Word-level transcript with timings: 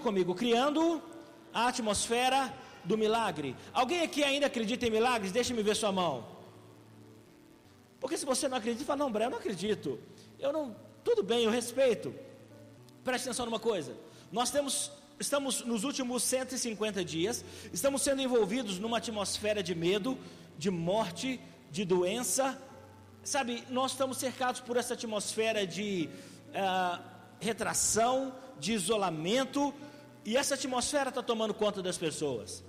comigo, 0.00 0.34
criando 0.34 1.02
a 1.52 1.68
atmosfera 1.68 2.52
do 2.84 2.96
milagre. 2.96 3.56
Alguém 3.72 4.02
aqui 4.02 4.22
ainda 4.22 4.46
acredita 4.46 4.86
em 4.86 4.90
milagres? 4.90 5.32
Deixe-me 5.32 5.62
ver 5.62 5.76
sua 5.76 5.92
mão. 5.92 6.24
Porque 8.00 8.16
se 8.16 8.24
você 8.24 8.48
não 8.48 8.56
acredita, 8.56 8.84
fala, 8.84 9.00
não, 9.00 9.12
Bré, 9.12 9.26
eu 9.26 9.30
não 9.30 9.38
acredito. 9.38 9.98
Eu 10.38 10.52
não. 10.52 10.74
Tudo 11.04 11.22
bem, 11.22 11.44
eu 11.44 11.50
respeito. 11.50 12.14
Preste 13.04 13.26
atenção 13.26 13.46
numa 13.46 13.60
coisa. 13.60 13.94
Nós 14.32 14.50
temos, 14.50 14.90
estamos 15.18 15.64
nos 15.64 15.84
últimos 15.84 16.22
150 16.22 17.04
dias, 17.04 17.44
estamos 17.72 18.02
sendo 18.02 18.22
envolvidos 18.22 18.78
numa 18.78 18.98
atmosfera 18.98 19.62
de 19.62 19.74
medo, 19.74 20.16
de 20.56 20.70
morte, 20.70 21.40
de 21.70 21.84
doença. 21.84 22.58
Sabe, 23.22 23.64
nós 23.68 23.92
estamos 23.92 24.16
cercados 24.16 24.60
por 24.60 24.76
essa 24.76 24.94
atmosfera 24.94 25.66
de 25.66 26.08
uh, 26.48 27.02
retração, 27.38 28.34
de 28.58 28.72
isolamento, 28.72 29.74
e 30.24 30.36
essa 30.36 30.54
atmosfera 30.54 31.08
está 31.08 31.22
tomando 31.22 31.54
conta 31.54 31.82
das 31.82 31.96
pessoas. 31.96 32.62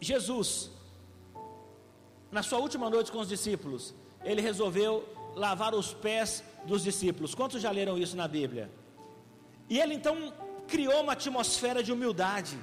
Jesus, 0.00 0.70
na 2.30 2.42
sua 2.42 2.58
última 2.58 2.88
noite 2.88 3.10
com 3.10 3.18
os 3.18 3.28
discípulos, 3.28 3.94
ele 4.24 4.40
resolveu 4.40 5.08
lavar 5.34 5.74
os 5.74 5.92
pés 5.92 6.42
dos 6.64 6.82
discípulos. 6.82 7.34
Quantos 7.34 7.60
já 7.60 7.70
leram 7.70 7.98
isso 7.98 8.16
na 8.16 8.28
Bíblia? 8.28 8.70
E 9.68 9.78
ele 9.80 9.94
então 9.94 10.32
criou 10.68 11.02
uma 11.02 11.12
atmosfera 11.12 11.82
de 11.82 11.92
humildade. 11.92 12.58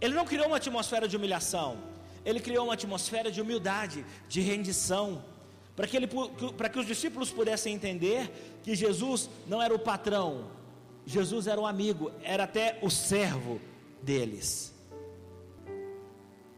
Ele 0.00 0.14
não 0.14 0.24
criou 0.24 0.46
uma 0.46 0.56
atmosfera 0.56 1.08
de 1.08 1.16
humilhação, 1.16 1.78
ele 2.24 2.40
criou 2.40 2.64
uma 2.64 2.74
atmosfera 2.74 3.30
de 3.30 3.40
humildade, 3.40 4.04
de 4.28 4.40
rendição, 4.40 5.24
para 5.74 5.86
que, 5.86 5.96
ele, 5.96 6.08
para 6.56 6.68
que 6.68 6.78
os 6.78 6.86
discípulos 6.86 7.30
pudessem 7.30 7.74
entender 7.74 8.30
que 8.62 8.74
Jesus 8.74 9.30
não 9.46 9.62
era 9.62 9.74
o 9.74 9.78
patrão, 9.78 10.50
Jesus 11.06 11.46
era 11.46 11.60
um 11.60 11.66
amigo, 11.66 12.10
era 12.22 12.44
até 12.44 12.78
o 12.82 12.90
servo 12.90 13.60
deles. 14.02 14.74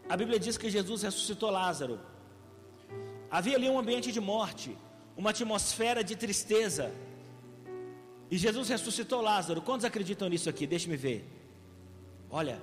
A 0.08 0.16
Bíblia 0.16 0.40
diz 0.40 0.56
que 0.56 0.70
Jesus 0.70 1.02
ressuscitou 1.02 1.50
Lázaro. 1.50 2.00
Havia 3.30 3.56
ali 3.56 3.68
um 3.68 3.78
ambiente 3.78 4.10
de 4.10 4.20
morte, 4.20 4.76
uma 5.14 5.30
atmosfera 5.30 6.02
de 6.02 6.16
tristeza. 6.16 6.90
E 8.30 8.38
Jesus 8.38 8.70
ressuscitou 8.70 9.20
Lázaro. 9.20 9.60
Quantos 9.60 9.84
acreditam 9.84 10.30
nisso 10.30 10.48
aqui? 10.48 10.66
Deixe-me 10.66 10.96
ver. 10.96 11.28
Olha, 12.30 12.58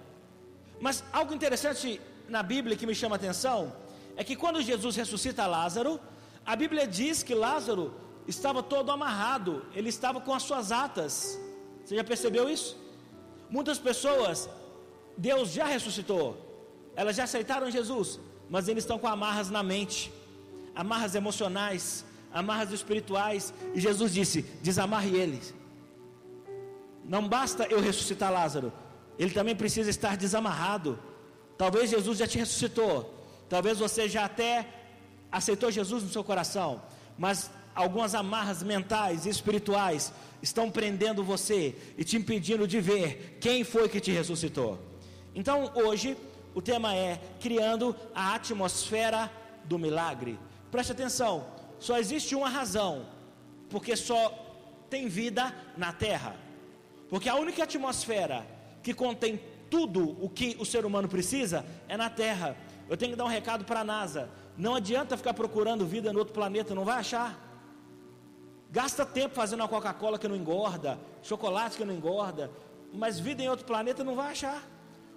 mas 0.81 1.03
algo 1.14 1.33
interessante 1.36 2.02
na 2.27 2.42
Bíblia 2.42 2.75
que 2.75 2.88
me 2.88 2.95
chama 2.95 3.16
a 3.16 3.17
atenção 3.17 3.75
é 4.17 4.23
que 4.23 4.36
quando 4.36 4.61
Jesus 4.61 4.95
ressuscita 4.95 5.45
Lázaro, 5.45 5.99
a 6.44 6.55
Bíblia 6.55 6.88
diz 6.88 7.22
que 7.22 7.36
Lázaro 7.36 7.94
estava 8.27 8.64
todo 8.64 8.92
amarrado, 8.92 9.64
ele 9.75 9.89
estava 9.89 10.20
com 10.20 10.33
as 10.33 10.44
suas 10.44 10.72
atas. 10.72 11.39
Você 11.86 11.95
já 11.95 12.03
percebeu 12.03 12.50
isso? 12.50 12.75
Muitas 13.47 13.78
pessoas, 13.78 14.50
Deus 15.16 15.52
já 15.52 15.66
ressuscitou, 15.66 16.25
elas 16.95 17.16
já 17.16 17.25
aceitaram 17.25 17.69
Jesus, 17.69 18.19
mas 18.50 18.67
eles 18.67 18.83
estão 18.83 18.97
com 18.97 19.08
amarras 19.08 19.52
na 19.52 19.61
mente, 19.61 20.11
amarras 20.75 21.14
emocionais, 21.14 22.03
amarras 22.33 22.72
espirituais, 22.72 23.53
e 23.75 23.80
Jesus 23.80 24.11
disse: 24.11 24.42
desamarre 24.64 25.16
eles. 25.16 25.53
Não 27.03 27.27
basta 27.27 27.66
eu 27.66 27.80
ressuscitar 27.80 28.33
Lázaro, 28.33 28.73
ele 29.20 29.31
também 29.31 29.55
precisa 29.55 29.89
estar 29.92 30.17
desamarrado. 30.17 30.97
Talvez 31.55 31.92
Jesus 31.92 32.17
já 32.17 32.27
te 32.27 32.39
ressuscitou, 32.39 33.14
talvez 33.47 33.77
você 33.77 34.09
já 34.09 34.25
até 34.25 34.67
aceitou 35.31 35.70
Jesus 35.70 36.02
no 36.03 36.09
seu 36.09 36.23
coração, 36.23 36.81
mas 37.16 37.52
algumas 37.75 38.15
amarras 38.15 38.63
mentais 38.63 39.25
e 39.25 39.29
espirituais 39.29 40.13
estão 40.41 40.71
prendendo 40.71 41.23
você 41.23 41.75
e 41.97 42.03
te 42.03 42.15
impedindo 42.15 42.67
de 42.67 42.80
ver 42.80 43.37
quem 43.41 43.63
foi 43.63 43.89
que 43.89 43.99
te 43.99 44.11
ressuscitou. 44.11 44.80
Então, 45.36 45.71
hoje, 45.75 46.17
o 46.53 46.61
tema 46.61 46.95
é 46.95 47.19
criando 47.41 47.93
a 48.15 48.33
atmosfera 48.33 49.30
do 49.65 49.77
milagre. 49.77 50.39
Preste 50.71 50.93
atenção, 50.93 51.45
só 51.80 51.97
existe 51.97 52.33
uma 52.33 52.47
razão, 52.47 53.05
porque 53.69 53.95
só 53.95 54.30
tem 54.89 55.08
vida 55.08 55.53
na 55.75 55.91
terra. 55.91 56.35
Porque 57.09 57.27
a 57.27 57.35
única 57.35 57.64
atmosfera 57.64 58.45
que 58.81 58.93
contém 58.93 59.39
tudo 59.69 60.17
o 60.23 60.30
que 60.30 60.55
o 60.59 60.65
ser 60.65 60.85
humano 60.85 61.09
precisa 61.09 61.65
é 61.87 61.97
na 61.97 62.09
terra. 62.09 62.55
Eu 62.87 62.95
tenho 62.95 63.11
que 63.11 63.17
dar 63.17 63.25
um 63.25 63.30
recado 63.30 63.65
para 63.65 63.81
a 63.81 63.83
NASA. 63.83 64.30
Não 64.58 64.75
adianta 64.75 65.17
ficar 65.17 65.33
procurando 65.33 65.85
vida 65.85 66.14
no 66.14 66.19
outro 66.19 66.33
planeta, 66.33 66.73
não 66.73 66.85
vai 66.85 66.99
achar. 66.99 67.45
Gasta 68.75 69.05
tempo 69.05 69.33
fazendo 69.33 69.61
uma 69.61 69.69
Coca-Cola 69.69 70.19
que 70.19 70.27
não 70.27 70.36
engorda, 70.36 70.99
chocolate 71.23 71.77
que 71.77 71.86
não 71.86 71.93
engorda, 71.93 72.52
mas 72.91 73.17
vida 73.17 73.41
em 73.41 73.47
outro 73.47 73.65
planeta 73.65 74.03
não 74.03 74.15
vai 74.15 74.33
achar. 74.33 74.61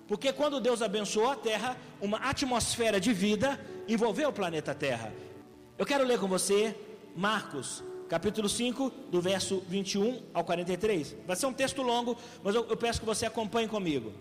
Porque 0.06 0.32
quando 0.32 0.60
Deus 0.60 0.80
abençoou 0.80 1.28
a 1.28 1.34
Terra, 1.34 1.76
uma 2.00 2.18
atmosfera 2.18 3.00
de 3.00 3.12
vida 3.12 3.58
envolveu 3.88 4.28
o 4.28 4.32
planeta 4.32 4.76
Terra. 4.76 5.12
Eu 5.76 5.84
quero 5.84 6.04
ler 6.04 6.20
com 6.20 6.28
você 6.28 6.72
Marcos, 7.16 7.82
capítulo 8.08 8.48
5, 8.48 8.92
do 9.10 9.20
verso 9.20 9.60
21 9.66 10.22
ao 10.32 10.44
43. 10.44 11.16
Vai 11.26 11.34
ser 11.34 11.46
um 11.46 11.52
texto 11.52 11.82
longo, 11.82 12.16
mas 12.44 12.54
eu, 12.54 12.64
eu 12.70 12.76
peço 12.76 13.00
que 13.00 13.06
você 13.06 13.26
acompanhe 13.26 13.66
comigo. 13.66 14.12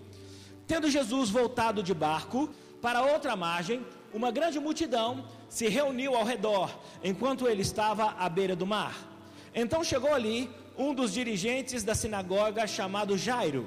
Tendo 0.65 0.89
Jesus 0.89 1.29
voltado 1.29 1.83
de 1.83 1.93
barco 1.93 2.49
para 2.81 3.03
outra 3.03 3.35
margem, 3.35 3.85
uma 4.11 4.31
grande 4.31 4.59
multidão 4.59 5.23
se 5.47 5.67
reuniu 5.67 6.15
ao 6.15 6.23
redor, 6.23 6.71
enquanto 7.03 7.47
ele 7.47 7.61
estava 7.61 8.15
à 8.17 8.27
beira 8.27 8.55
do 8.55 8.65
mar. 8.65 9.15
Então 9.61 9.83
chegou 9.91 10.13
ali 10.13 10.37
um 10.85 10.93
dos 10.97 11.11
dirigentes 11.19 11.83
da 11.89 11.95
sinagoga 12.01 12.63
chamado 12.77 13.17
Jairo. 13.17 13.63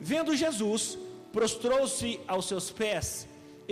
Vendo 0.00 0.38
Jesus, 0.44 0.98
prostrou-se 1.36 2.08
aos 2.32 2.46
seus 2.50 2.66
pés. 2.80 3.06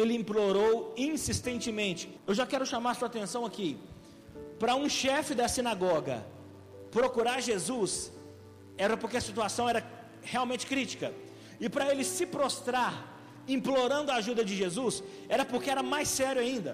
Ele 0.01 0.15
implorou 0.21 0.95
insistentemente. 0.97 2.03
Eu 2.29 2.35
já 2.41 2.47
quero 2.53 2.65
chamar 2.73 2.95
sua 2.95 3.09
atenção 3.09 3.43
aqui. 3.45 3.71
Para 4.61 4.77
um 4.77 4.89
chefe 4.89 5.35
da 5.41 5.49
sinagoga 5.49 6.17
procurar 6.99 7.41
Jesus, 7.51 8.13
era 8.79 8.97
porque 8.97 9.17
a 9.17 9.27
situação 9.29 9.69
era 9.69 9.85
realmente 10.23 10.67
crítica. 10.73 11.13
E 11.59 11.69
para 11.69 11.91
ele 11.91 12.05
se 12.05 12.27
prostrar, 12.37 12.95
implorando 13.57 14.13
a 14.13 14.17
ajuda 14.23 14.45
de 14.45 14.55
Jesus, 14.63 15.03
era 15.29 15.45
porque 15.45 15.69
era 15.75 15.83
mais 15.83 16.09
sério 16.21 16.41
ainda. 16.41 16.73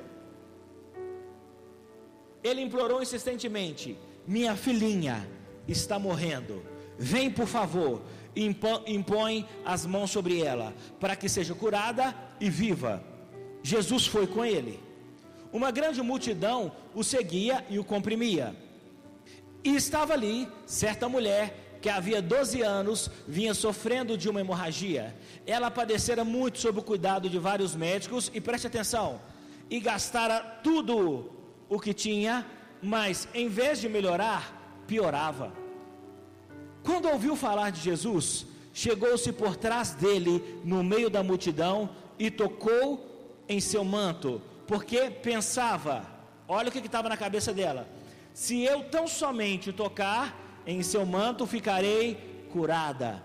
Ele 2.44 2.60
implorou 2.60 3.00
insistentemente: 3.06 3.96
Minha 4.26 4.56
filhinha 4.56 5.28
está 5.66 5.98
morrendo. 5.98 6.62
Vem, 6.98 7.30
por 7.30 7.46
favor, 7.46 8.02
impõe 8.34 9.46
as 9.64 9.84
mãos 9.84 10.10
sobre 10.10 10.40
ela, 10.40 10.74
para 11.00 11.16
que 11.16 11.28
seja 11.28 11.54
curada 11.54 12.14
e 12.40 12.48
viva. 12.48 13.02
Jesus 13.62 14.06
foi 14.06 14.26
com 14.26 14.44
ele. 14.44 14.80
Uma 15.52 15.70
grande 15.70 16.00
multidão 16.00 16.72
o 16.94 17.04
seguia 17.04 17.64
e 17.68 17.78
o 17.78 17.84
comprimia. 17.84 18.56
E 19.62 19.74
estava 19.74 20.12
ali 20.14 20.48
certa 20.66 21.08
mulher 21.08 21.78
que 21.80 21.88
havia 21.88 22.22
12 22.22 22.62
anos 22.62 23.10
vinha 23.26 23.52
sofrendo 23.54 24.16
de 24.16 24.28
uma 24.28 24.40
hemorragia. 24.40 25.16
Ela 25.44 25.70
padecera 25.70 26.24
muito 26.24 26.58
sob 26.58 26.78
o 26.78 26.82
cuidado 26.82 27.28
de 27.28 27.38
vários 27.38 27.74
médicos 27.74 28.30
e 28.32 28.40
preste 28.40 28.68
atenção, 28.68 29.20
e 29.68 29.80
gastara 29.80 30.40
tudo 30.62 31.30
o 31.68 31.80
que 31.80 31.92
tinha, 31.92 32.46
mas 32.82 33.28
em 33.32 33.48
vez 33.48 33.80
de 33.80 33.88
melhorar, 33.88 34.82
piorava. 34.86 35.52
Quando 36.82 37.08
ouviu 37.08 37.36
falar 37.36 37.70
de 37.70 37.80
Jesus, 37.80 38.44
chegou-se 38.72 39.30
por 39.32 39.54
trás 39.56 39.94
dele 39.94 40.60
no 40.64 40.82
meio 40.82 41.08
da 41.08 41.22
multidão 41.22 41.88
e 42.18 42.30
tocou 42.30 43.44
em 43.48 43.60
seu 43.60 43.84
manto, 43.84 44.42
porque 44.66 45.10
pensava: 45.10 46.04
olha 46.48 46.68
o 46.68 46.72
que 46.72 46.78
estava 46.78 47.08
na 47.08 47.16
cabeça 47.16 47.52
dela, 47.52 47.88
se 48.34 48.62
eu 48.62 48.84
tão 48.84 49.06
somente 49.06 49.72
tocar 49.72 50.36
em 50.66 50.82
seu 50.82 51.06
manto, 51.06 51.46
ficarei 51.46 52.46
curada. 52.50 53.22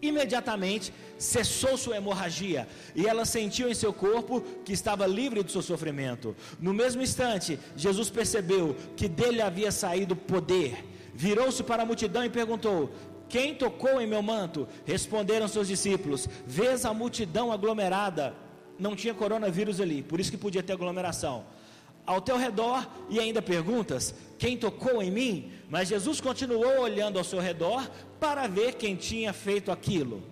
Imediatamente 0.00 0.94
cessou 1.20 1.76
sua 1.76 1.96
hemorragia 1.96 2.66
e 2.94 3.06
ela 3.06 3.24
sentiu 3.24 3.68
em 3.68 3.74
seu 3.74 3.92
corpo 3.92 4.40
que 4.64 4.72
estava 4.72 5.06
livre 5.06 5.42
do 5.42 5.52
seu 5.52 5.62
sofrimento. 5.62 6.34
No 6.58 6.74
mesmo 6.74 7.02
instante, 7.02 7.58
Jesus 7.76 8.10
percebeu 8.10 8.74
que 8.96 9.06
dele 9.06 9.40
havia 9.40 9.70
saído 9.70 10.16
poder 10.16 10.90
virou-se 11.14 11.62
para 11.62 11.82
a 11.82 11.86
multidão 11.86 12.24
e 12.24 12.30
perguntou: 12.30 12.90
Quem 13.28 13.54
tocou 13.54 14.00
em 14.00 14.06
meu 14.06 14.22
manto? 14.22 14.66
Responderam 14.84 15.48
seus 15.48 15.68
discípulos: 15.68 16.28
Vês 16.46 16.84
a 16.84 16.94
multidão 16.94 17.52
aglomerada. 17.52 18.34
Não 18.78 18.96
tinha 18.96 19.12
coronavírus 19.12 19.80
ali, 19.80 20.02
por 20.02 20.18
isso 20.18 20.30
que 20.30 20.38
podia 20.38 20.62
ter 20.62 20.72
aglomeração. 20.72 21.44
Ao 22.06 22.20
teu 22.20 22.38
redor 22.38 22.88
e 23.10 23.20
ainda 23.20 23.42
perguntas: 23.42 24.14
Quem 24.38 24.56
tocou 24.56 25.02
em 25.02 25.10
mim? 25.10 25.52
Mas 25.68 25.88
Jesus 25.88 26.20
continuou 26.20 26.80
olhando 26.80 27.18
ao 27.18 27.24
seu 27.24 27.40
redor 27.40 27.88
para 28.18 28.46
ver 28.46 28.74
quem 28.74 28.96
tinha 28.96 29.32
feito 29.32 29.70
aquilo. 29.70 30.22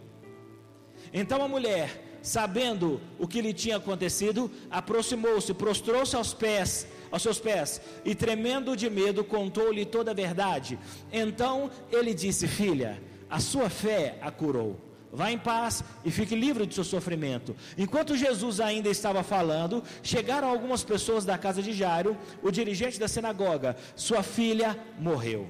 Então 1.12 1.42
a 1.42 1.48
mulher 1.48 2.04
sabendo 2.22 3.00
o 3.18 3.26
que 3.26 3.40
lhe 3.40 3.52
tinha 3.52 3.76
acontecido, 3.76 4.50
aproximou-se, 4.70 5.54
prostrou-se 5.54 6.14
aos 6.14 6.34
pés, 6.34 6.86
aos 7.10 7.22
seus 7.22 7.38
pés, 7.38 7.80
e 8.04 8.14
tremendo 8.14 8.76
de 8.76 8.90
medo, 8.90 9.24
contou-lhe 9.24 9.84
toda 9.84 10.10
a 10.10 10.14
verdade. 10.14 10.78
Então 11.12 11.70
ele 11.90 12.12
disse: 12.14 12.46
Filha, 12.46 13.02
a 13.30 13.40
sua 13.40 13.70
fé 13.70 14.18
a 14.20 14.30
curou. 14.30 14.76
Vá 15.10 15.32
em 15.32 15.38
paz 15.38 15.82
e 16.04 16.10
fique 16.10 16.34
livre 16.34 16.66
do 16.66 16.74
seu 16.74 16.84
sofrimento. 16.84 17.56
Enquanto 17.78 18.14
Jesus 18.14 18.60
ainda 18.60 18.90
estava 18.90 19.22
falando, 19.22 19.82
chegaram 20.02 20.48
algumas 20.48 20.84
pessoas 20.84 21.24
da 21.24 21.38
casa 21.38 21.62
de 21.62 21.72
Jairo, 21.72 22.14
o 22.42 22.50
dirigente 22.50 23.00
da 23.00 23.08
sinagoga. 23.08 23.74
Sua 23.96 24.22
filha 24.22 24.78
morreu. 24.98 25.46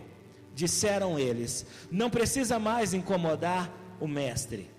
Disseram 0.55 1.19
eles: 1.19 1.67
Não 1.91 2.09
precisa 2.09 2.59
mais 2.61 2.95
incomodar 2.95 3.73
o 3.99 4.07
mestre. 4.07 4.78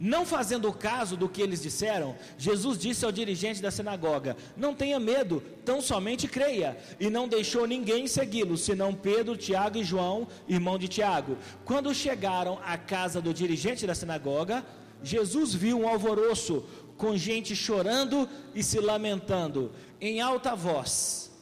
Não 0.00 0.24
fazendo 0.24 0.72
caso 0.72 1.16
do 1.16 1.28
que 1.28 1.42
eles 1.42 1.60
disseram, 1.60 2.16
Jesus 2.36 2.78
disse 2.78 3.04
ao 3.04 3.10
dirigente 3.10 3.60
da 3.60 3.70
sinagoga: 3.70 4.36
Não 4.56 4.72
tenha 4.72 5.00
medo, 5.00 5.42
tão 5.64 5.80
somente 5.80 6.28
creia. 6.28 6.78
E 7.00 7.10
não 7.10 7.26
deixou 7.26 7.66
ninguém 7.66 8.06
segui-lo, 8.06 8.56
senão 8.56 8.94
Pedro, 8.94 9.36
Tiago 9.36 9.78
e 9.78 9.82
João, 9.82 10.28
irmão 10.46 10.78
de 10.78 10.86
Tiago. 10.86 11.36
Quando 11.64 11.92
chegaram 11.92 12.60
à 12.64 12.78
casa 12.78 13.20
do 13.20 13.34
dirigente 13.34 13.88
da 13.88 13.94
sinagoga, 13.94 14.64
Jesus 15.02 15.52
viu 15.52 15.80
um 15.80 15.88
alvoroço, 15.88 16.64
com 16.96 17.16
gente 17.16 17.56
chorando 17.56 18.28
e 18.54 18.62
se 18.62 18.78
lamentando, 18.78 19.72
em 20.00 20.20
alta 20.20 20.54
voz. 20.54 21.32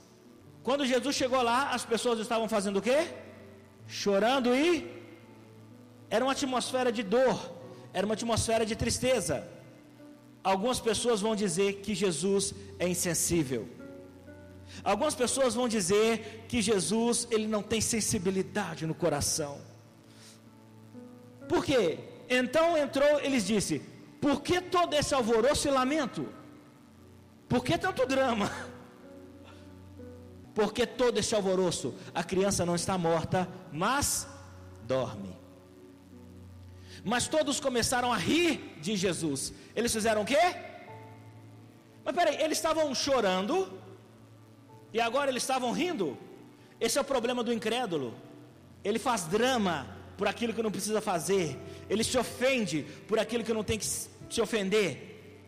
Quando 0.62 0.87
Jesus 0.87 1.14
chegou 1.14 1.43
lá, 1.43 1.70
as 1.73 1.85
pessoas 1.85 2.19
estavam 2.20 2.49
fazendo 2.49 2.79
o 2.79 2.82
quê? 2.82 3.09
Chorando 3.87 4.55
e. 4.55 4.91
Era 6.09 6.25
uma 6.25 6.32
atmosfera 6.32 6.91
de 6.91 7.02
dor 7.02 7.56
era 7.97 8.05
uma 8.05 8.13
atmosfera 8.13 8.65
de 8.71 8.77
tristeza. 8.77 9.37
Algumas 10.45 10.79
pessoas 10.79 11.23
vão 11.27 11.35
dizer 11.35 11.69
que 11.85 11.95
Jesus 11.95 12.53
é 12.79 12.87
insensível. 12.87 13.63
Algumas 14.85 15.15
pessoas 15.15 15.55
vão 15.55 15.67
dizer 15.67 16.45
que 16.47 16.61
Jesus 16.61 17.27
ele 17.31 17.47
não 17.47 17.63
tem 17.63 17.81
sensibilidade 17.81 18.87
no 18.87 18.95
coração. 18.95 19.55
Por 21.49 21.65
quê? 21.65 21.99
Então 22.29 22.77
entrou, 22.77 23.19
eles 23.21 23.47
disse: 23.47 23.81
Por 24.21 24.43
que 24.43 24.61
todo 24.61 24.93
esse 24.93 25.15
alvoroço 25.15 25.67
e 25.67 25.71
lamento? 25.71 26.29
Por 27.49 27.65
que 27.65 27.79
tanto 27.79 28.05
drama? 28.05 28.51
Por 30.55 30.71
que 30.73 30.87
todo 30.87 31.17
esse 31.19 31.35
alvoroço? 31.35 31.95
A 32.15 32.23
criança 32.23 32.67
não 32.67 32.75
está 32.75 32.99
morta, 32.99 33.49
mas 33.73 34.29
dorme. 34.87 35.36
Mas 37.06 37.29
todos 37.29 37.61
começaram 37.61 38.12
a 38.12 38.17
rir 38.17 38.76
de 38.81 38.97
Jesus. 38.97 39.53
Eles 39.76 39.93
fizeram 39.93 40.23
o 40.23 40.25
quê? 40.25 40.44
Mas 42.05 42.12
peraí, 42.12 42.37
eles 42.43 42.58
estavam 42.58 42.93
chorando 42.97 43.73
e 44.93 45.00
agora 45.00 45.31
eles 45.31 45.44
estavam 45.44 45.70
rindo. 45.70 46.19
Esse 46.81 46.99
é 46.99 47.00
o 47.00 47.05
problema 47.05 47.44
do 47.44 47.53
incrédulo. 47.53 48.12
Ele 48.82 48.99
faz 48.99 49.23
drama 49.23 49.87
por 50.19 50.26
aquilo 50.26 50.53
que 50.53 50.61
não 50.61 50.73
precisa 50.73 51.00
fazer. 51.00 51.56
Ele 51.88 52.03
se 52.03 52.19
ofende 52.19 52.85
por 53.06 53.20
aquilo 53.20 53.44
que 53.44 53.55
não 53.55 53.62
tem 53.62 53.79
que 53.79 53.87
se 53.87 54.41
ofender. 54.41 55.47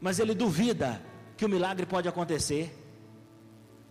Mas 0.00 0.18
ele 0.18 0.34
duvida 0.34 1.02
que 1.36 1.44
o 1.44 1.50
milagre 1.50 1.84
pode 1.84 2.08
acontecer. 2.08 2.74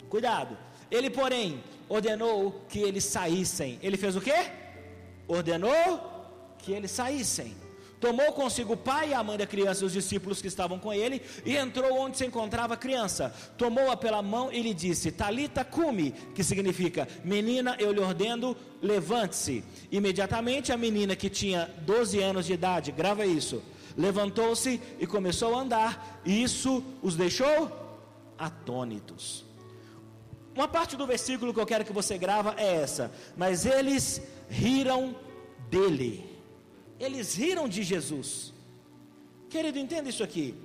Cuidado. 0.09 0.57
Ele, 0.89 1.11
porém, 1.11 1.63
ordenou 1.87 2.65
que 2.67 2.79
eles 2.79 3.03
saíssem. 3.03 3.77
Ele 3.83 3.97
fez 3.97 4.15
o 4.15 4.21
quê? 4.21 4.49
Ordenou 5.27 6.12
que 6.63 6.71
eles 6.71 6.91
saíssem. 6.91 7.55
Tomou 8.03 8.33
consigo 8.33 8.73
o 8.73 8.77
pai, 8.77 9.13
a 9.13 9.23
mãe 9.23 9.37
da 9.37 9.47
criança 9.47 9.81
e 9.81 9.85
os 9.85 9.93
discípulos 9.93 10.41
que 10.41 10.47
estavam 10.49 10.77
com 10.77 10.93
ele, 10.93 11.21
e 11.45 11.55
entrou 11.55 11.97
onde 11.97 12.17
se 12.17 12.25
encontrava 12.25 12.73
a 12.73 12.77
criança. 12.77 13.33
Tomou-a 13.57 13.95
pela 13.95 14.21
mão 14.21 14.51
e 14.51 14.61
lhe 14.61 14.73
disse: 14.73 15.09
Talita 15.09 15.63
cume, 15.63 16.11
que 16.35 16.43
significa: 16.43 17.07
Menina, 17.23 17.77
eu 17.79 17.93
lhe 17.93 18.01
ordeno, 18.01 18.57
levante-se. 18.81 19.63
Imediatamente 19.89 20.73
a 20.73 20.75
menina 20.75 21.15
que 21.15 21.29
tinha 21.29 21.73
12 21.85 22.19
anos 22.19 22.45
de 22.45 22.51
idade, 22.51 22.91
grava 22.91 23.25
isso, 23.25 23.63
levantou-se 23.95 24.81
e 24.99 25.07
começou 25.07 25.55
a 25.55 25.61
andar, 25.61 26.21
e 26.25 26.43
isso 26.43 26.83
os 27.01 27.15
deixou 27.15 27.71
atônitos. 28.37 29.45
Uma 30.53 30.67
parte 30.67 30.97
do 30.97 31.07
versículo 31.07 31.53
que 31.53 31.59
eu 31.61 31.65
quero 31.65 31.85
que 31.85 31.93
você 31.93 32.17
grava 32.17 32.53
é 32.57 32.81
essa: 32.81 33.13
Mas 33.37 33.65
eles 33.65 34.21
riram 34.49 35.15
dele. 35.69 36.32
Eles 37.05 37.35
riram 37.35 37.67
de 37.67 37.81
Jesus. 37.83 38.53
Querido, 39.49 39.77
entenda 39.77 40.09
isso 40.09 40.23
aqui. 40.23 40.55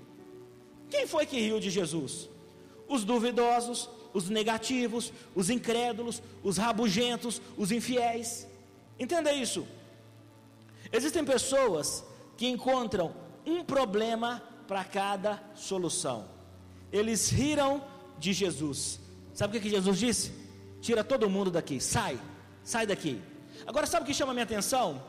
Quem 0.89 1.05
foi 1.13 1.27
que 1.27 1.39
riu 1.47 1.59
de 1.59 1.69
Jesus? 1.69 2.29
Os 2.89 3.05
duvidosos, 3.05 3.91
os 4.15 4.29
negativos, 4.29 5.13
os 5.35 5.51
incrédulos, 5.51 6.23
os 6.43 6.57
rabugentos, 6.57 7.43
os 7.57 7.73
infiéis. 7.73 8.47
Entenda 8.99 9.33
isso. 9.33 9.67
Existem 10.93 11.25
pessoas 11.25 12.05
que 12.37 12.47
encontram 12.47 13.13
um 13.45 13.65
problema 13.65 14.43
para 14.69 14.85
cada 14.85 15.43
solução. 15.57 16.19
Eles 16.93 17.31
riram 17.31 17.83
de 18.19 18.33
Jesus. 18.33 19.01
Sabe 19.35 19.59
o 19.59 19.61
que 19.61 19.69
Jesus 19.69 19.99
disse? 19.99 20.33
Tira 20.81 21.03
todo 21.03 21.29
mundo 21.29 21.51
daqui, 21.51 21.81
sai, 21.81 22.19
sai 22.63 22.87
daqui. 22.87 23.21
Agora, 23.67 23.87
sabe 23.87 24.05
o 24.05 24.07
que 24.07 24.15
chama 24.15 24.31
a 24.31 24.35
minha 24.35 24.45
atenção? 24.45 25.03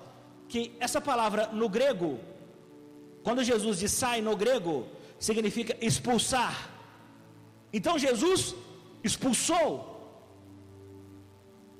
Que 0.50 0.62
essa 0.80 1.00
palavra 1.00 1.48
no 1.62 1.69
grego, 1.69 2.19
quando 3.24 3.44
Jesus 3.44 3.78
diz 3.81 3.92
sai 3.92 4.19
no 4.28 4.36
grego, 4.36 4.75
significa 5.28 5.78
expulsar. 5.80 6.54
Então 7.72 8.00
Jesus 8.00 8.56
expulsou. 9.04 9.63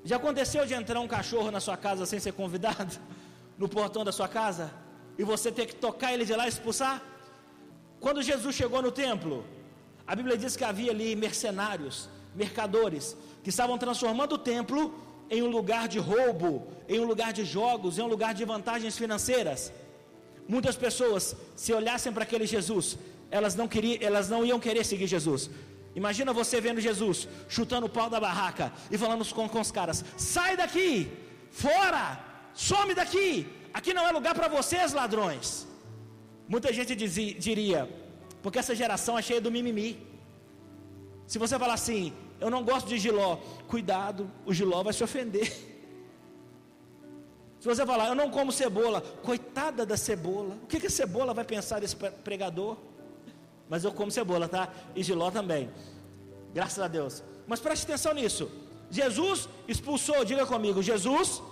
Já 0.04 0.16
aconteceu 0.16 0.64
de 0.64 0.72
entrar 0.72 1.00
um 1.00 1.08
cachorro 1.08 1.50
na 1.50 1.60
sua 1.60 1.76
casa 1.76 2.06
sem 2.06 2.20
ser 2.20 2.32
convidado, 2.32 2.96
no 3.58 3.68
portão 3.68 4.04
da 4.04 4.12
sua 4.12 4.28
casa, 4.28 4.72
e 5.18 5.24
você 5.24 5.50
ter 5.52 5.66
que 5.66 5.74
tocar 5.74 6.14
ele 6.14 6.24
de 6.24 6.34
lá 6.34 6.46
e 6.46 6.48
expulsar? 6.48 7.02
Quando 7.98 8.22
Jesus 8.22 8.54
chegou 8.54 8.80
no 8.80 8.92
templo, 8.92 9.44
a 10.06 10.14
Bíblia 10.14 10.38
diz 10.38 10.56
que 10.56 10.64
havia 10.64 10.92
ali 10.92 11.14
mercenários, 11.14 12.08
mercadores, 12.34 13.16
que 13.42 13.50
estavam 13.50 13.76
transformando 13.76 14.36
o 14.36 14.38
templo 14.38 14.82
em 15.30 15.42
um 15.42 15.50
lugar 15.58 15.86
de 15.92 15.98
roubo, 15.98 16.66
em 16.88 16.98
um 17.02 17.06
lugar 17.12 17.32
de 17.38 17.44
jogos, 17.44 17.98
em 17.98 18.02
um 18.02 18.12
lugar 18.14 18.32
de 18.34 18.44
vantagens 18.44 18.98
financeiras. 19.02 19.72
Muitas 20.54 20.76
pessoas, 20.84 21.36
se 21.54 21.72
olhassem 21.72 22.12
para 22.12 22.24
aquele 22.24 22.46
Jesus, 22.54 22.98
elas 23.30 23.54
não, 23.54 23.68
queriam, 23.68 23.98
elas 24.08 24.28
não 24.28 24.44
iam 24.44 24.58
querer 24.58 24.84
seguir 24.84 25.06
Jesus. 25.06 25.48
Imagina 25.94 26.32
você 26.32 26.60
vendo 26.60 26.80
Jesus 26.80 27.28
chutando 27.48 27.86
o 27.86 27.94
pau 27.98 28.08
da 28.10 28.20
barraca 28.26 28.72
e 28.90 28.98
falando 28.98 29.24
com, 29.36 29.48
com 29.48 29.60
os 29.60 29.70
caras: 29.70 30.04
sai 30.16 30.56
daqui, 30.56 31.10
fora, 31.50 32.04
some 32.52 32.94
daqui, 32.94 33.46
aqui 33.72 33.94
não 33.94 34.06
é 34.06 34.10
lugar 34.10 34.34
para 34.34 34.48
vocês, 34.48 34.92
ladrões. 34.92 35.66
Muita 36.48 36.72
gente 36.72 36.96
dizia, 36.96 37.34
diria, 37.34 37.88
porque 38.42 38.58
essa 38.58 38.74
geração 38.74 39.16
é 39.16 39.22
cheia 39.22 39.40
do 39.40 39.52
mimimi. 39.56 39.90
Se 41.26 41.38
você 41.38 41.56
falar 41.56 41.74
assim, 41.74 42.12
eu 42.40 42.50
não 42.50 42.64
gosto 42.64 42.88
de 42.88 42.98
giló. 42.98 43.36
Cuidado, 43.68 44.30
o 44.46 44.52
giló 44.52 44.82
vai 44.82 44.92
se 44.92 45.04
ofender. 45.04 45.46
Se 47.60 47.68
você 47.68 47.84
falar, 47.84 48.08
eu 48.08 48.14
não 48.14 48.30
como 48.30 48.50
cebola, 48.50 49.02
coitada 49.22 49.84
da 49.84 49.96
cebola. 49.96 50.56
O 50.62 50.66
que, 50.66 50.80
que 50.80 50.86
a 50.86 50.90
cebola 50.90 51.34
vai 51.34 51.44
pensar 51.44 51.78
desse 51.78 51.94
pregador? 51.94 52.78
Mas 53.68 53.84
eu 53.84 53.92
como 53.92 54.10
cebola, 54.10 54.48
tá? 54.48 54.72
E 54.96 55.02
giló 55.02 55.30
também. 55.30 55.70
Graças 56.54 56.82
a 56.82 56.88
Deus. 56.88 57.22
Mas 57.46 57.60
preste 57.60 57.84
atenção 57.84 58.14
nisso. 58.14 58.50
Jesus 58.90 59.48
expulsou, 59.68 60.24
diga 60.24 60.46
comigo, 60.46 60.82
Jesus 60.82 61.42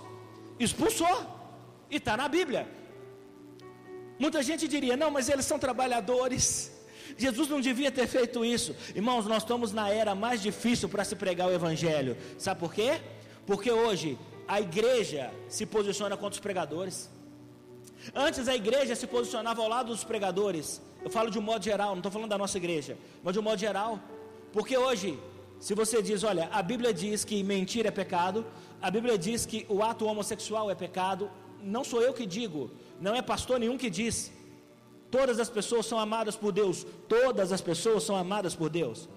expulsou. 0.59 1.39
E 1.91 1.97
está 1.97 2.17
na 2.17 2.27
Bíblia. 2.27 2.67
Muita 4.19 4.43
gente 4.43 4.67
diria, 4.67 4.97
não, 4.97 5.11
mas 5.11 5.29
eles 5.29 5.45
são 5.45 5.59
trabalhadores. 5.59 6.78
Jesus 7.19 7.49
não 7.49 7.59
devia 7.59 7.91
ter 7.91 8.07
feito 8.07 8.45
isso. 8.45 8.73
Irmãos, 8.95 9.25
nós 9.25 9.43
estamos 9.43 9.73
na 9.73 9.89
era 9.89 10.15
mais 10.15 10.41
difícil 10.41 10.87
para 10.87 11.03
se 11.03 11.15
pregar 11.15 11.49
o 11.49 11.53
Evangelho. 11.53 12.15
Sabe 12.37 12.59
por 12.59 12.73
quê? 12.73 13.01
Porque 13.45 13.69
hoje 13.69 14.17
a 14.47 14.61
igreja 14.61 15.31
se 15.49 15.65
posiciona 15.65 16.15
contra 16.15 16.35
os 16.37 16.39
pregadores. 16.39 17.09
Antes 18.15 18.47
a 18.47 18.55
igreja 18.55 18.95
se 18.95 19.05
posicionava 19.05 19.61
ao 19.61 19.67
lado 19.67 19.87
dos 19.87 20.05
pregadores. 20.05 20.81
Eu 21.03 21.09
falo 21.09 21.29
de 21.29 21.37
um 21.37 21.41
modo 21.41 21.63
geral, 21.63 21.89
não 21.89 21.97
estou 21.97 22.11
falando 22.11 22.29
da 22.29 22.37
nossa 22.37 22.57
igreja, 22.57 22.97
mas 23.21 23.33
de 23.33 23.39
um 23.39 23.43
modo 23.43 23.59
geral. 23.59 23.99
Porque 24.53 24.77
hoje, 24.77 25.19
se 25.59 25.75
você 25.75 26.01
diz, 26.01 26.23
olha, 26.23 26.47
a 26.53 26.61
Bíblia 26.61 26.93
diz 26.93 27.25
que 27.25 27.43
mentira 27.43 27.89
é 27.89 27.91
pecado, 27.91 28.45
a 28.81 28.89
Bíblia 28.89 29.17
diz 29.17 29.45
que 29.45 29.65
o 29.67 29.83
ato 29.83 30.05
homossexual 30.05 30.71
é 30.71 30.75
pecado, 30.75 31.29
não 31.61 31.83
sou 31.83 32.01
eu 32.01 32.13
que 32.13 32.25
digo, 32.25 32.71
não 32.99 33.13
é 33.13 33.21
pastor 33.21 33.59
nenhum 33.59 33.77
que 33.77 33.89
diz. 33.89 34.31
Todas 35.11 35.39
as 35.39 35.49
pessoas 35.49 35.85
são 35.85 35.99
amadas 35.99 36.35
por 36.35 36.51
Deus. 36.51 36.85
Todas 37.07 37.51
as 37.51 37.61
pessoas 37.61 38.03
são 38.03 38.15
amadas 38.15 38.55
por 38.55 38.69
Deus. 38.69 39.09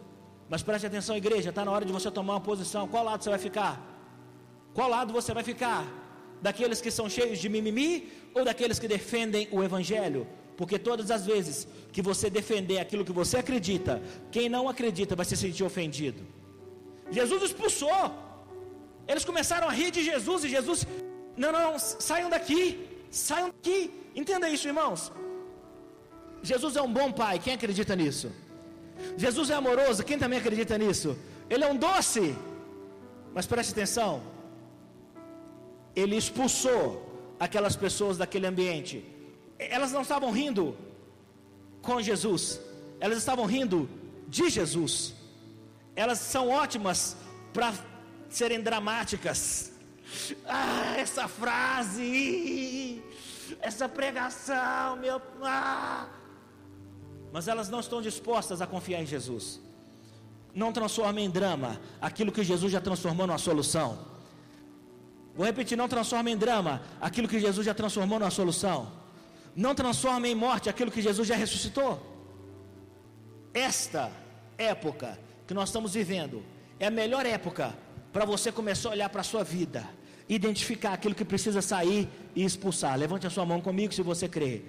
Mas 0.48 0.62
preste 0.62 0.86
atenção, 0.86 1.16
igreja, 1.16 1.50
está 1.50 1.64
na 1.64 1.70
hora 1.70 1.84
de 1.84 1.92
você 1.92 2.10
tomar 2.10 2.34
uma 2.34 2.40
posição. 2.40 2.88
Qual 2.88 3.04
lado 3.04 3.22
você 3.22 3.30
vai 3.30 3.38
ficar? 3.38 3.74
Qual 4.74 4.88
lado 4.88 5.12
você 5.12 5.32
vai 5.38 5.44
ficar? 5.44 5.86
Daqueles 6.40 6.80
que 6.80 6.90
são 6.90 7.08
cheios 7.08 7.38
de 7.38 7.48
mimimi 7.48 8.10
ou 8.34 8.44
daqueles 8.44 8.78
que 8.78 8.88
defendem 8.88 9.48
o 9.52 9.62
Evangelho? 9.62 10.26
Porque 10.56 10.78
todas 10.78 11.10
as 11.10 11.24
vezes 11.24 11.66
que 11.92 12.02
você 12.02 12.28
defender 12.30 12.78
aquilo 12.78 13.04
que 13.04 13.12
você 13.12 13.38
acredita, 13.38 14.02
quem 14.30 14.48
não 14.48 14.68
acredita 14.68 15.16
vai 15.16 15.24
se 15.24 15.36
sentir 15.36 15.64
ofendido. 15.64 16.22
Jesus 17.10 17.42
expulsou. 17.42 18.02
Eles 19.06 19.24
começaram 19.24 19.68
a 19.68 19.72
rir 19.72 19.90
de 19.90 20.02
Jesus 20.10 20.44
e 20.44 20.48
Jesus 20.48 20.86
Não, 21.36 21.50
não, 21.50 21.78
saiam 21.78 22.28
daqui, 22.28 22.62
saiam 23.10 23.48
daqui. 23.48 23.90
Entenda 24.14 24.48
isso, 24.48 24.68
irmãos. 24.68 25.10
Jesus 26.42 26.76
é 26.76 26.82
um 26.82 26.92
bom 26.92 27.12
pai, 27.12 27.38
quem 27.38 27.54
acredita 27.54 27.94
nisso? 27.94 28.30
Jesus 29.16 29.50
é 29.50 29.54
amoroso, 29.54 30.04
quem 30.04 30.18
também 30.18 30.38
acredita 30.38 30.76
nisso? 30.76 31.16
Ele 31.48 31.64
é 31.64 31.70
um 31.70 31.76
doce, 31.76 32.36
mas 33.34 33.46
preste 33.46 33.72
atenção, 33.72 34.22
ele 35.94 36.16
expulsou 36.16 37.34
aquelas 37.38 37.76
pessoas 37.76 38.16
daquele 38.18 38.46
ambiente, 38.46 39.04
elas 39.58 39.92
não 39.92 40.02
estavam 40.02 40.30
rindo 40.30 40.76
com 41.80 42.00
Jesus, 42.00 42.60
elas 43.00 43.18
estavam 43.18 43.46
rindo 43.46 43.88
de 44.26 44.48
Jesus, 44.48 45.14
elas 45.94 46.18
são 46.18 46.48
ótimas 46.48 47.16
para 47.52 47.72
serem 48.28 48.60
dramáticas. 48.60 49.72
Ah, 50.46 50.94
essa 50.96 51.26
frase, 51.28 53.02
essa 53.60 53.88
pregação, 53.88 54.96
meu. 54.96 55.20
Ah, 55.42 56.06
mas 57.32 57.48
elas 57.48 57.68
não 57.70 57.80
estão 57.80 58.02
dispostas 58.02 58.60
a 58.60 58.66
confiar 58.66 59.02
em 59.02 59.06
Jesus. 59.06 59.58
Não 60.54 60.70
transforma 60.70 61.20
em 61.20 61.30
drama 61.30 61.80
aquilo 62.00 62.30
que 62.30 62.44
Jesus 62.44 62.70
já 62.70 62.80
transformou 62.80 63.26
numa 63.26 63.38
solução. 63.38 63.98
Vou 65.34 65.46
repetir: 65.46 65.76
não 65.76 65.88
transforma 65.88 66.30
em 66.30 66.36
drama 66.36 66.82
aquilo 67.00 67.26
que 67.26 67.40
Jesus 67.40 67.64
já 67.64 67.72
transformou 67.72 68.18
numa 68.18 68.30
solução. 68.30 68.92
Não 69.56 69.74
transforma 69.74 70.28
em 70.28 70.34
morte 70.34 70.68
aquilo 70.68 70.90
que 70.90 71.00
Jesus 71.00 71.26
já 71.26 71.34
ressuscitou. 71.34 72.00
Esta 73.54 74.10
época 74.58 75.18
que 75.46 75.54
nós 75.54 75.70
estamos 75.70 75.94
vivendo 75.94 76.42
é 76.78 76.86
a 76.86 76.90
melhor 76.90 77.24
época 77.24 77.74
para 78.12 78.26
você 78.26 78.52
começar 78.52 78.90
a 78.90 78.92
olhar 78.92 79.08
para 79.08 79.22
a 79.22 79.24
sua 79.24 79.42
vida, 79.42 79.88
identificar 80.28 80.92
aquilo 80.92 81.14
que 81.14 81.24
precisa 81.24 81.62
sair 81.62 82.08
e 82.34 82.44
expulsar. 82.44 82.98
Levante 82.98 83.26
a 83.26 83.30
sua 83.30 83.46
mão 83.46 83.60
comigo 83.60 83.94
se 83.94 84.02
você 84.02 84.28
crê. 84.28 84.62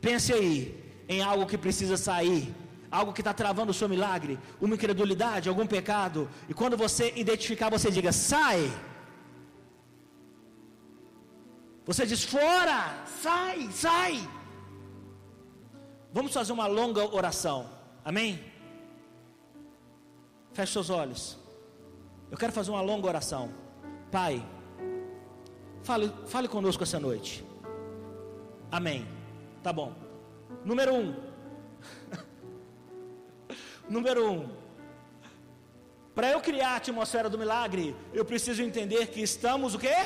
Pense 0.00 0.32
aí, 0.32 0.85
em 1.08 1.22
algo 1.22 1.46
que 1.46 1.58
precisa 1.58 1.96
sair, 1.96 2.54
algo 2.90 3.12
que 3.12 3.20
está 3.20 3.32
travando 3.32 3.70
o 3.70 3.74
seu 3.74 3.88
milagre, 3.88 4.38
uma 4.60 4.74
incredulidade, 4.74 5.48
algum 5.48 5.66
pecado, 5.66 6.28
e 6.48 6.54
quando 6.54 6.76
você 6.76 7.12
identificar, 7.16 7.70
você 7.70 7.90
diga: 7.90 8.12
sai. 8.12 8.70
Você 11.84 12.04
diz: 12.04 12.24
fora, 12.24 13.04
sai, 13.22 13.70
sai. 13.70 14.28
Vamos 16.12 16.32
fazer 16.32 16.52
uma 16.52 16.66
longa 16.66 17.04
oração, 17.14 17.68
amém? 18.04 18.40
Feche 20.52 20.72
seus 20.72 20.88
olhos. 20.88 21.38
Eu 22.30 22.38
quero 22.38 22.52
fazer 22.52 22.70
uma 22.70 22.80
longa 22.80 23.06
oração. 23.06 23.50
Pai, 24.10 24.44
fale, 25.82 26.12
fale 26.26 26.48
conosco 26.48 26.82
essa 26.82 26.98
noite. 26.98 27.44
Amém. 28.70 29.06
Tá 29.62 29.72
bom. 29.72 30.05
Número 30.70 30.92
um. 31.00 31.14
Número 33.88 34.22
um. 34.32 34.48
Para 36.12 36.28
eu 36.32 36.40
criar 36.40 36.70
a 36.70 36.76
atmosfera 36.76 37.28
do 37.30 37.38
milagre, 37.38 37.94
eu 38.12 38.24
preciso 38.24 38.60
entender 38.62 39.06
que 39.12 39.20
estamos 39.20 39.76
o 39.76 39.78
quê? 39.78 39.96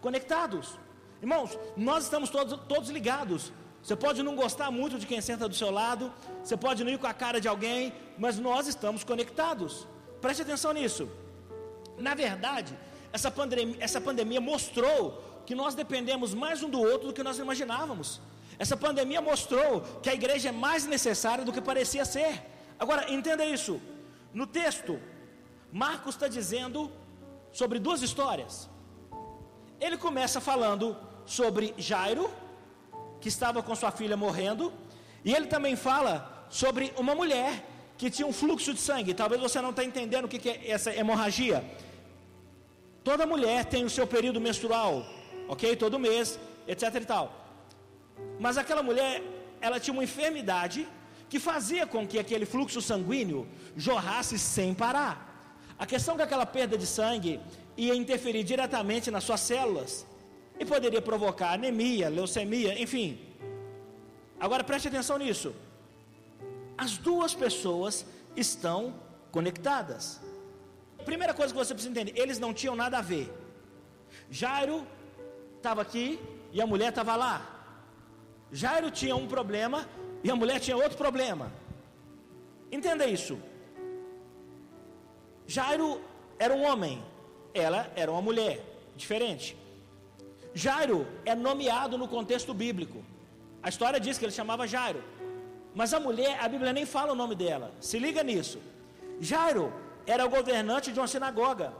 Conectados. 0.00 0.78
Irmãos, 1.20 1.58
nós 1.76 2.04
estamos 2.04 2.30
todos, 2.30 2.58
todos 2.66 2.88
ligados. 2.88 3.52
Você 3.82 3.94
pode 3.94 4.22
não 4.22 4.34
gostar 4.34 4.70
muito 4.70 4.98
de 4.98 5.06
quem 5.06 5.20
senta 5.20 5.46
do 5.46 5.54
seu 5.54 5.70
lado, 5.70 6.10
você 6.42 6.56
pode 6.56 6.82
não 6.82 6.90
ir 6.90 6.98
com 6.98 7.06
a 7.06 7.12
cara 7.12 7.38
de 7.38 7.48
alguém, 7.48 7.92
mas 8.16 8.38
nós 8.38 8.66
estamos 8.66 9.04
conectados. 9.04 9.86
Preste 10.22 10.40
atenção 10.40 10.72
nisso. 10.72 11.06
Na 11.98 12.14
verdade, 12.14 12.72
essa 13.12 13.30
essa 13.78 14.00
pandemia 14.00 14.40
mostrou 14.40 15.22
que 15.44 15.54
nós 15.54 15.74
dependemos 15.74 16.32
mais 16.32 16.62
um 16.62 16.70
do 16.70 16.80
outro 16.80 17.08
do 17.08 17.12
que 17.12 17.22
nós 17.22 17.38
imaginávamos. 17.38 18.22
Essa 18.58 18.76
pandemia 18.76 19.20
mostrou 19.20 19.82
que 20.02 20.10
a 20.10 20.14
igreja 20.14 20.48
é 20.48 20.52
mais 20.52 20.84
necessária 20.84 21.44
do 21.44 21.52
que 21.52 21.60
parecia 21.60 22.04
ser. 22.04 22.42
Agora, 22.78 23.10
entenda 23.12 23.44
isso. 23.44 23.80
No 24.34 24.46
texto, 24.46 25.00
Marcos 25.72 26.14
está 26.14 26.28
dizendo 26.28 26.90
sobre 27.52 27.78
duas 27.78 28.02
histórias. 28.02 28.68
Ele 29.80 29.96
começa 29.96 30.40
falando 30.40 30.96
sobre 31.24 31.74
Jairo, 31.78 32.30
que 33.20 33.28
estava 33.28 33.62
com 33.62 33.74
sua 33.74 33.90
filha 33.90 34.16
morrendo, 34.16 34.72
e 35.24 35.32
ele 35.34 35.46
também 35.46 35.76
fala 35.76 36.46
sobre 36.48 36.92
uma 36.96 37.14
mulher 37.14 37.64
que 37.96 38.10
tinha 38.10 38.26
um 38.26 38.32
fluxo 38.32 38.72
de 38.72 38.80
sangue. 38.80 39.14
Talvez 39.14 39.40
você 39.40 39.60
não 39.60 39.70
está 39.70 39.84
entendendo 39.84 40.24
o 40.24 40.28
que 40.28 40.48
é 40.48 40.70
essa 40.70 40.94
hemorragia. 40.94 41.64
Toda 43.04 43.26
mulher 43.26 43.64
tem 43.64 43.84
o 43.84 43.90
seu 43.90 44.06
período 44.06 44.40
menstrual, 44.40 45.04
ok? 45.48 45.76
Todo 45.76 45.98
mês, 45.98 46.38
etc 46.66 46.94
e 46.94 47.04
tal. 47.04 47.47
Mas 48.38 48.56
aquela 48.56 48.82
mulher, 48.82 49.22
ela 49.60 49.80
tinha 49.80 49.94
uma 49.94 50.04
enfermidade 50.04 50.86
que 51.28 51.38
fazia 51.38 51.86
com 51.86 52.06
que 52.06 52.18
aquele 52.18 52.46
fluxo 52.46 52.80
sanguíneo 52.80 53.46
jorrasse 53.76 54.38
sem 54.38 54.74
parar. 54.74 55.14
A 55.78 55.86
questão 55.86 56.14
é 56.14 56.18
que 56.18 56.22
aquela 56.24 56.46
perda 56.46 56.76
de 56.76 56.86
sangue 56.86 57.40
ia 57.76 57.94
interferir 57.94 58.42
diretamente 58.42 59.10
nas 59.10 59.24
suas 59.24 59.40
células 59.40 60.06
e 60.58 60.64
poderia 60.64 61.00
provocar 61.00 61.52
anemia, 61.52 62.08
leucemia, 62.08 62.80
enfim. 62.80 63.18
Agora 64.40 64.64
preste 64.64 64.88
atenção 64.88 65.18
nisso. 65.18 65.54
As 66.76 66.96
duas 66.96 67.34
pessoas 67.34 68.06
estão 68.36 68.94
conectadas. 69.30 70.20
Primeira 71.04 71.34
coisa 71.34 71.52
que 71.52 71.58
você 71.58 71.74
precisa 71.74 71.92
entender: 71.92 72.20
eles 72.20 72.38
não 72.38 72.52
tinham 72.52 72.74
nada 72.74 72.98
a 72.98 73.02
ver. 73.02 73.32
Jairo 74.30 74.86
estava 75.56 75.82
aqui 75.82 76.20
e 76.52 76.60
a 76.60 76.66
mulher 76.66 76.90
estava 76.90 77.14
lá. 77.16 77.57
Jairo 78.52 78.90
tinha 78.90 79.14
um 79.16 79.26
problema 79.26 79.86
e 80.22 80.30
a 80.30 80.36
mulher 80.36 80.60
tinha 80.60 80.76
outro 80.76 80.96
problema. 80.96 81.52
Entenda 82.70 83.06
isso. 83.06 83.38
Jairo 85.46 86.00
era 86.38 86.54
um 86.54 86.64
homem, 86.64 87.02
ela 87.54 87.90
era 87.96 88.10
uma 88.10 88.20
mulher, 88.20 88.62
diferente. 88.96 89.56
Jairo 90.54 91.06
é 91.24 91.34
nomeado 91.34 91.96
no 91.96 92.08
contexto 92.08 92.52
bíblico. 92.52 93.04
A 93.62 93.68
história 93.68 94.00
diz 94.00 94.18
que 94.18 94.24
ele 94.24 94.32
chamava 94.32 94.66
Jairo. 94.66 95.02
Mas 95.74 95.92
a 95.94 96.00
mulher, 96.00 96.38
a 96.40 96.48
Bíblia 96.48 96.72
nem 96.72 96.86
fala 96.86 97.12
o 97.12 97.16
nome 97.16 97.34
dela. 97.34 97.72
Se 97.80 97.98
liga 97.98 98.22
nisso. 98.22 98.58
Jairo 99.20 99.72
era 100.06 100.24
o 100.24 100.30
governante 100.30 100.92
de 100.92 100.98
uma 100.98 101.06
sinagoga. 101.06 101.72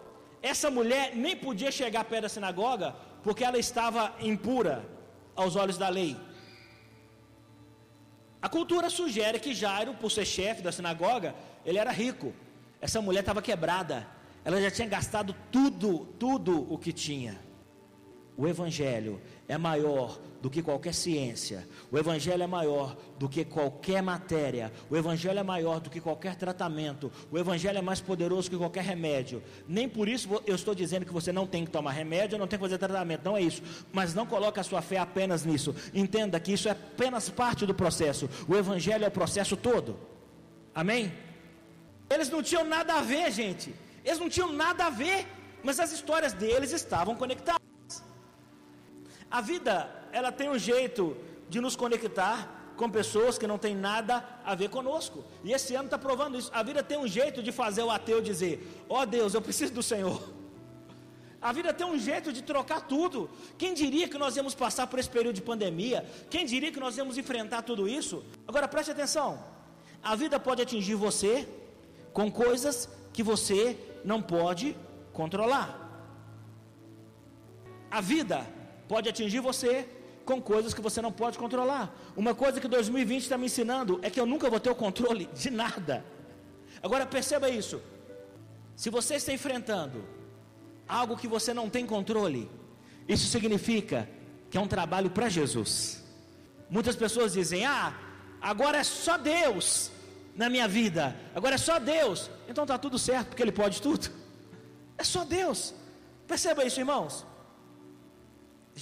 Essa 0.42 0.70
mulher 0.70 1.14
nem 1.14 1.36
podia 1.36 1.70
chegar 1.70 2.04
perto 2.04 2.22
da 2.22 2.28
sinagoga 2.28 2.94
porque 3.22 3.44
ela 3.44 3.58
estava 3.58 4.14
impura 4.20 4.84
aos 5.34 5.56
olhos 5.56 5.78
da 5.78 5.88
lei. 5.88 6.16
A 8.40 8.48
cultura 8.48 8.88
sugere 8.88 9.40
que 9.40 9.54
Jairo, 9.54 9.94
por 9.94 10.10
ser 10.10 10.24
chefe 10.24 10.62
da 10.62 10.70
sinagoga, 10.70 11.34
ele 11.64 11.78
era 11.78 11.90
rico. 11.90 12.32
Essa 12.80 13.00
mulher 13.02 13.20
estava 13.20 13.42
quebrada. 13.42 14.06
Ela 14.44 14.60
já 14.60 14.70
tinha 14.70 14.88
gastado 14.88 15.34
tudo, 15.50 16.06
tudo 16.18 16.72
o 16.72 16.78
que 16.78 16.92
tinha. 16.92 17.38
O 18.38 18.46
Evangelho 18.46 19.20
é 19.48 19.58
maior 19.58 20.16
do 20.40 20.48
que 20.48 20.62
qualquer 20.62 20.94
ciência. 20.94 21.66
O 21.90 21.98
Evangelho 21.98 22.40
é 22.40 22.46
maior 22.46 22.96
do 23.18 23.28
que 23.28 23.44
qualquer 23.44 24.00
matéria. 24.00 24.72
O 24.88 24.96
Evangelho 24.96 25.40
é 25.40 25.42
maior 25.42 25.80
do 25.80 25.90
que 25.90 26.00
qualquer 26.00 26.36
tratamento. 26.36 27.10
O 27.32 27.36
Evangelho 27.36 27.78
é 27.78 27.82
mais 27.82 28.00
poderoso 28.00 28.48
que 28.48 28.56
qualquer 28.56 28.84
remédio. 28.84 29.42
Nem 29.66 29.88
por 29.88 30.08
isso 30.08 30.40
eu 30.46 30.54
estou 30.54 30.72
dizendo 30.72 31.04
que 31.04 31.12
você 31.12 31.32
não 31.32 31.48
tem 31.48 31.64
que 31.64 31.72
tomar 31.72 31.90
remédio, 31.90 32.38
não 32.38 32.46
tem 32.46 32.56
que 32.56 32.64
fazer 32.64 32.78
tratamento. 32.78 33.24
Não 33.24 33.36
é 33.36 33.42
isso. 33.42 33.60
Mas 33.92 34.14
não 34.14 34.24
coloque 34.24 34.60
a 34.60 34.62
sua 34.62 34.80
fé 34.80 34.98
apenas 34.98 35.44
nisso. 35.44 35.74
Entenda 35.92 36.38
que 36.38 36.52
isso 36.52 36.68
é 36.68 36.70
apenas 36.70 37.28
parte 37.28 37.66
do 37.66 37.74
processo. 37.74 38.30
O 38.46 38.54
Evangelho 38.54 39.04
é 39.04 39.08
o 39.08 39.10
processo 39.10 39.56
todo. 39.56 39.98
Amém? 40.72 41.12
Eles 42.08 42.30
não 42.30 42.40
tinham 42.40 42.62
nada 42.62 42.94
a 42.94 43.02
ver, 43.02 43.32
gente. 43.32 43.74
Eles 44.04 44.20
não 44.20 44.28
tinham 44.28 44.52
nada 44.52 44.86
a 44.86 44.90
ver. 44.90 45.26
Mas 45.60 45.80
as 45.80 45.90
histórias 45.90 46.32
deles 46.32 46.70
estavam 46.70 47.16
conectadas. 47.16 47.67
A 49.30 49.40
vida, 49.40 49.90
ela 50.12 50.32
tem 50.32 50.48
um 50.48 50.58
jeito 50.58 51.16
de 51.48 51.60
nos 51.60 51.76
conectar 51.76 52.58
com 52.76 52.88
pessoas 52.88 53.36
que 53.36 53.46
não 53.46 53.58
têm 53.58 53.74
nada 53.74 54.24
a 54.44 54.54
ver 54.54 54.70
conosco. 54.70 55.24
E 55.44 55.52
esse 55.52 55.74
ano 55.74 55.86
está 55.86 55.98
provando 55.98 56.38
isso. 56.38 56.50
A 56.54 56.62
vida 56.62 56.82
tem 56.82 56.96
um 56.96 57.08
jeito 57.08 57.42
de 57.42 57.52
fazer 57.52 57.82
o 57.82 57.90
ateu 57.90 58.20
dizer: 58.22 58.84
Ó 58.88 59.02
oh 59.02 59.06
Deus, 59.06 59.34
eu 59.34 59.42
preciso 59.42 59.74
do 59.74 59.82
Senhor. 59.82 60.22
A 61.40 61.52
vida 61.52 61.72
tem 61.72 61.86
um 61.86 61.98
jeito 61.98 62.32
de 62.32 62.42
trocar 62.42 62.80
tudo. 62.80 63.30
Quem 63.56 63.72
diria 63.72 64.08
que 64.08 64.18
nós 64.18 64.36
íamos 64.36 64.54
passar 64.54 64.86
por 64.86 64.98
esse 64.98 65.08
período 65.08 65.36
de 65.36 65.42
pandemia? 65.42 66.04
Quem 66.30 66.44
diria 66.44 66.72
que 66.72 66.80
nós 66.80 66.96
íamos 66.96 67.16
enfrentar 67.18 67.62
tudo 67.62 67.88
isso? 67.88 68.24
Agora 68.46 68.66
preste 68.66 68.90
atenção: 68.92 69.42
a 70.02 70.14
vida 70.14 70.40
pode 70.40 70.62
atingir 70.62 70.94
você 70.94 71.48
com 72.12 72.30
coisas 72.30 72.88
que 73.12 73.22
você 73.22 73.76
não 74.04 74.22
pode 74.22 74.76
controlar. 75.12 75.84
A 77.90 78.00
vida 78.00 78.46
pode 78.88 79.08
atingir 79.08 79.40
você 79.40 79.86
com 80.24 80.40
coisas 80.40 80.74
que 80.74 80.80
você 80.80 81.00
não 81.00 81.12
pode 81.12 81.38
controlar. 81.38 81.94
Uma 82.16 82.34
coisa 82.34 82.60
que 82.60 82.68
2020 82.68 83.22
está 83.22 83.38
me 83.38 83.46
ensinando 83.46 83.98
é 84.02 84.10
que 84.10 84.20
eu 84.20 84.26
nunca 84.26 84.50
vou 84.50 84.60
ter 84.60 84.70
o 84.70 84.74
controle 84.74 85.28
de 85.42 85.50
nada. 85.50 86.04
Agora 86.82 87.06
perceba 87.06 87.48
isso. 87.48 87.80
Se 88.76 88.90
você 88.90 89.14
está 89.16 89.32
enfrentando 89.32 90.04
algo 90.86 91.16
que 91.16 91.28
você 91.28 91.52
não 91.52 91.68
tem 91.68 91.84
controle, 91.86 92.50
isso 93.08 93.26
significa 93.26 94.08
que 94.50 94.56
é 94.56 94.60
um 94.60 94.68
trabalho 94.68 95.10
para 95.10 95.28
Jesus. 95.28 96.04
Muitas 96.70 96.94
pessoas 96.94 97.32
dizem: 97.32 97.64
Ah, 97.64 97.94
agora 98.40 98.78
é 98.78 98.84
só 98.84 99.16
Deus 99.16 99.90
na 100.34 100.48
minha 100.48 100.68
vida, 100.68 101.16
agora 101.34 101.56
é 101.56 101.58
só 101.58 101.78
Deus, 101.78 102.30
então 102.48 102.64
está 102.64 102.78
tudo 102.78 102.98
certo, 102.98 103.28
porque 103.28 103.42
Ele 103.42 103.52
pode 103.52 103.82
tudo. 103.82 104.10
É 105.00 105.04
só 105.04 105.24
Deus. 105.24 105.72
Perceba 106.26 106.64
isso, 106.64 106.80
irmãos. 106.80 107.24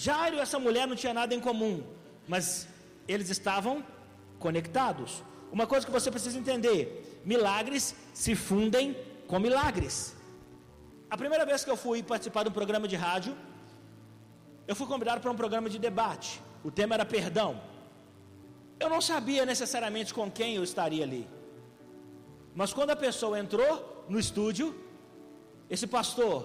Jairo 0.05 0.37
e 0.37 0.41
essa 0.45 0.59
mulher 0.59 0.87
não 0.87 0.97
tinha 1.03 1.15
nada 1.21 1.35
em 1.35 1.41
comum, 1.49 1.77
mas 2.33 2.69
eles 3.13 3.29
estavam 3.37 3.75
conectados. 4.39 5.11
Uma 5.57 5.67
coisa 5.67 5.87
que 5.87 5.93
você 5.99 6.11
precisa 6.17 6.39
entender: 6.43 7.23
milagres 7.25 7.85
se 8.13 8.35
fundem 8.49 8.87
com 9.27 9.39
milagres. 9.47 10.15
A 11.09 11.17
primeira 11.23 11.47
vez 11.51 11.65
que 11.65 11.71
eu 11.75 11.79
fui 11.85 12.03
participar 12.03 12.43
de 12.43 12.51
um 12.51 12.59
programa 12.61 12.87
de 12.93 12.97
rádio, 13.07 13.33
eu 14.69 14.77
fui 14.77 14.87
convidado 14.93 15.21
para 15.23 15.31
um 15.31 15.41
programa 15.43 15.71
de 15.75 15.79
debate. 15.79 16.43
O 16.63 16.71
tema 16.71 16.95
era 16.97 17.07
perdão. 17.17 17.51
Eu 18.79 18.91
não 18.95 19.01
sabia 19.01 19.47
necessariamente 19.47 20.13
com 20.13 20.31
quem 20.31 20.57
eu 20.57 20.65
estaria 20.71 21.05
ali. 21.09 21.25
Mas 22.55 22.73
quando 22.75 22.91
a 22.91 22.97
pessoa 23.07 23.39
entrou 23.39 24.05
no 24.11 24.19
estúdio, 24.19 24.67
esse 25.71 25.87
pastor 25.87 26.37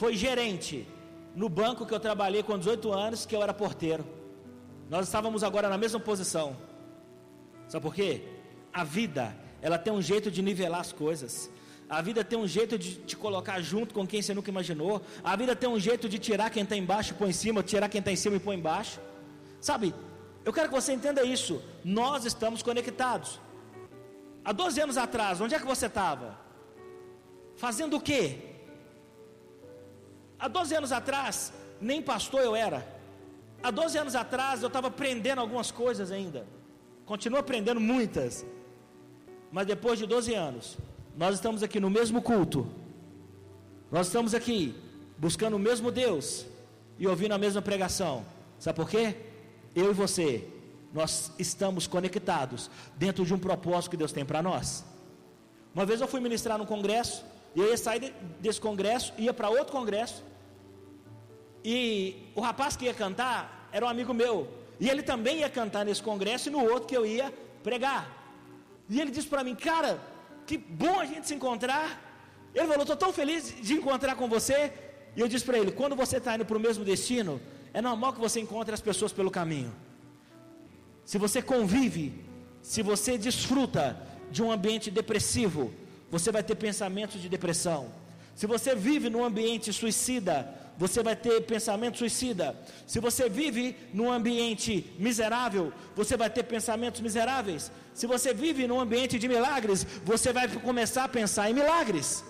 foi 0.00 0.12
gerente 0.26 0.86
no 1.34 1.48
banco 1.48 1.84
que 1.84 1.92
eu 1.92 2.00
trabalhei 2.00 2.42
com 2.42 2.58
18 2.58 2.92
anos, 2.92 3.26
que 3.26 3.34
eu 3.34 3.42
era 3.42 3.52
porteiro. 3.52 4.04
Nós 4.88 5.06
estávamos 5.06 5.42
agora 5.42 5.68
na 5.68 5.76
mesma 5.76 5.98
posição. 5.98 6.56
Sabe 7.68 7.82
por 7.82 7.94
quê? 7.94 8.22
A 8.72 8.84
vida, 8.84 9.34
ela 9.60 9.78
tem 9.78 9.92
um 9.92 10.02
jeito 10.02 10.30
de 10.30 10.42
nivelar 10.42 10.80
as 10.80 10.92
coisas. 10.92 11.50
A 11.88 12.00
vida 12.00 12.24
tem 12.24 12.38
um 12.38 12.46
jeito 12.46 12.78
de 12.78 12.96
te 12.96 13.16
colocar 13.16 13.60
junto 13.60 13.94
com 13.94 14.06
quem 14.06 14.22
você 14.22 14.32
nunca 14.32 14.50
imaginou. 14.50 15.02
A 15.22 15.34
vida 15.36 15.56
tem 15.56 15.68
um 15.68 15.78
jeito 15.78 16.08
de 16.08 16.18
tirar 16.18 16.50
quem 16.50 16.62
está 16.62 16.76
embaixo 16.76 17.12
e 17.12 17.14
pôr 17.14 17.28
em 17.28 17.32
cima, 17.32 17.62
tirar 17.62 17.88
quem 17.88 17.98
está 17.98 18.12
em 18.12 18.16
cima 18.16 18.36
e 18.36 18.40
pôr 18.40 18.54
embaixo. 18.54 19.00
Sabe, 19.60 19.94
eu 20.44 20.52
quero 20.52 20.68
que 20.68 20.74
você 20.74 20.92
entenda 20.92 21.24
isso. 21.24 21.62
Nós 21.84 22.24
estamos 22.24 22.62
conectados. 22.62 23.40
Há 24.44 24.52
12 24.52 24.80
anos 24.80 24.96
atrás, 24.96 25.40
onde 25.40 25.54
é 25.54 25.58
que 25.58 25.66
você 25.66 25.86
estava? 25.86 26.38
Fazendo 27.56 27.96
o 27.96 28.00
quê? 28.00 28.53
Há 30.44 30.48
12 30.48 30.74
anos 30.74 30.92
atrás, 30.92 31.54
nem 31.80 32.02
pastor 32.02 32.42
eu 32.42 32.54
era. 32.54 32.86
Há 33.62 33.70
12 33.70 33.96
anos 33.96 34.14
atrás, 34.14 34.60
eu 34.60 34.66
estava 34.66 34.88
aprendendo 34.88 35.40
algumas 35.40 35.70
coisas 35.70 36.12
ainda. 36.12 36.46
Continuo 37.06 37.38
aprendendo 37.38 37.80
muitas. 37.80 38.44
Mas 39.50 39.66
depois 39.66 39.98
de 39.98 40.04
12 40.04 40.34
anos, 40.34 40.76
nós 41.16 41.36
estamos 41.36 41.62
aqui 41.62 41.80
no 41.80 41.88
mesmo 41.88 42.20
culto. 42.20 42.70
Nós 43.90 44.08
estamos 44.08 44.34
aqui 44.34 44.78
buscando 45.16 45.56
o 45.56 45.58
mesmo 45.58 45.90
Deus 45.90 46.44
e 46.98 47.06
ouvindo 47.06 47.32
a 47.32 47.38
mesma 47.38 47.62
pregação. 47.62 48.22
Sabe 48.58 48.76
por 48.76 48.90
quê? 48.90 49.16
Eu 49.74 49.92
e 49.92 49.94
você, 49.94 50.46
nós 50.92 51.32
estamos 51.38 51.86
conectados 51.86 52.70
dentro 52.96 53.24
de 53.24 53.32
um 53.32 53.38
propósito 53.38 53.92
que 53.92 53.96
Deus 53.96 54.12
tem 54.12 54.26
para 54.26 54.42
nós. 54.42 54.84
Uma 55.74 55.86
vez 55.86 56.02
eu 56.02 56.06
fui 56.06 56.20
ministrar 56.20 56.58
num 56.58 56.66
congresso, 56.66 57.24
e 57.54 57.60
eu 57.60 57.70
ia 57.70 57.78
sair 57.78 58.12
desse 58.40 58.60
congresso, 58.60 59.14
ia 59.16 59.32
para 59.32 59.48
outro 59.48 59.72
congresso, 59.72 60.22
e 61.64 62.30
o 62.34 62.40
rapaz 62.40 62.76
que 62.76 62.84
ia 62.84 62.94
cantar 62.94 63.68
era 63.72 63.86
um 63.86 63.88
amigo 63.88 64.12
meu, 64.12 64.48
e 64.78 64.88
ele 64.88 65.02
também 65.02 65.38
ia 65.38 65.48
cantar 65.48 65.84
nesse 65.84 66.02
congresso 66.02 66.48
e 66.48 66.52
no 66.52 66.60
outro 66.60 66.86
que 66.86 66.96
eu 66.96 67.06
ia 67.06 67.32
pregar. 67.62 68.02
E 68.88 69.00
ele 69.00 69.10
disse 69.10 69.26
para 69.26 69.42
mim, 69.42 69.54
cara, 69.54 69.98
que 70.46 70.58
bom 70.58 71.00
a 71.00 71.06
gente 71.06 71.26
se 71.26 71.34
encontrar. 71.34 72.00
Ele 72.54 72.66
falou: 72.66 72.82
Estou 72.82 72.96
tão 72.96 73.12
feliz 73.12 73.54
de 73.60 73.74
encontrar 73.74 74.14
com 74.14 74.28
você. 74.28 74.72
E 75.16 75.20
eu 75.20 75.28
disse 75.28 75.44
para 75.44 75.58
ele: 75.58 75.72
Quando 75.72 75.96
você 75.96 76.18
está 76.18 76.34
indo 76.34 76.44
para 76.44 76.56
o 76.56 76.60
mesmo 76.60 76.84
destino, 76.84 77.40
é 77.72 77.80
normal 77.80 78.12
que 78.12 78.20
você 78.20 78.40
encontre 78.40 78.74
as 78.74 78.80
pessoas 78.80 79.12
pelo 79.12 79.30
caminho. 79.30 79.72
Se 81.04 81.18
você 81.18 81.42
convive, 81.42 82.12
se 82.62 82.82
você 82.82 83.16
desfruta 83.18 83.96
de 84.30 84.42
um 84.42 84.50
ambiente 84.50 84.90
depressivo, 84.90 85.72
você 86.10 86.30
vai 86.30 86.42
ter 86.42 86.54
pensamentos 86.54 87.20
de 87.20 87.28
depressão. 87.28 87.92
Se 88.34 88.46
você 88.46 88.74
vive 88.74 89.10
num 89.10 89.24
ambiente 89.24 89.72
suicida, 89.72 90.63
você 90.76 91.02
vai 91.02 91.16
ter 91.16 91.40
pensamento 91.42 91.98
suicida. 91.98 92.56
Se 92.86 92.98
você 92.98 93.28
vive 93.28 93.76
num 93.92 94.10
ambiente 94.10 94.92
miserável, 94.98 95.72
você 95.94 96.16
vai 96.16 96.30
ter 96.30 96.42
pensamentos 96.44 97.00
miseráveis. 97.00 97.70
Se 97.92 98.06
você 98.06 98.34
vive 98.34 98.66
num 98.66 98.80
ambiente 98.80 99.18
de 99.18 99.28
milagres, 99.28 99.86
você 100.04 100.32
vai 100.32 100.48
começar 100.48 101.04
a 101.04 101.08
pensar 101.08 101.50
em 101.50 101.54
milagres. 101.54 102.24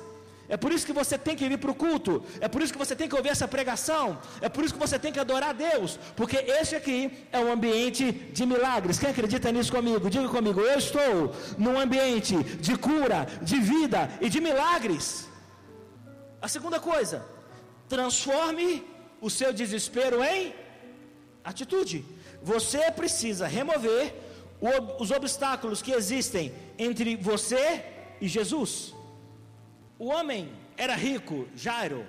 É 0.47 0.57
por 0.59 0.71
isso 0.73 0.85
que 0.85 0.93
você 0.93 1.17
tem 1.17 1.35
que 1.35 1.49
vir 1.49 1.57
para 1.59 1.71
o 1.71 1.75
culto, 1.75 2.23
é 2.39 2.49
por 2.49 2.61
isso 2.61 2.73
que 2.73 2.79
você 2.79 2.95
tem 2.95 3.09
que 3.09 3.17
ouvir 3.17 3.31
essa 3.31 3.49
pregação, 3.49 4.19
é 4.43 4.49
por 4.49 4.63
isso 4.63 4.75
que 4.75 4.81
você 4.81 4.99
tem 4.99 5.11
que 5.11 5.19
adorar 5.19 5.51
a 5.51 5.53
Deus, 5.55 5.99
porque 6.15 6.37
esse 6.37 6.77
aqui 6.77 7.11
é 7.33 7.39
um 7.39 7.51
ambiente 7.51 8.13
de 8.13 8.45
milagres. 8.45 8.99
Quem 8.99 9.09
acredita 9.09 9.51
nisso 9.51 9.73
comigo? 9.73 10.11
Diga 10.11 10.29
comigo, 10.29 10.61
eu 10.61 10.79
estou 10.79 11.35
num 11.57 11.81
ambiente 11.81 12.37
de 12.37 12.77
cura, 12.77 13.27
de 13.41 13.59
vida 13.59 14.11
e 14.21 14.29
de 14.29 14.39
milagres. 14.39 15.27
A 16.43 16.49
segunda 16.49 16.79
coisa, 16.79 17.25
transforme 17.95 18.69
o 19.27 19.29
seu 19.39 19.51
desespero 19.61 20.19
em 20.33 20.41
atitude. 21.51 21.99
Você 22.53 22.83
precisa 23.01 23.47
remover 23.59 24.03
os 25.03 25.11
obstáculos 25.19 25.81
que 25.85 25.93
existem 26.01 26.45
entre 26.87 27.11
você 27.31 27.65
e 28.21 28.27
Jesus. 28.37 28.71
O 30.05 30.07
homem 30.17 30.43
era 30.77 30.97
rico, 31.09 31.37
Jairo, 31.65 32.05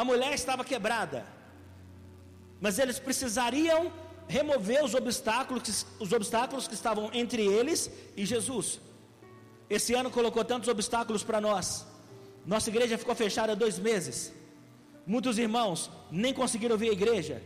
a 0.00 0.04
mulher 0.10 0.32
estava 0.34 0.64
quebrada, 0.72 1.20
mas 2.60 2.78
eles 2.78 2.98
precisariam 2.98 3.80
remover 4.28 4.84
os 4.84 4.94
obstáculos, 4.94 5.86
os 6.04 6.12
obstáculos 6.12 6.68
que 6.68 6.74
estavam 6.80 7.10
entre 7.22 7.42
eles 7.58 7.90
e 8.16 8.26
Jesus. 8.32 8.80
Esse 9.76 9.94
ano 9.94 10.10
colocou 10.10 10.44
tantos 10.44 10.68
obstáculos 10.68 11.24
para 11.28 11.40
nós. 11.48 11.66
Nossa 12.44 12.68
igreja 12.68 12.98
ficou 12.98 13.14
fechada 13.14 13.56
dois 13.64 13.78
meses. 13.78 14.18
Muitos 15.06 15.38
irmãos 15.38 15.90
nem 16.10 16.32
conseguiram 16.32 16.76
vir 16.76 16.90
à 16.90 16.92
igreja. 16.92 17.42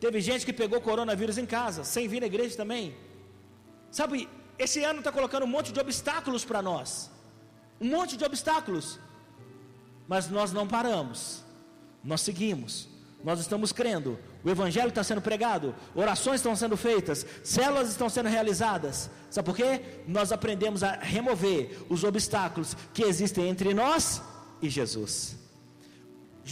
Teve 0.00 0.20
gente 0.20 0.44
que 0.46 0.52
pegou 0.52 0.80
coronavírus 0.80 1.38
em 1.38 1.46
casa, 1.46 1.82
sem 1.84 2.06
vir 2.06 2.22
à 2.22 2.26
igreja 2.26 2.56
também. 2.56 2.94
Sabe, 3.90 4.28
esse 4.58 4.84
ano 4.84 4.98
está 5.00 5.10
colocando 5.10 5.44
um 5.44 5.48
monte 5.48 5.72
de 5.72 5.80
obstáculos 5.80 6.44
para 6.44 6.60
nós. 6.60 7.10
Um 7.80 7.88
monte 7.88 8.16
de 8.16 8.24
obstáculos. 8.24 8.98
Mas 10.06 10.28
nós 10.28 10.52
não 10.52 10.66
paramos. 10.66 11.42
Nós 12.04 12.20
seguimos. 12.20 12.88
Nós 13.24 13.40
estamos 13.40 13.72
crendo. 13.72 14.18
O 14.44 14.50
Evangelho 14.50 14.88
está 14.88 15.02
sendo 15.02 15.20
pregado. 15.20 15.74
Orações 15.94 16.36
estão 16.36 16.54
sendo 16.54 16.76
feitas. 16.76 17.26
Células 17.42 17.88
estão 17.88 18.08
sendo 18.08 18.28
realizadas. 18.28 19.10
Sabe 19.30 19.46
por 19.46 19.56
quê? 19.56 19.80
Nós 20.06 20.30
aprendemos 20.30 20.82
a 20.82 20.92
remover 20.92 21.86
os 21.88 22.04
obstáculos 22.04 22.76
que 22.94 23.02
existem 23.02 23.48
entre 23.48 23.74
nós 23.74 24.22
e 24.62 24.68
Jesus. 24.68 25.47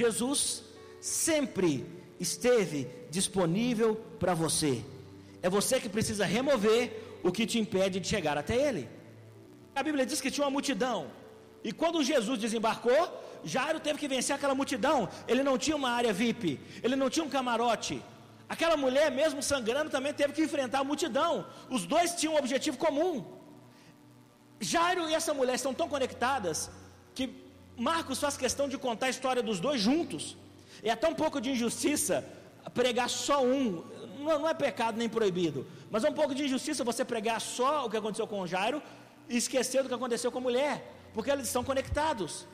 Jesus 0.00 0.40
sempre 1.00 1.70
esteve 2.26 2.80
disponível 3.16 3.90
para 4.22 4.34
você. 4.42 4.72
É 5.46 5.48
você 5.58 5.74
que 5.82 5.94
precisa 5.96 6.24
remover 6.36 6.82
o 7.26 7.32
que 7.36 7.44
te 7.50 7.58
impede 7.62 8.00
de 8.02 8.08
chegar 8.14 8.36
até 8.42 8.56
Ele. 8.68 8.84
A 9.78 9.82
Bíblia 9.86 10.04
diz 10.10 10.20
que 10.20 10.30
tinha 10.34 10.44
uma 10.44 10.56
multidão, 10.58 10.98
e 11.68 11.72
quando 11.80 12.02
Jesus 12.10 12.38
desembarcou, 12.44 13.00
Jairo 13.52 13.78
teve 13.86 13.98
que 14.02 14.08
vencer 14.14 14.34
aquela 14.34 14.54
multidão. 14.60 14.98
Ele 15.30 15.42
não 15.48 15.56
tinha 15.64 15.76
uma 15.80 15.90
área 16.00 16.12
VIP, 16.20 16.60
ele 16.84 16.96
não 17.00 17.08
tinha 17.14 17.24
um 17.24 17.32
camarote. 17.36 17.96
Aquela 18.54 18.76
mulher, 18.84 19.08
mesmo 19.20 19.42
sangrando, 19.42 19.90
também 19.96 20.12
teve 20.20 20.32
que 20.36 20.44
enfrentar 20.48 20.80
a 20.80 20.88
multidão. 20.90 21.32
Os 21.76 21.84
dois 21.94 22.14
tinham 22.18 22.34
um 22.34 22.40
objetivo 22.42 22.76
comum. 22.84 23.14
Jairo 24.60 25.08
e 25.10 25.14
essa 25.14 25.34
mulher 25.34 25.56
estão 25.56 25.74
tão 25.80 25.88
conectadas 25.94 26.70
que 27.16 27.24
Marcos 27.76 28.18
faz 28.18 28.36
questão 28.36 28.68
de 28.68 28.78
contar 28.78 29.06
a 29.06 29.10
história 29.10 29.42
dos 29.42 29.60
dois 29.60 29.80
juntos. 29.80 30.36
É 30.82 30.90
até 30.90 31.08
um 31.08 31.14
pouco 31.14 31.40
de 31.40 31.50
injustiça 31.50 32.24
pregar 32.74 33.08
só 33.08 33.44
um 33.44 33.84
não, 34.26 34.40
não 34.40 34.48
é 34.48 34.54
pecado 34.54 34.98
nem 34.98 35.08
proibido, 35.08 35.66
mas 35.90 36.04
é 36.04 36.10
um 36.10 36.12
pouco 36.20 36.34
de 36.34 36.44
injustiça 36.44 36.82
você 36.84 37.04
pregar 37.04 37.40
só 37.40 37.86
o 37.86 37.90
que 37.90 37.96
aconteceu 37.96 38.26
com 38.26 38.40
o 38.40 38.46
Jairo 38.46 38.82
e 39.28 39.36
esquecer 39.36 39.82
do 39.82 39.88
que 39.88 39.94
aconteceu 39.94 40.30
com 40.32 40.38
a 40.38 40.46
mulher, 40.48 40.74
porque 41.14 41.30
eles 41.30 41.46
estão 41.46 41.64
conectados. 41.64 42.46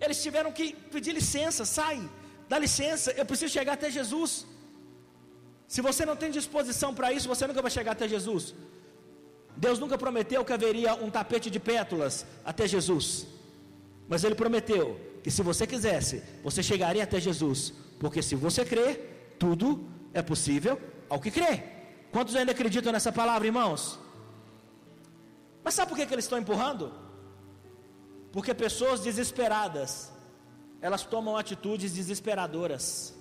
Eles 0.00 0.22
tiveram 0.22 0.52
que 0.52 0.72
pedir 0.94 1.12
licença, 1.12 1.64
sai, 1.64 1.98
dá 2.48 2.58
licença, 2.58 3.12
eu 3.12 3.24
preciso 3.24 3.52
chegar 3.52 3.74
até 3.74 3.90
Jesus. 3.90 4.46
Se 5.66 5.80
você 5.80 6.04
não 6.04 6.16
tem 6.16 6.30
disposição 6.30 6.94
para 6.94 7.12
isso, 7.12 7.26
você 7.26 7.46
nunca 7.46 7.62
vai 7.62 7.70
chegar 7.70 7.92
até 7.92 8.06
Jesus. 8.06 8.54
Deus 9.56 9.78
nunca 9.78 9.96
prometeu 9.96 10.44
que 10.44 10.52
haveria 10.52 10.94
um 10.94 11.10
tapete 11.10 11.48
de 11.48 11.60
pétalas 11.60 12.26
até 12.44 12.66
Jesus. 12.66 13.26
Mas 14.08 14.24
Ele 14.24 14.34
prometeu 14.34 15.00
que 15.22 15.30
se 15.30 15.42
você 15.42 15.66
quisesse, 15.66 16.22
você 16.42 16.62
chegaria 16.62 17.02
até 17.04 17.20
Jesus. 17.20 17.72
Porque 17.98 18.22
se 18.22 18.34
você 18.34 18.64
crer, 18.64 19.36
tudo 19.38 19.88
é 20.12 20.22
possível 20.22 20.80
ao 21.08 21.20
que 21.20 21.30
crê. 21.30 21.62
Quantos 22.12 22.36
ainda 22.36 22.52
acreditam 22.52 22.92
nessa 22.92 23.10
palavra, 23.10 23.46
irmãos? 23.46 23.98
Mas 25.64 25.74
sabe 25.74 25.88
por 25.88 25.96
que, 25.96 26.06
que 26.06 26.14
eles 26.14 26.26
estão 26.26 26.38
empurrando? 26.38 26.92
Porque 28.30 28.52
pessoas 28.52 29.00
desesperadas, 29.00 30.12
elas 30.80 31.02
tomam 31.04 31.36
atitudes 31.36 31.92
desesperadoras. 31.92 33.14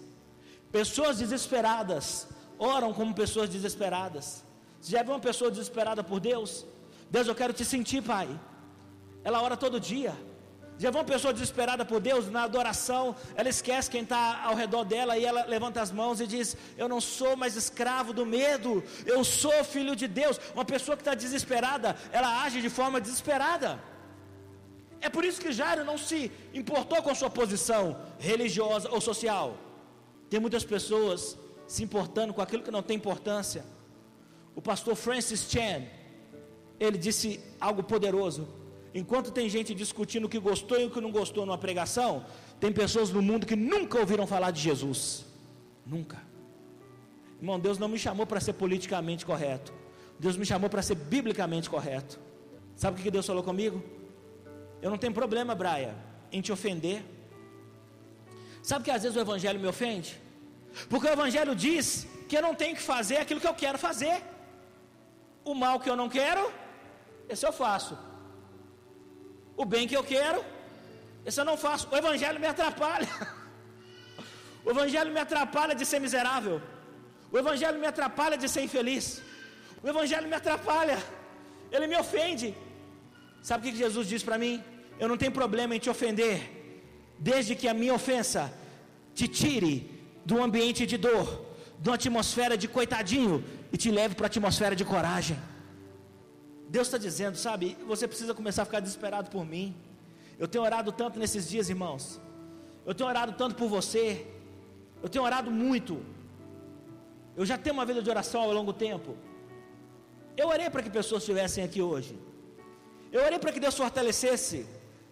Pessoas 0.72 1.20
desesperadas 1.20 2.28
oram 2.58 2.94
como 2.94 3.14
pessoas 3.14 3.50
desesperadas. 3.50 4.44
Você 4.82 4.92
já 4.92 5.04
viu 5.04 5.14
uma 5.14 5.20
pessoa 5.20 5.50
desesperada 5.50 6.04
por 6.04 6.20
Deus? 6.20 6.66
Deus, 7.10 7.28
eu 7.28 7.36
quero 7.36 7.54
te 7.54 7.64
sentir, 7.64 8.02
Pai. 8.02 8.28
Ela 9.24 9.42
ora 9.42 9.56
todo 9.56 9.80
dia. 9.80 10.14
Já 10.78 10.90
viu 10.90 11.00
uma 11.00 11.06
pessoa 11.06 11.34
desesperada 11.34 11.86
por 11.86 12.00
Deus 12.00 12.30
na 12.30 12.44
adoração? 12.44 13.16
Ela 13.36 13.50
esquece 13.50 13.90
quem 13.90 14.02
está 14.02 14.42
ao 14.44 14.56
redor 14.56 14.84
dela 14.84 15.18
e 15.18 15.24
ela 15.24 15.46
levanta 15.46 15.82
as 15.82 15.92
mãos 15.92 16.20
e 16.20 16.28
diz: 16.28 16.58
Eu 16.78 16.88
não 16.90 17.00
sou 17.00 17.36
mais 17.38 17.56
escravo 17.56 18.12
do 18.12 18.26
medo, 18.26 18.84
eu 19.06 19.24
sou 19.24 19.64
filho 19.64 19.96
de 19.96 20.08
Deus. 20.08 20.40
Uma 20.54 20.66
pessoa 20.66 20.98
que 20.98 21.02
está 21.02 21.14
desesperada, 21.14 21.96
ela 22.12 22.44
age 22.44 22.62
de 22.62 22.70
forma 22.70 23.00
desesperada. 23.00 23.80
É 25.00 25.10
por 25.10 25.24
isso 25.26 25.42
que 25.42 25.52
Jairo 25.52 25.84
não 25.84 25.98
se 25.98 26.32
importou 26.54 27.02
com 27.04 27.14
sua 27.14 27.30
posição 27.30 28.00
religiosa 28.18 28.90
ou 28.90 29.02
social. 29.02 29.58
Tem 30.30 30.40
muitas 30.40 30.64
pessoas 30.64 31.38
se 31.68 31.84
importando 31.84 32.34
com 32.34 32.42
aquilo 32.42 32.64
que 32.64 32.72
não 32.72 32.82
tem 32.82 32.96
importância. 32.98 33.66
O 34.56 34.62
pastor 34.62 34.96
Francis 34.96 35.42
Chan, 35.52 35.84
ele 36.80 36.98
disse 36.98 37.40
algo 37.60 37.84
poderoso. 37.84 38.63
Enquanto 38.94 39.32
tem 39.32 39.50
gente 39.50 39.74
discutindo 39.74 40.26
o 40.26 40.30
que 40.30 40.40
gostou 40.40 40.80
e 40.80 40.86
o 40.86 40.92
que 40.92 41.02
não 41.02 41.12
gostou 41.12 41.46
numa 41.46 41.58
pregação, 41.58 42.26
tem 42.60 42.72
pessoas 42.72 43.10
no 43.10 43.22
mundo 43.22 43.46
que 43.46 43.56
nunca 43.56 43.98
ouviram 44.00 44.28
falar 44.28 44.52
de 44.52 44.62
Jesus. 44.62 45.26
Nunca. 45.86 46.22
Irmão, 47.40 47.60
Deus 47.60 47.78
não 47.78 47.88
me 47.88 47.98
chamou 47.98 48.26
para 48.26 48.40
ser 48.40 48.54
politicamente 48.54 49.26
correto. 49.26 49.74
Deus 50.20 50.38
me 50.38 50.46
chamou 50.46 50.70
para 50.70 50.82
ser 50.82 50.96
biblicamente 50.96 51.70
correto. 51.70 52.20
Sabe 52.76 53.00
o 53.00 53.04
que 53.04 53.10
Deus 53.10 53.26
falou 53.26 53.44
comigo? 53.44 53.84
Eu 54.82 54.90
não 54.92 54.98
tenho 54.98 55.14
problema, 55.14 55.56
Braia, 55.56 55.96
em 56.32 56.40
te 56.40 56.52
ofender. 56.52 57.04
Sabe 58.62 58.86
que 58.86 58.92
às 58.92 59.02
vezes 59.02 59.18
o 59.18 59.20
Evangelho 59.20 59.60
me 59.60 59.68
ofende? 59.68 60.22
Porque 60.88 61.08
o 61.08 61.12
Evangelho 61.12 61.56
diz 61.56 62.08
que 62.30 62.38
eu 62.38 62.42
não 62.42 62.54
tenho 62.54 62.76
que 62.76 62.82
fazer 62.82 63.18
aquilo 63.18 63.42
que 63.42 63.48
eu 63.48 63.54
quero 63.54 63.78
fazer. 63.78 64.22
O 65.44 65.54
mal 65.54 65.80
que 65.80 65.90
eu 65.90 65.96
não 65.96 66.08
quero, 66.08 66.52
esse 67.28 67.46
eu 67.46 67.52
faço. 67.52 67.98
O 69.56 69.66
bem 69.66 69.88
que 69.88 69.98
eu 70.00 70.04
quero, 70.04 70.44
esse 71.26 71.40
eu 71.40 71.46
não 71.46 71.58
faço. 71.58 71.88
O 71.92 71.98
Evangelho 72.02 72.40
me 72.40 72.48
atrapalha. 72.48 73.10
O 74.66 74.72
Evangelho 74.72 75.12
me 75.16 75.20
atrapalha 75.20 75.76
de 75.76 75.86
ser 75.86 76.00
miserável. 76.00 76.62
O 77.30 77.38
Evangelho 77.38 77.78
me 77.82 77.86
atrapalha 77.86 78.38
de 78.38 78.48
ser 78.48 78.62
infeliz. 78.68 79.22
O 79.84 79.88
Evangelho 79.90 80.28
me 80.32 80.36
atrapalha. 80.36 80.98
Ele 81.70 81.86
me 81.86 81.98
ofende. 81.98 82.56
Sabe 83.42 83.60
o 83.62 83.72
que 83.72 83.78
Jesus 83.78 84.08
diz 84.08 84.24
para 84.24 84.38
mim? 84.38 84.64
Eu 84.98 85.10
não 85.10 85.18
tenho 85.18 85.34
problema 85.34 85.76
em 85.76 85.80
te 85.80 85.90
ofender, 85.90 86.38
desde 87.20 87.56
que 87.56 87.68
a 87.68 87.74
minha 87.74 87.94
ofensa 87.94 88.54
te 89.14 89.28
tire 89.28 89.74
do 90.26 90.42
ambiente 90.42 90.86
de 90.86 90.98
dor, 90.98 91.46
de 91.80 91.90
uma 91.90 91.96
atmosfera 91.96 92.56
de 92.56 92.68
coitadinho 92.68 93.44
e 93.74 93.76
te 93.76 93.92
leve 93.92 94.16
para 94.16 94.28
a 94.28 94.32
atmosfera 94.34 94.76
de 94.76 94.86
coragem. 94.86 95.38
Deus 96.76 96.88
está 96.88 97.00
dizendo, 97.08 97.36
sabe, 97.48 97.66
você 97.92 98.06
precisa 98.12 98.34
começar 98.40 98.62
a 98.64 98.66
ficar 98.70 98.82
desesperado 98.86 99.28
por 99.36 99.44
mim. 99.54 99.68
Eu 100.42 100.48
tenho 100.52 100.64
orado 100.70 100.92
tanto 101.02 101.20
nesses 101.24 101.44
dias, 101.52 101.70
irmãos. 101.76 102.04
Eu 102.88 102.94
tenho 102.96 103.10
orado 103.14 103.34
tanto 103.42 103.56
por 103.62 103.68
você. 103.78 104.06
Eu 105.04 105.10
tenho 105.14 105.24
orado 105.30 105.50
muito. 105.64 105.94
Eu 107.40 107.46
já 107.52 107.58
tenho 107.64 107.76
uma 107.78 107.86
vida 107.92 108.02
de 108.06 108.10
oração 108.16 108.42
ao 108.42 108.54
longo 108.60 108.74
tempo. 108.88 109.12
Eu 110.42 110.48
orei 110.56 110.70
para 110.70 110.82
que 110.86 110.90
pessoas 111.00 111.22
estivessem 111.24 111.64
aqui 111.64 111.82
hoje. 111.82 112.14
Eu 113.12 113.22
orei 113.28 113.40
para 113.44 113.52
que 113.54 113.60
Deus 113.66 113.76
fortalecesse 113.84 114.60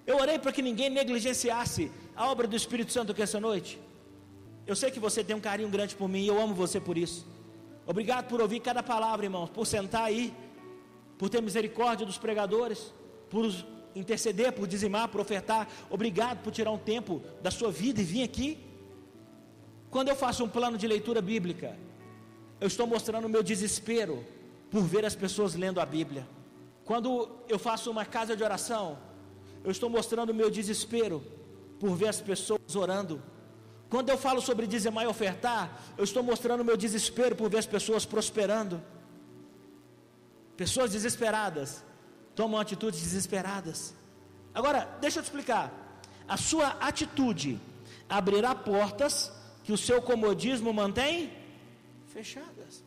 eu 0.06 0.17
orei 0.17 0.39
para 0.39 0.52
que 0.52 0.62
ninguém 0.62 0.89
negligenciasse 0.89 1.91
a 2.15 2.30
obra 2.30 2.47
do 2.47 2.56
Espírito 2.56 2.91
Santo 2.91 3.12
aqui 3.12 3.21
essa 3.21 3.39
noite. 3.39 3.80
Eu 4.65 4.76
sei 4.76 4.89
que 4.91 5.00
você 5.00 5.24
tem 5.24 5.36
um 5.36 5.39
carinho 5.39 5.69
grande 5.69 5.95
por 5.95 6.08
mim 6.10 6.24
e 6.24 6.28
eu 6.28 6.41
amo 6.41 6.54
você 6.54 6.80
por 6.80 6.97
isso. 6.97 7.26
Obrigado 7.86 8.28
por 8.28 8.41
ouvir 8.41 8.60
cada 8.60 8.82
palavra, 8.82 9.26
irmãos, 9.26 9.50
por 9.50 9.65
sentar 9.65 10.04
aí, 10.04 10.34
por 11.22 11.30
ter 11.30 11.40
misericórdia 11.40 12.04
dos 12.04 12.18
pregadores, 12.18 12.92
por 13.30 13.46
interceder, 13.96 14.52
por 14.54 14.66
dizimar, 14.68 15.08
por 15.08 15.22
ofertar. 15.22 15.68
Obrigado 15.88 16.42
por 16.42 16.52
tirar 16.52 16.72
um 16.72 16.80
tempo 16.80 17.22
da 17.44 17.52
sua 17.52 17.72
vida 17.72 18.02
e 18.02 18.04
vir 18.04 18.24
aqui. 18.24 18.58
Quando 19.92 20.08
eu 20.08 20.16
faço 20.16 20.44
um 20.44 20.50
plano 20.50 20.80
de 20.80 20.88
leitura 20.88 21.22
bíblica, 21.22 21.78
eu 22.60 22.66
estou 22.66 22.88
mostrando 22.88 23.26
o 23.26 23.30
meu 23.30 23.44
desespero 23.44 24.26
por 24.72 24.82
ver 24.82 25.06
as 25.06 25.14
pessoas 25.14 25.54
lendo 25.54 25.80
a 25.80 25.86
Bíblia. 25.86 26.28
Quando 26.84 27.30
eu 27.48 27.60
faço 27.60 27.92
uma 27.92 28.04
casa 28.04 28.36
de 28.36 28.44
oração, 28.44 28.98
eu 29.64 29.70
estou 29.70 29.92
mostrando 29.92 30.32
o 30.32 30.34
meu 30.34 30.50
desespero 30.50 31.24
por 31.80 31.96
ver 31.96 32.08
as 32.08 32.20
pessoas 32.20 32.76
orando. 32.76 33.22
Quando 33.92 34.10
eu 34.10 34.18
falo 34.18 34.42
sobre 34.42 34.66
dizimar 34.66 35.04
e 35.04 35.08
ofertar, 35.08 35.84
eu 36.00 36.04
estou 36.04 36.24
mostrando 36.24 36.62
o 36.62 36.66
meu 36.66 36.76
desespero 36.76 37.36
por 37.36 37.48
ver 37.48 37.60
as 37.60 37.68
pessoas 37.68 38.08
prosperando. 38.08 38.82
Pessoas 40.62 40.91
desesperadas 40.91 41.84
tomam 42.36 42.60
atitudes 42.62 43.02
desesperadas. 43.02 43.95
Agora, 44.54 44.80
deixa 45.04 45.17
eu 45.17 45.24
te 45.24 45.26
explicar. 45.26 45.65
A 46.28 46.38
sua 46.38 46.67
atitude 46.89 47.60
abrirá 48.08 48.54
portas 48.54 49.32
que 49.63 49.74
o 49.74 49.78
seu 49.86 50.00
comodismo 50.04 50.71
mantém 50.71 51.34
fechadas. 52.13 52.84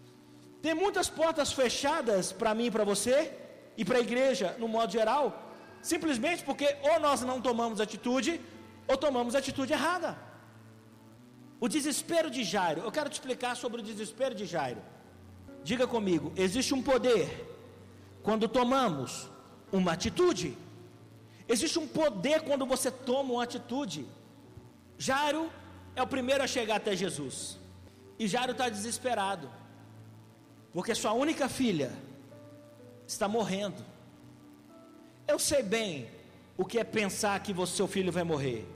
Tem 0.63 0.73
muitas 0.73 1.09
portas 1.11 1.53
fechadas 1.53 2.31
para 2.31 2.55
mim 2.55 2.67
e 2.67 2.71
para 2.71 2.85
você 2.85 3.17
e 3.77 3.85
para 3.85 3.99
a 3.99 4.03
igreja, 4.09 4.55
no 4.61 4.69
modo 4.69 4.93
geral, 4.93 5.25
simplesmente 5.83 6.45
porque 6.45 6.77
ou 6.91 7.01
nós 7.01 7.23
não 7.23 7.41
tomamos 7.41 7.81
atitude, 7.81 8.41
ou 8.87 8.97
tomamos 8.97 9.35
atitude 9.35 9.73
errada. 9.73 10.17
O 11.59 11.67
desespero 11.67 12.31
de 12.31 12.45
Jairo, 12.45 12.83
eu 12.83 12.93
quero 12.93 13.11
te 13.11 13.15
explicar 13.15 13.57
sobre 13.57 13.81
o 13.81 13.85
desespero 13.85 14.33
de 14.33 14.47
Jairo. 14.47 14.81
Diga 15.65 15.89
comigo: 15.89 16.33
existe 16.37 16.73
um 16.73 16.81
poder 16.81 17.53
quando 18.25 18.49
tomamos 18.49 19.31
uma 19.71 19.93
atitude. 19.93 20.57
Existe 21.47 21.79
um 21.79 21.87
poder 21.87 22.41
quando 22.41 22.65
você 22.67 22.91
toma 22.91 23.35
uma 23.35 23.45
atitude. 23.45 24.07
Jairo 24.99 25.51
é 25.95 26.03
o 26.03 26.07
primeiro 26.07 26.43
a 26.43 26.47
chegar 26.47 26.77
até 26.77 26.97
Jesus. 26.97 27.59
E 28.19 28.27
Jairo 28.27 28.53
está 28.53 28.69
desesperado, 28.69 29.51
porque 30.73 30.95
sua 30.95 31.13
única 31.13 31.49
filha 31.49 31.93
está 33.07 33.29
morrendo. 33.29 33.85
Eu 35.29 35.39
sei 35.39 35.63
bem 35.63 36.09
o 36.57 36.65
que 36.65 36.79
é 36.79 36.85
pensar 36.85 37.39
que 37.41 37.53
você, 37.53 37.77
seu 37.77 37.87
filho 37.87 38.11
vai 38.11 38.25
morrer. 38.25 38.67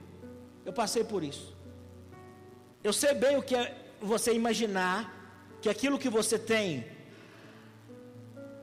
Eu 0.67 0.73
passei 0.73 1.05
por 1.05 1.23
isso. 1.23 1.57
Eu 2.85 2.93
sei 2.93 3.15
bem 3.15 3.37
o 3.39 3.43
que 3.43 3.55
é 3.55 3.75
você 4.01 4.35
imaginar 4.35 5.15
que 5.63 5.71
aquilo 5.71 5.99
que 5.99 6.11
você 6.11 6.39
tem 6.39 6.98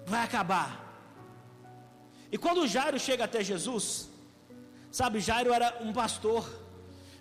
vai 0.05 0.23
acabar. 0.23 0.69
E 2.31 2.37
quando 2.37 2.67
Jairo 2.67 2.99
chega 2.99 3.23
até 3.25 3.43
Jesus, 3.43 4.09
sabe, 4.91 5.19
Jairo 5.19 5.53
era 5.53 5.77
um 5.81 5.91
pastor, 5.93 6.43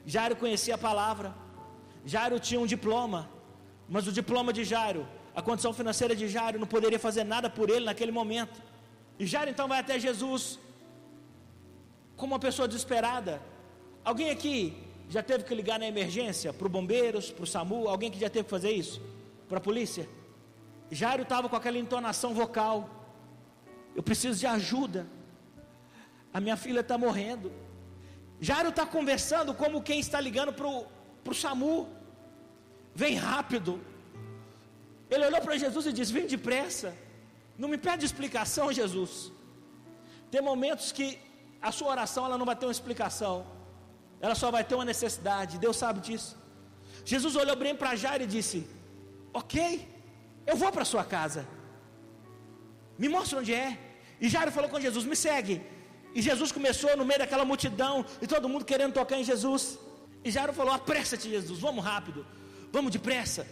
Jairo 0.06 0.36
conhecia 0.36 0.74
a 0.74 0.78
palavra, 0.78 1.34
Jairo 2.04 2.38
tinha 2.38 2.60
um 2.60 2.66
diploma, 2.66 3.30
mas 3.88 4.06
o 4.06 4.12
diploma 4.12 4.52
de 4.52 4.64
Jairo, 4.64 5.06
a 5.34 5.42
condição 5.42 5.72
financeira 5.72 6.14
de 6.14 6.28
Jairo 6.28 6.58
não 6.58 6.66
poderia 6.66 6.98
fazer 6.98 7.24
nada 7.24 7.48
por 7.48 7.70
ele 7.70 7.84
naquele 7.84 8.12
momento. 8.12 8.62
E 9.18 9.26
Jairo 9.26 9.50
então 9.50 9.66
vai 9.66 9.80
até 9.80 9.98
Jesus, 9.98 10.58
como 12.16 12.32
uma 12.34 12.38
pessoa 12.38 12.68
desesperada. 12.68 13.40
Alguém 14.04 14.30
aqui 14.30 14.76
já 15.08 15.22
teve 15.22 15.44
que 15.44 15.54
ligar 15.54 15.78
na 15.78 15.86
emergência 15.86 16.52
para 16.52 16.66
os 16.66 16.72
bombeiros, 16.72 17.30
para 17.30 17.44
o 17.44 17.46
SAMU? 17.46 17.88
Alguém 17.88 18.10
que 18.10 18.18
já 18.18 18.30
teve 18.30 18.44
que 18.44 18.50
fazer 18.50 18.72
isso? 18.72 19.00
Para 19.48 19.58
a 19.58 19.60
polícia? 19.60 20.08
Jairo 20.90 21.22
estava 21.22 21.48
com 21.48 21.56
aquela 21.56 21.78
entonação 21.78 22.34
vocal. 22.34 22.88
Eu 23.94 24.02
preciso 24.02 24.38
de 24.38 24.46
ajuda. 24.46 25.06
A 26.32 26.40
minha 26.40 26.56
filha 26.56 26.80
está 26.80 26.98
morrendo. 26.98 27.52
Jairo 28.40 28.70
está 28.70 28.84
conversando 28.84 29.54
como 29.54 29.82
quem 29.82 30.00
está 30.00 30.20
ligando 30.20 30.52
para 30.52 30.68
o 30.68 31.34
SAMU. 31.34 31.88
Vem 32.94 33.16
rápido. 33.16 33.80
Ele 35.10 35.26
olhou 35.26 35.40
para 35.40 35.56
Jesus 35.56 35.86
e 35.86 35.92
disse: 35.92 36.12
Vem 36.12 36.26
depressa. 36.26 36.94
Não 37.56 37.68
me 37.68 37.78
pede 37.78 38.04
explicação, 38.04 38.72
Jesus. 38.72 39.32
Tem 40.30 40.42
momentos 40.42 40.90
que 40.90 41.18
a 41.62 41.70
sua 41.70 41.88
oração 41.88 42.24
ela 42.26 42.36
não 42.36 42.46
vai 42.46 42.56
ter 42.56 42.66
uma 42.66 42.72
explicação. 42.72 43.46
Ela 44.20 44.34
só 44.34 44.50
vai 44.50 44.64
ter 44.64 44.74
uma 44.74 44.84
necessidade. 44.84 45.58
Deus 45.58 45.76
sabe 45.76 46.00
disso. 46.00 46.36
Jesus 47.04 47.36
olhou 47.36 47.56
bem 47.56 47.74
para 47.74 47.94
Jairo 47.94 48.24
e 48.24 48.26
disse: 48.26 48.68
Ok, 49.32 49.88
eu 50.46 50.56
vou 50.62 50.70
para 50.72 50.84
sua 50.84 51.04
casa. 51.04 51.46
Me 52.98 53.08
mostra 53.08 53.38
onde 53.40 53.52
é. 53.52 53.78
E 54.20 54.28
Jairo 54.28 54.52
falou 54.52 54.70
com 54.70 54.80
Jesus: 54.80 55.04
Me 55.04 55.16
segue. 55.16 55.56
E 56.14 56.22
Jesus 56.22 56.50
começou 56.52 56.96
no 56.96 57.04
meio 57.04 57.20
daquela 57.22 57.44
multidão 57.44 58.04
e 58.22 58.26
todo 58.26 58.48
mundo 58.48 58.64
querendo 58.64 58.92
tocar 58.92 59.18
em 59.18 59.24
Jesus. 59.24 59.78
E 60.24 60.30
Jairo 60.30 60.52
falou: 60.52 60.72
Apressa-te, 60.72 61.28
Jesus, 61.28 61.58
vamos 61.58 61.84
rápido, 61.84 62.26
vamos 62.72 62.92
depressa. 62.92 63.46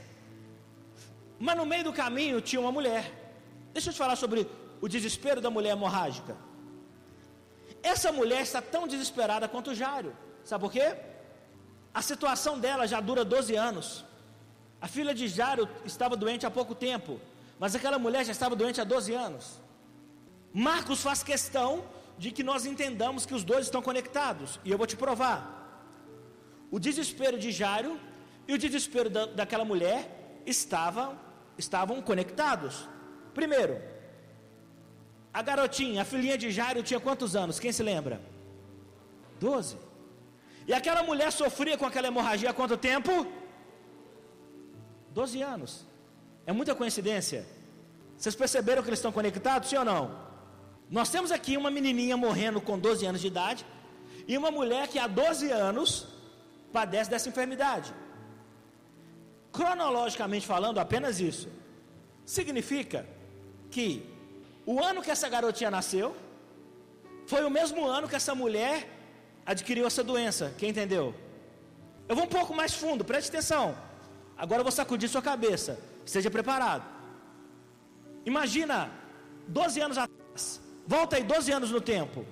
Mas 1.38 1.56
no 1.56 1.66
meio 1.66 1.84
do 1.84 1.92
caminho 1.92 2.40
tinha 2.40 2.60
uma 2.60 2.72
mulher. 2.78 3.04
Deixa 3.72 3.88
eu 3.88 3.94
te 3.94 3.98
falar 3.98 4.16
sobre 4.16 4.48
o 4.80 4.88
desespero 4.88 5.40
da 5.40 5.50
mulher 5.50 5.72
hemorrágica. 5.72 6.36
Essa 7.82 8.12
mulher 8.12 8.42
está 8.42 8.62
tão 8.62 8.86
desesperada 8.86 9.48
quanto 9.48 9.74
Jairo. 9.74 10.16
Sabe 10.44 10.62
por 10.64 10.72
quê? 10.72 10.94
A 11.92 12.00
situação 12.00 12.58
dela 12.58 12.86
já 12.86 13.00
dura 13.00 13.24
12 13.24 13.54
anos. 13.56 14.04
A 14.84 14.88
filha 14.88 15.14
de 15.14 15.28
Jairo 15.28 15.68
estava 15.84 16.16
doente 16.16 16.44
há 16.44 16.50
pouco 16.50 16.74
tempo, 16.74 17.20
mas 17.56 17.76
aquela 17.76 18.00
mulher 18.00 18.24
já 18.26 18.32
estava 18.32 18.56
doente 18.56 18.80
há 18.80 18.84
12 18.84 19.14
anos. 19.14 19.60
Marcos 20.52 21.00
faz 21.00 21.22
questão 21.22 21.84
de 22.18 22.32
que 22.32 22.42
nós 22.42 22.66
entendamos 22.66 23.24
que 23.24 23.34
os 23.38 23.44
dois 23.44 23.66
estão 23.66 23.80
conectados, 23.80 24.58
e 24.64 24.72
eu 24.72 24.76
vou 24.76 24.88
te 24.92 24.96
provar. 24.96 25.40
O 26.68 26.80
desespero 26.80 27.38
de 27.38 27.52
Jairo 27.52 27.92
e 28.48 28.54
o 28.54 28.58
desespero 28.58 29.08
da, 29.08 29.26
daquela 29.26 29.64
mulher 29.64 30.42
estavam, 30.44 31.16
estavam 31.56 32.02
conectados. 32.02 32.88
Primeiro, 33.32 33.80
a 35.32 35.42
garotinha, 35.42 36.02
a 36.02 36.04
filhinha 36.04 36.36
de 36.36 36.50
Jairo 36.50 36.82
tinha 36.82 36.98
quantos 36.98 37.36
anos? 37.36 37.60
Quem 37.60 37.70
se 37.70 37.84
lembra? 37.84 38.20
Doze. 39.38 39.76
E 40.66 40.74
aquela 40.74 41.04
mulher 41.04 41.30
sofria 41.30 41.78
com 41.78 41.86
aquela 41.86 42.08
hemorragia 42.08 42.50
há 42.50 42.52
quanto 42.52 42.76
tempo? 42.76 43.41
Doze 45.12 45.42
anos. 45.42 45.86
É 46.46 46.52
muita 46.52 46.74
coincidência. 46.74 47.46
Vocês 48.16 48.34
perceberam 48.34 48.82
que 48.82 48.88
eles 48.88 48.98
estão 48.98 49.12
conectados, 49.12 49.68
sim 49.68 49.76
ou 49.76 49.84
não? 49.84 50.02
Nós 50.90 51.08
temos 51.10 51.30
aqui 51.30 51.56
uma 51.56 51.70
menininha 51.70 52.16
morrendo 52.16 52.60
com 52.60 52.78
12 52.78 53.06
anos 53.06 53.20
de 53.20 53.26
idade 53.26 53.64
e 54.26 54.36
uma 54.36 54.50
mulher 54.50 54.88
que 54.88 54.98
há 54.98 55.06
12 55.06 55.50
anos 55.50 56.06
padece 56.72 57.10
dessa 57.10 57.28
enfermidade. 57.28 57.92
Cronologicamente 59.52 60.46
falando, 60.46 60.78
apenas 60.78 61.20
isso 61.20 61.48
significa 62.24 63.06
que 63.70 64.06
o 64.64 64.82
ano 64.82 65.02
que 65.02 65.10
essa 65.10 65.28
garotinha 65.28 65.70
nasceu 65.70 66.14
foi 67.26 67.44
o 67.44 67.50
mesmo 67.50 67.86
ano 67.86 68.08
que 68.08 68.16
essa 68.16 68.34
mulher 68.34 68.88
adquiriu 69.44 69.86
essa 69.86 70.04
doença. 70.04 70.54
Quem 70.58 70.70
entendeu? 70.70 71.14
Eu 72.08 72.16
vou 72.16 72.24
um 72.24 72.28
pouco 72.28 72.54
mais 72.54 72.74
fundo, 72.74 73.04
preste 73.04 73.28
atenção. 73.28 73.76
Agora 74.44 74.60
eu 74.60 74.66
vou 74.68 74.72
sacudir 74.72 75.08
sua 75.08 75.22
cabeça. 75.30 75.72
Esteja 76.04 76.28
preparado. 76.36 76.84
Imagina, 78.30 78.78
12 79.46 79.80
anos 79.86 79.98
atrás. 80.04 80.60
Volta 80.94 81.14
aí 81.16 81.22
12 81.22 81.52
anos 81.58 81.70
no 81.70 81.80
tempo. 81.80 82.26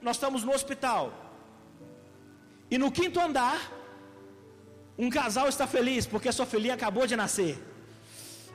Nós 0.00 0.16
estamos 0.16 0.42
no 0.42 0.52
hospital. 0.58 1.02
E 2.70 2.78
no 2.82 2.90
quinto 2.98 3.20
andar, 3.20 3.58
um 5.04 5.10
casal 5.10 5.48
está 5.50 5.66
feliz 5.66 6.06
porque 6.06 6.32
sua 6.32 6.46
filhinha 6.46 6.76
acabou 6.78 7.06
de 7.06 7.14
nascer. 7.22 7.54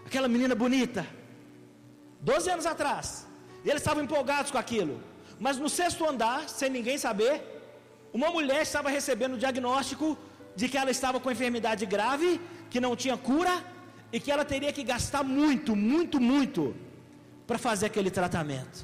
Aquela 0.08 0.28
menina 0.28 0.56
bonita. 0.56 1.06
12 2.22 2.50
anos 2.56 2.66
atrás. 2.66 3.28
E 3.64 3.70
eles 3.70 3.84
estavam 3.84 4.04
empolgados 4.04 4.50
com 4.50 4.58
aquilo. 4.58 4.96
Mas 5.40 5.58
no 5.64 5.70
sexto 5.70 6.10
andar, 6.10 6.50
sem 6.50 6.72
ninguém 6.72 6.98
saber, 6.98 7.36
uma 8.12 8.32
mulher 8.32 8.64
estava 8.64 8.90
recebendo 8.90 9.36
o 9.36 9.42
diagnóstico 9.46 10.18
de 10.56 10.68
que 10.70 10.78
ela 10.78 10.92
estava 10.98 11.20
com 11.20 11.32
enfermidade 11.32 11.86
grave, 11.86 12.40
que 12.74 12.82
não 12.86 12.94
tinha 13.02 13.16
cura 13.30 13.54
e 14.12 14.20
que 14.24 14.32
ela 14.34 14.46
teria 14.52 14.72
que 14.78 14.84
gastar 14.94 15.24
muito, 15.40 15.72
muito, 15.76 16.18
muito 16.32 16.62
para 17.48 17.60
fazer 17.66 17.86
aquele 17.90 18.10
tratamento. 18.20 18.78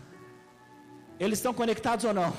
Eles 1.23 1.39
estão 1.39 1.54
conectados 1.62 2.06
ou 2.10 2.13
não? 2.19 2.32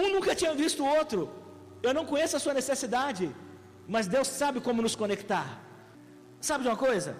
Um 0.00 0.06
nunca 0.14 0.34
tinha 0.40 0.52
visto 0.62 0.80
o 0.84 0.90
outro. 0.98 1.20
Eu 1.86 1.94
não 1.98 2.04
conheço 2.10 2.36
a 2.36 2.42
sua 2.44 2.52
necessidade, 2.60 3.24
mas 3.94 4.06
Deus 4.06 4.28
sabe 4.28 4.60
como 4.66 4.82
nos 4.86 4.94
conectar. 5.02 5.48
Sabe 6.48 6.64
de 6.64 6.68
uma 6.68 6.80
coisa? 6.88 7.16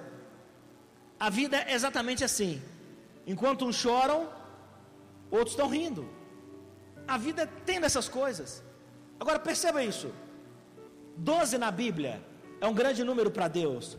A 1.27 1.31
vida 1.41 1.57
é 1.71 1.73
exatamente 1.79 2.23
assim. 2.29 2.53
Enquanto 3.27 3.64
uns 3.69 3.77
choram, 3.85 4.21
outros 5.31 5.53
estão 5.57 5.69
rindo. 5.79 6.05
A 7.14 7.17
vida 7.27 7.43
tem 7.64 7.81
dessas 7.81 8.07
coisas. 8.21 8.62
Agora 9.19 9.38
perceba 9.51 9.83
isso. 9.93 10.11
Doze 11.18 11.59
na 11.59 11.70
Bíblia 11.72 12.22
é 12.61 12.66
um 12.66 12.72
grande 12.72 13.02
número 13.02 13.31
para 13.31 13.48
Deus. 13.48 13.98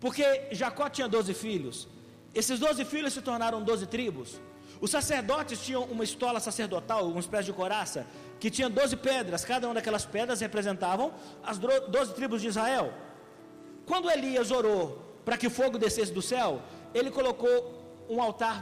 Porque 0.00 0.48
Jacó 0.50 0.88
tinha 0.88 1.08
doze 1.08 1.32
filhos. 1.32 1.86
Esses 2.34 2.58
doze 2.58 2.84
filhos 2.84 3.12
se 3.12 3.22
tornaram 3.22 3.62
doze 3.62 3.86
tribos. 3.86 4.40
Os 4.80 4.90
sacerdotes 4.90 5.60
tinham 5.64 5.84
uma 5.84 6.02
estola 6.02 6.40
sacerdotal, 6.40 7.06
uma 7.08 7.20
espécie 7.20 7.44
de 7.44 7.52
coraça, 7.52 8.06
que 8.40 8.50
tinha 8.50 8.68
doze 8.68 8.96
pedras. 8.96 9.44
Cada 9.44 9.68
uma 9.68 9.74
daquelas 9.74 10.04
pedras 10.04 10.40
representavam 10.40 11.14
as 11.44 11.58
doze 11.58 12.12
tribos 12.12 12.42
de 12.42 12.48
Israel. 12.48 12.92
Quando 13.86 14.10
Elias 14.10 14.50
orou 14.50 15.00
para 15.24 15.36
que 15.36 15.46
o 15.46 15.50
fogo 15.50 15.78
descesse 15.78 16.12
do 16.12 16.20
céu, 16.20 16.60
ele 16.92 17.10
colocou 17.10 18.04
um 18.08 18.20
altar 18.20 18.56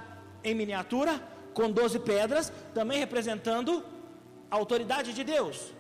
em 0.44 0.54
miniatura 0.54 1.18
com 1.54 1.70
12 1.70 1.98
pedras, 2.00 2.52
também 2.74 2.98
representando 2.98 3.82
a 4.50 4.56
autoridade 4.56 5.14
de 5.14 5.24
Deus. 5.24 5.72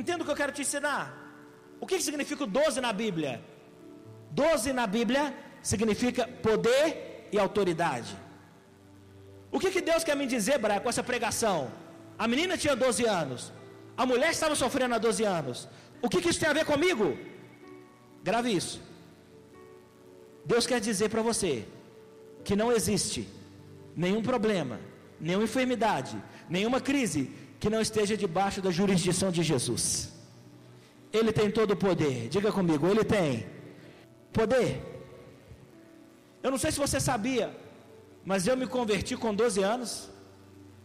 Entenda 0.00 0.22
o 0.22 0.26
que 0.26 0.32
eu 0.34 0.40
quero 0.42 0.54
te 0.56 0.62
ensinar. 0.66 1.04
O 1.82 1.86
que 1.88 2.00
significa 2.08 2.42
o 2.44 2.46
12 2.46 2.80
na 2.86 2.92
Bíblia? 3.02 3.32
12 4.30 4.72
na 4.78 4.86
Bíblia 4.96 5.24
significa 5.70 6.22
poder 6.48 7.28
e 7.32 7.38
autoridade. 7.46 8.12
O 9.50 9.58
que, 9.60 9.70
que 9.74 9.82
Deus 9.90 10.04
quer 10.04 10.16
me 10.20 10.26
dizer, 10.34 10.56
Braia, 10.64 10.80
com 10.80 10.90
essa 10.92 11.04
pregação? 11.10 11.58
A 12.18 12.26
menina 12.32 12.56
tinha 12.62 12.76
12 12.76 13.04
anos, 13.22 13.52
a 13.96 14.04
mulher 14.10 14.30
estava 14.30 14.54
sofrendo 14.62 14.94
há 14.94 14.98
12 14.98 15.24
anos. 15.24 15.68
O 16.02 16.08
que, 16.08 16.20
que 16.22 16.30
isso 16.30 16.40
tem 16.42 16.50
a 16.50 16.58
ver 16.58 16.66
comigo? 16.72 17.06
Grave 18.22 18.50
isso. 18.60 18.80
Deus 20.44 20.66
quer 20.70 20.80
dizer 20.80 21.08
para 21.14 21.22
você 21.30 21.52
que 22.44 22.54
não 22.60 22.70
existe 22.72 23.28
nenhum 23.96 24.22
problema, 24.22 24.76
nenhuma 25.20 25.44
enfermidade, 25.44 26.16
nenhuma 26.48 26.80
crise 26.80 27.22
que 27.60 27.70
não 27.70 27.80
esteja 27.80 28.16
debaixo 28.16 28.60
da 28.60 28.70
jurisdição 28.70 29.30
de 29.30 29.42
Jesus. 29.42 30.12
Ele 31.12 31.32
tem 31.32 31.50
todo 31.50 31.72
o 31.72 31.76
poder. 31.76 32.28
Diga 32.28 32.52
comigo, 32.52 32.86
ele 32.86 33.04
tem 33.04 33.46
poder. 34.32 34.70
Eu 36.42 36.50
não 36.50 36.58
sei 36.58 36.70
se 36.70 36.78
você 36.78 37.00
sabia, 37.00 37.54
mas 38.24 38.46
eu 38.46 38.56
me 38.56 38.66
converti 38.66 39.16
com 39.16 39.34
12 39.34 39.62
anos. 39.62 40.08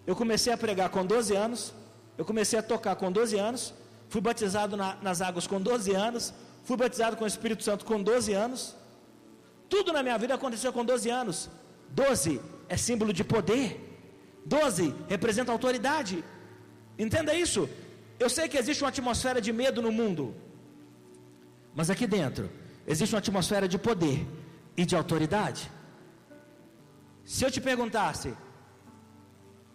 Eu 0.06 0.16
comecei 0.16 0.52
a 0.52 0.58
pregar 0.58 0.90
com 0.90 1.06
12 1.06 1.36
anos. 1.36 1.74
Eu 2.18 2.26
comecei 2.26 2.58
a 2.60 2.64
tocar 2.64 2.96
com 2.96 3.12
12 3.12 3.38
anos. 3.38 3.74
Fui 4.10 4.22
batizado 4.22 4.76
na, 4.76 4.96
nas 5.02 5.22
águas 5.22 5.46
com 5.48 5.60
12 5.62 5.94
anos. 5.94 6.34
Fui 6.64 6.78
batizado 6.78 7.18
com 7.18 7.24
o 7.24 7.28
Espírito 7.28 7.64
Santo 7.64 7.86
com 7.86 8.02
12 8.02 8.34
anos. 8.34 8.76
Tudo 9.70 9.92
na 9.92 10.02
minha 10.04 10.18
vida 10.18 10.34
aconteceu 10.34 10.72
com 10.72 10.84
12 10.86 11.10
anos. 11.10 11.50
12 11.90 12.42
é 12.70 12.78
símbolo 12.78 13.14
de 13.14 13.24
poder. 13.24 13.68
12 14.46 14.94
representa 15.08 15.52
autoridade. 15.52 16.24
Entenda 16.98 17.34
isso. 17.34 17.70
Eu 18.20 18.30
sei 18.30 18.48
que 18.48 18.58
existe 18.58 18.84
uma 18.84 18.90
atmosfera 18.90 19.42
de 19.42 19.52
medo 19.52 19.82
no 19.82 19.92
mundo, 19.92 20.36
mas 21.76 21.90
aqui 21.90 22.06
dentro 22.06 22.50
existe 22.86 23.14
uma 23.14 23.20
atmosfera 23.20 23.68
de 23.68 23.78
poder 23.78 24.26
e 24.78 24.86
de 24.86 24.96
autoridade. 24.96 25.70
Se 27.26 27.44
eu 27.44 27.52
te 27.52 27.62
perguntasse, 27.62 28.34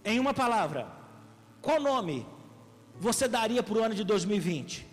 em 0.05 0.19
uma 0.21 0.33
palavra, 0.33 0.87
qual 1.61 1.81
nome 1.81 2.27
você 2.99 3.27
daria 3.27 3.63
para 3.63 3.79
o 3.79 3.83
ano 3.83 3.95
de 3.95 4.05
2020? 4.05 4.87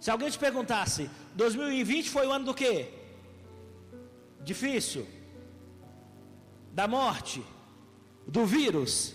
Se 0.00 0.10
alguém 0.10 0.30
te 0.30 0.38
perguntasse, 0.38 1.10
2020 1.34 2.10
foi 2.10 2.26
o 2.26 2.32
ano 2.32 2.44
do 2.44 2.54
quê? 2.54 2.88
Difícil, 4.42 5.06
da 6.72 6.86
morte, 6.86 7.42
do 8.26 8.46
vírus, 8.46 9.14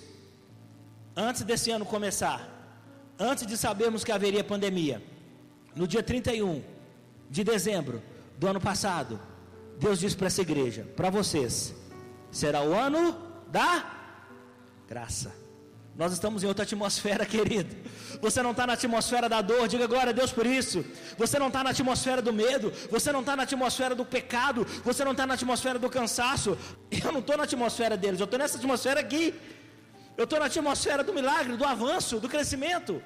antes 1.16 1.44
desse 1.44 1.72
ano 1.72 1.86
começar, 1.86 2.48
antes 3.20 3.46
de 3.46 3.58
sabermos 3.58 4.04
que 4.04 4.12
haveria 4.12 4.44
pandemia, 4.44 5.02
no 5.76 5.88
dia 5.88 6.04
31 6.04 6.64
de 7.30 7.44
dezembro 7.44 8.02
do 8.38 8.48
ano 8.48 8.60
passado, 8.60 9.20
Deus 9.80 10.00
disse 10.00 10.16
para 10.16 10.28
essa 10.28 10.42
igreja: 10.42 10.88
para 10.96 11.10
vocês, 11.10 11.74
será 12.32 12.62
o 12.62 12.74
ano 12.74 13.18
da 13.50 13.86
graça. 14.88 15.44
Nós 15.96 16.12
estamos 16.12 16.44
em 16.44 16.48
outra 16.48 16.64
atmosfera, 16.64 17.24
querido. 17.26 17.76
Você 18.20 18.42
não 18.42 18.52
está 18.52 18.66
na 18.66 18.74
atmosfera 18.74 19.30
da 19.30 19.42
dor, 19.42 19.68
diga 19.68 19.86
glória 19.86 20.10
a 20.10 20.14
Deus 20.14 20.32
por 20.32 20.46
isso. 20.46 20.84
Você 21.18 21.38
não 21.38 21.48
está 21.48 21.64
na 21.64 21.70
atmosfera 21.70 22.22
do 22.22 22.34
medo, 22.34 22.74
você 22.90 23.12
não 23.12 23.20
está 23.20 23.36
na 23.36 23.44
atmosfera 23.44 23.94
do 23.94 24.04
pecado, 24.04 24.66
você 24.84 25.04
não 25.04 25.12
está 25.12 25.28
na 25.28 25.36
atmosfera 25.36 25.78
do 25.78 25.90
cansaço. 25.90 26.58
Eu 26.90 27.12
não 27.12 27.20
estou 27.20 27.38
na 27.38 27.44
atmosfera 27.44 27.96
deles, 27.96 28.20
eu 28.20 28.26
estou 28.26 28.40
nessa 28.40 28.58
atmosfera 28.58 29.00
aqui. 29.00 29.34
Eu 30.18 30.26
estou 30.26 30.40
na 30.40 30.46
atmosfera 30.46 31.04
do 31.04 31.14
milagre, 31.14 31.58
do 31.62 31.66
avanço, 31.66 32.20
do 32.20 32.30
crescimento. 32.30 33.02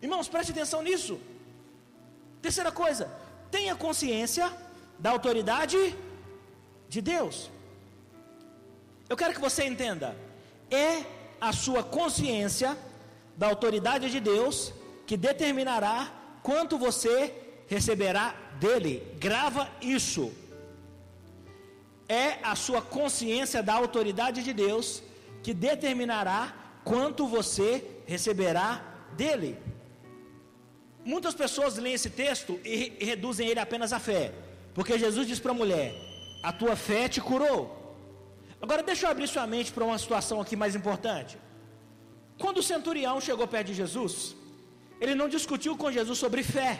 Irmãos, 0.00 0.28
preste 0.28 0.52
atenção 0.52 0.82
nisso. 0.82 1.20
Terceira 2.40 2.72
coisa, 2.72 3.04
tenha 3.50 3.74
consciência 3.86 4.46
da 4.98 5.10
autoridade 5.10 5.80
de 6.88 7.00
Deus. 7.00 7.36
Eu 9.08 9.16
quero 9.16 9.34
que 9.36 9.46
você 9.48 9.64
entenda. 9.72 10.16
É 10.70 11.04
a 11.40 11.52
sua 11.52 11.82
consciência 11.98 12.76
da 13.36 13.46
autoridade 13.52 14.10
de 14.10 14.20
Deus 14.20 14.72
que 15.06 15.16
determinará 15.16 15.98
quanto 16.42 16.76
você 16.86 17.14
receberá 17.68 18.34
dele. 18.58 18.94
Grava 19.26 19.68
isso. 19.80 20.24
É 22.08 22.38
a 22.42 22.54
sua 22.56 22.82
consciência 22.82 23.62
da 23.62 23.74
autoridade 23.74 24.42
de 24.42 24.52
Deus 24.52 25.02
que 25.42 25.52
determinará 25.52 26.40
quanto 26.84 27.26
você 27.26 27.68
receberá 28.06 28.68
dele. 29.20 29.58
Muitas 31.04 31.34
pessoas 31.34 31.76
leem 31.76 31.94
esse 31.94 32.10
texto 32.10 32.60
e, 32.64 32.92
e 33.00 33.04
reduzem 33.04 33.48
ele 33.48 33.60
apenas 33.60 33.92
à 33.92 33.98
fé, 33.98 34.32
porque 34.74 34.98
Jesus 34.98 35.26
diz 35.26 35.40
para 35.40 35.52
a 35.52 35.60
mulher: 35.62 35.88
A 36.42 36.52
tua 36.52 36.76
fé 36.76 37.08
te 37.08 37.20
curou. 37.20 37.60
Agora 38.64 38.82
deixa 38.90 39.06
eu 39.06 39.10
abrir 39.10 39.26
sua 39.26 39.46
mente 39.54 39.72
para 39.72 39.84
uma 39.84 39.98
situação 39.98 40.40
aqui 40.40 40.54
mais 40.62 40.74
importante. 40.80 41.36
Quando 42.42 42.58
o 42.58 42.68
centurião 42.72 43.20
chegou 43.20 43.46
perto 43.54 43.68
de 43.70 43.74
Jesus, 43.74 44.36
ele 45.00 45.14
não 45.20 45.28
discutiu 45.36 45.76
com 45.76 45.90
Jesus 45.98 46.18
sobre 46.24 46.42
fé. 46.56 46.72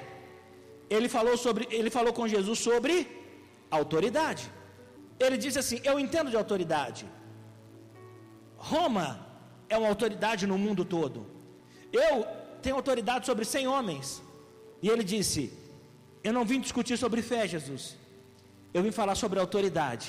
Ele 0.88 1.08
falou, 1.08 1.36
sobre, 1.36 1.66
ele 1.78 1.90
falou 1.90 2.12
com 2.12 2.26
Jesus 2.28 2.58
sobre 2.68 2.94
autoridade. 3.70 4.44
Ele 5.18 5.36
disse 5.44 5.58
assim: 5.62 5.80
Eu 5.82 5.98
entendo 6.04 6.30
de 6.30 6.36
autoridade. 6.36 7.04
Roma 8.70 9.06
é 9.68 9.76
uma 9.76 9.90
autoridade 9.94 10.46
no 10.46 10.56
mundo 10.64 10.82
todo. 10.96 11.18
Eu 11.92 12.14
tenho 12.64 12.76
autoridade 12.76 13.26
sobre 13.30 13.44
100 13.44 13.66
homens. 13.74 14.22
E 14.82 14.88
ele 14.92 15.04
disse: 15.14 15.42
Eu 16.26 16.32
não 16.36 16.44
vim 16.50 16.60
discutir 16.66 16.96
sobre 17.04 17.20
fé, 17.30 17.42
Jesus. 17.56 17.84
Eu 18.72 18.82
vim 18.84 18.92
falar 19.00 19.16
sobre 19.22 19.38
autoridade. 19.38 20.08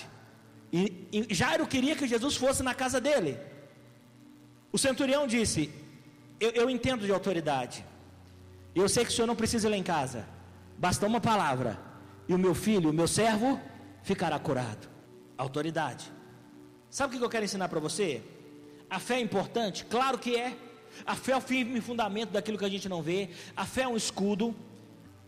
E, 0.72 0.82
e 1.12 1.34
Jairo 1.39 1.66
queria 1.74 1.96
que 2.00 2.08
Jesus 2.13 2.36
fosse 2.44 2.62
na 2.70 2.76
casa 2.82 3.00
dele. 3.08 3.34
O 4.72 4.78
centurião 4.78 5.26
disse: 5.36 5.63
eu, 6.44 6.52
eu 6.62 6.70
entendo 6.70 7.06
de 7.06 7.12
autoridade. 7.12 7.86
Eu 8.76 8.89
sei 8.89 9.06
que 9.06 9.12
o 9.12 9.13
senhor 9.13 9.28
não 9.28 9.36
precisa 9.36 9.68
ir 9.68 9.72
lá 9.72 9.78
em 9.78 9.84
casa. 9.96 10.26
Basta 10.78 11.06
uma 11.06 11.22
palavra. 11.22 11.80
E 12.28 12.34
o 12.34 12.39
meu 12.46 12.54
filho, 12.54 12.89
o 12.89 12.94
meu 12.94 13.08
servo, 13.08 13.60
ficará 14.02 14.38
curado. 14.39 14.88
Autoridade. 15.38 16.12
Sabe 16.89 17.16
o 17.16 17.20
que 17.20 17.26
eu 17.26 17.30
quero 17.30 17.46
ensinar 17.46 17.70
para 17.70 17.80
você? 17.80 18.10
A 18.93 18.99
fé 18.99 19.15
é 19.15 19.21
importante? 19.21 19.86
Claro 19.86 20.19
que 20.19 20.36
é. 20.36 20.56
A 21.03 21.15
fé 21.15 21.32
é 21.32 21.38
o 21.38 21.41
firme 21.41 21.82
fundamento 21.82 22.29
daquilo 22.29 22.60
que 22.60 22.65
a 22.65 22.69
gente 22.69 22.88
não 22.88 23.01
vê. 23.01 23.29
A 23.58 23.65
fé 23.65 23.82
é 23.82 23.88
um 23.88 23.97
escudo. 23.97 24.56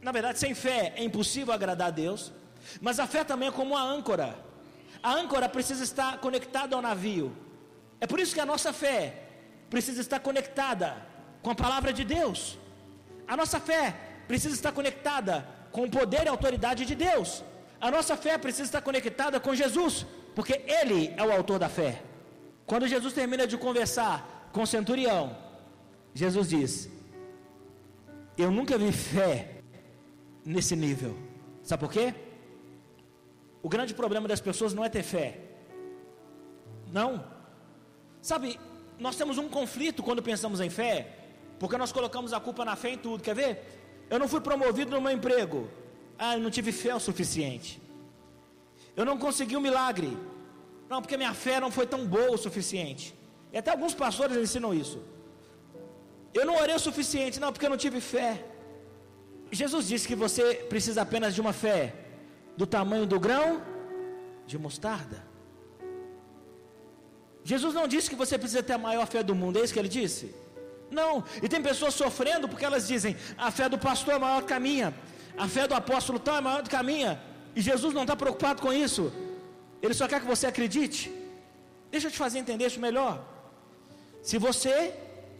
Na 0.04 0.12
verdade, 0.12 0.38
sem 0.38 0.54
fé 0.54 0.94
é 0.96 1.04
impossível 1.04 1.52
agradar 1.52 1.88
a 1.88 1.92
Deus. 2.04 2.32
Mas 2.80 3.00
a 3.00 3.08
fé 3.08 3.24
também 3.24 3.48
é 3.48 3.52
como 3.52 3.72
uma 3.72 3.82
âncora. 3.82 4.38
A 5.02 5.12
âncora 5.14 5.50
precisa 5.50 5.84
estar 5.84 6.20
conectada 6.20 6.76
ao 6.76 6.82
navio. 6.90 7.36
É 8.00 8.06
por 8.06 8.20
isso 8.20 8.36
que 8.36 8.40
a 8.40 8.46
nossa 8.46 8.72
fé 8.72 9.00
precisa 9.68 10.00
estar 10.00 10.20
conectada 10.20 10.96
com 11.42 11.50
a 11.50 11.56
palavra 11.56 11.92
de 11.92 12.04
Deus. 12.04 12.60
A 13.28 13.36
nossa 13.36 13.60
fé 13.60 13.96
precisa 14.28 14.54
estar 14.54 14.74
conectada 14.74 15.44
com 15.72 15.86
o 15.86 15.90
poder 15.90 16.26
e 16.26 16.30
autoridade 16.30 16.86
de 16.86 16.94
Deus. 16.94 17.44
A 17.82 17.90
nossa 17.90 18.16
fé 18.16 18.38
precisa 18.38 18.66
estar 18.66 18.82
conectada 18.84 19.40
com 19.40 19.56
Jesus, 19.56 20.06
porque 20.36 20.62
Ele 20.68 21.16
é 21.18 21.24
o 21.24 21.32
autor 21.32 21.58
da 21.58 21.68
fé. 21.68 22.04
Quando 22.66 22.88
Jesus 22.88 23.14
termina 23.14 23.46
de 23.46 23.58
conversar 23.58 24.50
com 24.52 24.64
o 24.64 24.68
centurião, 24.68 25.38
Jesus 26.14 26.50
diz: 26.50 26.90
Eu 28.38 28.50
nunca 28.52 28.78
vi 28.78 28.92
fé 28.92 29.62
nesse 30.44 30.76
nível. 30.76 31.16
Sabe 31.64 31.82
por 31.82 31.92
quê? 31.92 32.14
O 33.62 33.70
grande 33.70 33.94
problema 33.94 34.28
das 34.28 34.40
pessoas 34.40 34.74
não 34.74 34.84
é 34.86 34.90
ter 34.90 35.04
fé. 35.04 35.40
Não. 36.92 37.26
Sabe, 38.22 38.60
nós 39.00 39.16
temos 39.16 39.38
um 39.38 39.50
conflito 39.50 40.04
quando 40.04 40.22
pensamos 40.22 40.60
em 40.62 40.70
fé, 40.70 41.12
porque 41.60 41.78
nós 41.78 41.92
colocamos 41.92 42.34
a 42.34 42.40
culpa 42.40 42.64
na 42.64 42.76
fé 42.76 42.92
em 42.92 42.98
tudo. 42.98 43.24
Quer 43.24 43.36
ver? 43.36 44.06
Eu 44.10 44.20
não 44.20 44.28
fui 44.28 44.40
promovido 44.40 44.92
no 44.92 45.02
meu 45.02 45.12
emprego. 45.12 45.70
Ah, 46.18 46.36
eu 46.36 46.42
não 46.42 46.50
tive 46.50 46.72
fé 46.72 46.96
o 46.96 47.00
suficiente. 47.00 47.82
Eu 48.96 49.04
não 49.04 49.18
consegui 49.18 49.58
um 49.58 49.62
milagre. 49.62 50.16
Não, 50.90 51.02
porque 51.02 51.18
minha 51.18 51.34
fé 51.34 51.60
não 51.60 51.72
foi 51.72 51.86
tão 51.94 52.06
boa 52.06 52.32
o 52.32 52.38
suficiente. 52.38 53.16
E 53.52 53.58
até 53.58 53.72
alguns 53.72 53.94
pastores 53.94 54.38
ensinam 54.38 54.74
isso. 54.74 55.00
Eu 56.34 56.46
não 56.46 56.56
orei 56.62 56.76
o 56.76 56.80
suficiente, 56.80 57.40
não, 57.40 57.52
porque 57.52 57.66
eu 57.66 57.70
não 57.70 57.78
tive 57.86 58.00
fé. 58.02 58.44
Jesus 59.52 59.88
disse 59.88 60.08
que 60.08 60.16
você 60.16 60.44
precisa 60.74 61.02
apenas 61.02 61.34
de 61.34 61.42
uma 61.42 61.54
fé 61.54 61.94
do 62.58 62.68
tamanho 62.68 63.06
do 63.06 63.20
grão 63.20 63.62
de 64.46 64.58
mostarda. 64.58 65.24
Jesus 67.44 67.74
não 67.74 67.88
disse 67.88 68.10
que 68.10 68.16
você 68.16 68.38
precisa 68.38 68.64
ter 68.64 68.74
a 68.74 68.78
maior 68.78 69.06
fé 69.06 69.22
do 69.24 69.36
mundo, 69.36 69.60
é 69.60 69.64
isso 69.64 69.74
que 69.74 69.80
ele 69.80 69.88
disse? 69.88 70.34
Não, 70.90 71.24
e 71.42 71.48
tem 71.48 71.62
pessoas 71.62 71.94
sofrendo 71.94 72.48
porque 72.50 72.66
elas 72.66 72.88
dizem: 72.88 73.16
a 73.38 73.50
fé 73.52 73.70
do 73.70 73.78
pastor 73.78 74.16
é 74.16 74.20
maior 74.20 74.44
que 74.44 74.54
a 74.54 74.60
minha, 74.60 74.94
a 75.38 75.48
fé 75.48 75.68
do 75.68 75.76
apóstolo 75.76 76.20
tal 76.20 76.38
é 76.38 76.42
maior 76.42 76.62
do 76.64 76.70
que 76.70 76.76
a 76.76 76.84
minha, 76.84 77.22
e 77.56 77.62
Jesus 77.62 77.94
não 77.94 78.02
está 78.02 78.16
preocupado 78.16 78.62
com 78.62 78.74
isso, 78.74 79.12
ele 79.86 79.94
só 79.94 80.08
quer 80.08 80.20
que 80.20 80.28
você 80.28 80.48
acredite. 80.48 81.12
Deixa 81.92 82.08
eu 82.08 82.12
te 82.12 82.18
fazer 82.18 82.40
entender 82.40 82.66
isso 82.66 82.80
melhor. 82.80 83.24
Se 84.22 84.38
você 84.38 84.94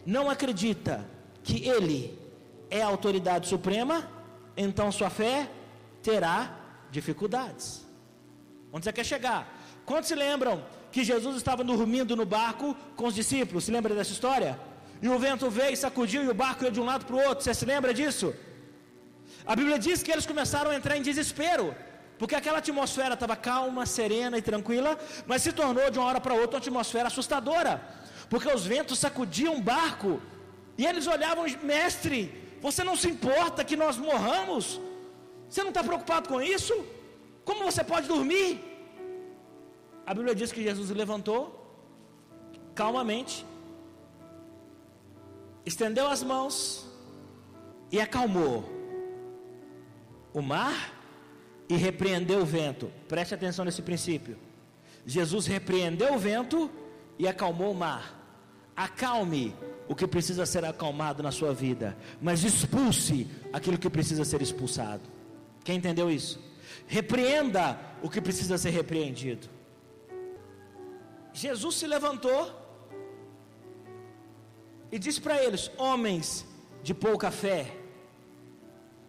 não 0.06 0.30
acredita 0.30 1.06
que 1.44 1.68
Ele 1.68 2.18
é 2.70 2.82
a 2.82 2.88
autoridade 2.88 3.48
suprema, 3.48 4.10
então 4.56 4.92
sua 4.92 5.10
fé 5.10 5.50
terá 6.04 6.56
dificuldades. 6.92 7.84
Onde 8.72 8.86
você 8.86 8.94
quer 8.94 9.06
chegar? 9.06 9.42
Quantos 9.86 10.10
se 10.10 10.16
lembram 10.16 10.64
que 10.92 11.04
Jesus 11.04 11.36
estava 11.38 11.64
dormindo 11.64 12.16
no 12.16 12.26
barco 12.26 12.76
com 12.96 13.08
os 13.08 13.16
discípulos? 13.16 13.66
Se 13.66 13.72
lembra 13.72 13.94
dessa 13.96 14.12
história? 14.12 14.60
E 15.02 15.08
o 15.10 15.20
vento 15.20 15.50
veio 15.50 15.74
e 15.74 15.78
sacudiu 15.78 16.24
e 16.24 16.30
o 16.30 16.34
barco 16.34 16.64
ia 16.64 16.72
de 16.72 16.80
um 16.80 16.86
lado 16.86 17.06
para 17.06 17.16
o 17.16 17.24
outro. 17.28 17.44
Você 17.44 17.54
se 17.54 17.66
lembra 17.66 17.94
disso? 17.94 18.34
A 19.46 19.56
Bíblia 19.56 19.78
diz 19.78 20.02
que 20.04 20.12
eles 20.12 20.26
começaram 20.26 20.72
a 20.72 20.76
entrar 20.76 20.98
em 20.98 21.02
desespero, 21.02 21.76
porque 22.20 22.36
aquela 22.36 22.60
atmosfera 22.60 23.14
estava 23.14 23.36
calma, 23.36 23.86
serena 23.86 24.38
e 24.38 24.42
tranquila, 24.42 24.98
mas 25.28 25.42
se 25.42 25.52
tornou 25.52 25.90
de 25.90 26.00
uma 26.00 26.08
hora 26.08 26.22
para 26.22 26.34
outra 26.34 26.58
uma 26.58 26.64
atmosfera 26.64 27.08
assustadora, 27.08 27.82
porque 28.30 28.50
os 28.50 28.66
ventos 28.66 29.00
sacudiam 29.00 29.56
o 29.56 29.62
barco 29.62 30.22
e 30.78 30.86
eles 30.86 31.08
olhavam, 31.08 31.46
mestre, 31.64 32.20
você 32.62 32.84
não 32.84 32.96
se 32.96 33.10
importa 33.10 33.64
que 33.64 33.76
nós 33.76 33.98
morramos? 33.98 34.80
Você 35.50 35.62
não 35.62 35.70
está 35.70 35.84
preocupado 35.84 36.28
com 36.28 36.42
isso? 36.42 36.74
Como 37.44 37.64
você 37.64 37.84
pode 37.84 38.08
dormir? 38.08 38.64
A 40.06 40.14
Bíblia 40.14 40.36
diz 40.36 40.52
que 40.52 40.64
Jesus 40.64 40.90
levantou 40.90 41.62
calmamente 42.74 43.46
estendeu 45.66 46.08
as 46.08 46.22
mãos 46.22 46.86
e 47.92 48.00
acalmou 48.00 48.64
o 50.34 50.42
mar 50.42 50.94
e 51.68 51.76
repreendeu 51.76 52.42
o 52.42 52.46
vento. 52.46 52.92
Preste 53.08 53.34
atenção 53.34 53.66
nesse 53.66 53.82
princípio. 53.82 54.38
Jesus 55.06 55.46
repreendeu 55.46 56.14
o 56.14 56.18
vento 56.18 56.70
e 57.18 57.28
acalmou 57.28 57.72
o 57.72 57.76
mar. 57.76 58.22
Acalme 58.76 59.56
o 59.88 59.96
que 59.96 60.08
precisa 60.08 60.46
ser 60.46 60.66
acalmado 60.66 61.22
na 61.22 61.32
sua 61.32 61.54
vida, 61.54 61.96
mas 62.22 62.44
expulse 62.44 63.28
aquilo 63.54 63.78
que 63.78 63.90
precisa 63.90 64.26
ser 64.26 64.42
expulsado. 64.42 65.04
Quem 65.64 65.78
entendeu 65.78 66.10
isso? 66.10 66.40
Repreenda 66.88 67.80
o 68.02 68.10
que 68.10 68.20
precisa 68.20 68.58
ser 68.58 68.72
repreendido. 68.72 69.48
Jesus 71.34 71.76
se 71.76 71.88
levantou 71.88 72.52
e 74.92 75.00
disse 75.00 75.22
para 75.22 75.44
eles: 75.44 75.72
Homens 75.78 76.46
de 76.84 76.94
pouca 76.94 77.32
fé, 77.32 77.76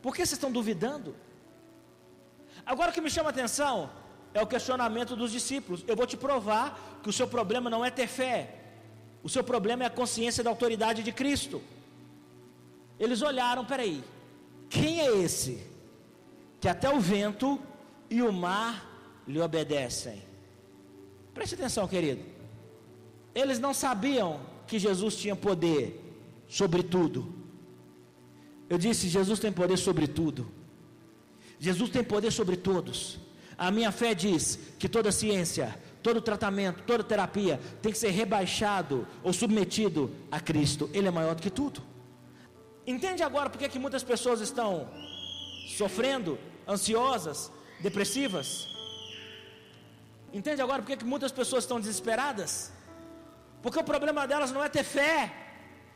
por 0.02 0.12
que 0.14 0.18
vocês 0.18 0.32
estão 0.32 0.52
duvidando? 0.52 1.14
Agora 2.66 2.90
o 2.90 2.94
que 2.94 3.00
me 3.00 3.08
chama 3.08 3.28
a 3.28 3.34
atenção 3.36 3.88
é 4.34 4.42
o 4.42 4.46
questionamento 4.46 5.14
dos 5.14 5.30
discípulos. 5.30 5.84
Eu 5.86 5.96
vou 5.96 6.06
te 6.06 6.16
provar 6.16 6.98
que 7.02 7.08
o 7.08 7.12
seu 7.12 7.28
problema 7.28 7.70
não 7.70 7.84
é 7.84 7.90
ter 7.90 8.08
fé, 8.08 8.54
o 9.22 9.28
seu 9.28 9.44
problema 9.44 9.84
é 9.84 9.86
a 9.86 9.90
consciência 9.90 10.42
da 10.42 10.50
autoridade 10.50 11.02
de 11.02 11.12
Cristo. 11.12 11.62
Eles 12.98 13.22
olharam, 13.22 13.64
peraí, 13.64 14.02
quem 14.68 15.00
é 15.00 15.16
esse 15.18 15.64
que 16.60 16.68
até 16.68 16.90
o 16.90 16.98
vento 16.98 17.60
e 18.10 18.20
o 18.22 18.32
mar 18.32 19.22
lhe 19.26 19.40
obedecem? 19.40 20.22
Preste 21.32 21.54
atenção, 21.54 21.86
querido. 21.86 22.22
Eles 23.34 23.58
não 23.58 23.74
sabiam 23.74 24.40
que 24.66 24.78
Jesus 24.78 25.16
tinha 25.16 25.36
poder 25.36 26.02
sobre 26.48 26.82
tudo. 26.82 27.34
Eu 28.68 28.78
disse: 28.78 29.08
Jesus 29.08 29.38
tem 29.38 29.52
poder 29.52 29.76
sobre 29.76 30.06
tudo. 30.06 30.50
Jesus 31.58 31.90
tem 31.90 32.04
poder 32.04 32.30
sobre 32.30 32.56
todos. 32.56 33.18
A 33.56 33.70
minha 33.70 33.90
fé 33.90 34.14
diz 34.14 34.58
que 34.78 34.88
toda 34.88 35.10
ciência, 35.10 35.74
todo 36.02 36.20
tratamento, 36.20 36.82
toda 36.82 37.02
terapia 37.02 37.58
tem 37.80 37.90
que 37.90 37.98
ser 37.98 38.10
rebaixado 38.10 39.06
ou 39.22 39.32
submetido 39.32 40.10
a 40.30 40.38
Cristo. 40.38 40.90
Ele 40.92 41.08
é 41.08 41.10
maior 41.10 41.34
do 41.34 41.42
que 41.42 41.50
tudo. 41.50 41.82
Entende 42.86 43.22
agora 43.22 43.48
por 43.50 43.58
que 43.58 43.78
muitas 43.78 44.04
pessoas 44.04 44.40
estão 44.40 44.88
sofrendo, 45.76 46.38
ansiosas, 46.68 47.50
depressivas? 47.80 48.68
Entende 50.32 50.60
agora 50.60 50.82
por 50.82 50.96
que 50.96 51.04
muitas 51.04 51.32
pessoas 51.32 51.64
estão 51.64 51.80
desesperadas? 51.80 52.72
Porque 53.62 53.78
o 53.78 53.84
problema 53.84 54.26
delas 54.26 54.52
não 54.52 54.62
é 54.62 54.68
ter 54.68 54.84
fé. 54.84 55.32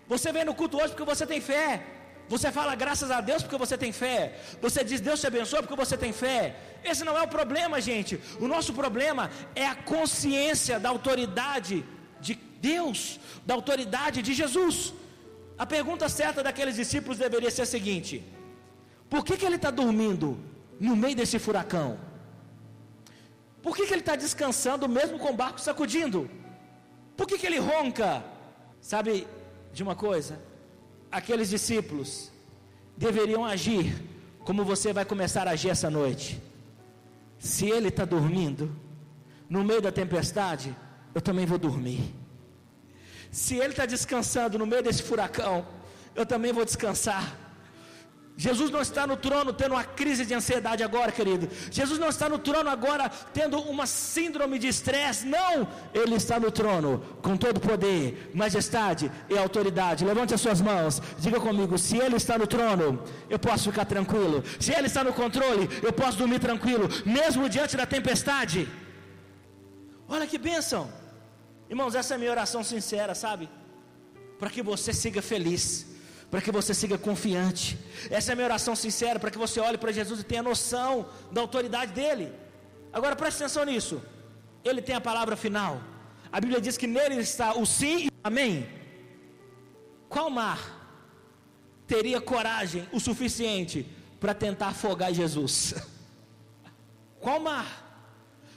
Você 0.09 0.33
vem 0.33 0.45
no 0.45 0.55
culto 0.55 0.79
hoje 0.79 0.89
porque 0.89 1.05
você 1.05 1.27
tem 1.27 1.41
fé. 1.41 2.00
Você 2.33 2.49
fala 2.57 2.75
graças 2.83 3.11
a 3.11 3.21
Deus 3.29 3.43
porque 3.43 3.63
você 3.65 3.77
tem 3.83 3.93
fé. 4.03 4.19
Você 4.65 4.81
diz 4.89 5.01
Deus 5.07 5.21
te 5.21 5.27
abençoe 5.31 5.63
porque 5.63 5.81
você 5.85 5.97
tem 6.03 6.13
fé. 6.13 6.39
Esse 6.91 7.03
não 7.09 7.17
é 7.21 7.23
o 7.23 7.33
problema, 7.37 7.81
gente. 7.89 8.21
O 8.45 8.47
nosso 8.55 8.73
problema 8.73 9.25
é 9.63 9.67
a 9.67 9.75
consciência 9.95 10.79
da 10.85 10.89
autoridade 10.89 11.85
de 12.27 12.35
Deus, 12.71 13.19
da 13.45 13.55
autoridade 13.55 14.23
de 14.23 14.33
Jesus. 14.41 14.77
A 15.59 15.67
pergunta 15.67 16.09
certa 16.21 16.41
daqueles 16.49 16.77
discípulos 16.83 17.19
deveria 17.19 17.51
ser 17.57 17.63
a 17.63 17.73
seguinte: 17.77 18.23
por 19.13 19.25
que, 19.25 19.37
que 19.37 19.47
ele 19.49 19.57
está 19.57 19.73
dormindo 19.83 20.29
no 20.89 20.95
meio 21.03 21.17
desse 21.17 21.41
furacão? 21.47 21.99
Por 23.65 23.75
que, 23.77 23.87
que 23.87 23.93
ele 23.93 24.07
está 24.07 24.15
descansando 24.15 24.89
mesmo 24.99 25.19
com 25.19 25.31
o 25.33 25.39
barco 25.43 25.61
sacudindo? 25.61 26.31
Por 27.17 27.27
que, 27.27 27.37
que 27.41 27.47
ele 27.51 27.59
ronca? 27.59 28.25
Sabe 28.81 29.27
de 29.73 29.83
uma 29.83 29.97
coisa? 29.97 30.50
Aqueles 31.11 31.51
discípulos 31.51 32.31
deveriam 32.97 33.45
agir 33.45 33.95
como 34.45 34.65
você 34.65 34.93
vai 34.93 35.05
começar 35.05 35.47
a 35.49 35.53
agir 35.53 35.71
essa 35.71 35.91
noite. 35.91 36.41
Se 37.39 37.69
ele 37.69 37.89
está 37.89 38.05
dormindo, 38.05 38.75
no 39.49 39.65
meio 39.65 39.81
da 39.81 39.91
tempestade, 39.91 40.77
eu 41.15 41.21
também 41.21 41.47
vou 41.47 41.59
dormir. 41.59 42.15
Se 43.31 43.57
ele 43.57 43.71
está 43.71 43.87
descansando 43.87 44.59
no 44.59 44.67
meio 44.67 44.83
desse 44.83 45.03
furacão, 45.03 45.67
eu 46.15 46.25
também 46.27 46.53
vou 46.53 46.65
descansar. 46.65 47.37
Jesus 48.45 48.71
não 48.75 48.81
está 48.81 49.03
no 49.07 49.17
trono 49.25 49.53
tendo 49.53 49.73
uma 49.73 49.85
crise 49.85 50.25
de 50.29 50.33
ansiedade 50.33 50.83
agora, 50.83 51.13
querido. 51.13 51.47
Jesus 51.71 51.99
não 52.03 52.09
está 52.09 52.27
no 52.27 52.39
trono 52.39 52.71
agora 52.71 53.07
tendo 53.39 53.59
uma 53.73 53.87
síndrome 53.87 54.59
de 54.59 54.67
estresse. 54.67 55.27
Não, 55.27 55.69
Ele 55.93 56.15
está 56.15 56.41
no 56.45 56.51
trono 56.51 56.91
com 57.21 57.37
todo 57.37 57.61
poder, 57.61 58.31
majestade 58.43 59.13
e 59.29 59.37
autoridade. 59.37 60.07
Levante 60.07 60.33
as 60.33 60.41
suas 60.41 60.63
mãos, 60.71 61.03
diga 61.19 61.39
comigo: 61.39 61.77
se 61.77 61.99
Ele 61.99 62.17
está 62.17 62.39
no 62.39 62.47
trono, 62.47 63.05
eu 63.29 63.39
posso 63.39 63.71
ficar 63.71 63.85
tranquilo. 63.85 64.43
Se 64.59 64.73
Ele 64.73 64.87
está 64.87 65.05
no 65.05 65.13
controle, 65.13 65.69
eu 65.83 65.93
posso 65.93 66.17
dormir 66.17 66.41
tranquilo, 66.41 66.89
mesmo 67.05 67.47
diante 67.47 67.77
da 67.77 67.85
tempestade. 67.85 68.67
Olha 70.09 70.27
que 70.27 70.39
bênção, 70.39 70.91
irmãos. 71.69 71.95
Essa 71.95 72.15
é 72.15 72.17
a 72.17 72.19
minha 72.19 72.31
oração 72.31 72.65
sincera, 72.65 73.15
sabe? 73.15 73.51
Para 74.39 74.49
que 74.49 74.63
você 74.63 74.95
siga 74.95 75.21
feliz 75.21 75.91
para 76.31 76.41
que 76.41 76.53
você 76.53 76.73
siga 76.73 76.97
confiante. 76.97 77.77
Essa 78.09 78.31
é 78.31 78.33
a 78.33 78.37
minha 78.37 78.47
oração 78.47 78.77
sincera, 78.77 79.19
para 79.19 79.31
que 79.31 79.39
você 79.39 79.59
olhe 79.61 79.77
para 79.77 79.91
Jesus 79.91 80.21
e 80.21 80.25
tenha 80.25 80.43
noção 80.43 81.09
da 81.33 81.41
autoridade 81.41 81.93
dele. 81.93 82.33
Agora 82.93 83.17
preste 83.17 83.39
atenção 83.39 83.65
nisso. 83.65 84.01
Ele 84.65 84.81
tem 84.81 84.95
a 84.95 85.01
palavra 85.01 85.37
final. 85.37 85.81
A 86.31 86.41
Bíblia 86.41 86.61
diz 86.61 86.77
que 86.77 86.87
nele 86.87 87.17
está 87.17 87.55
o 87.55 87.67
sim 87.67 88.05
e 88.05 88.09
o 88.09 88.13
amém. 88.23 88.69
Qual 90.09 90.31
mar 90.31 90.61
teria 91.87 92.21
coragem 92.21 92.89
o 92.93 93.01
suficiente 93.01 93.87
para 94.21 94.33
tentar 94.33 94.69
afogar 94.69 95.13
Jesus? 95.13 95.75
Qual 97.19 97.41
mar? 97.41 97.89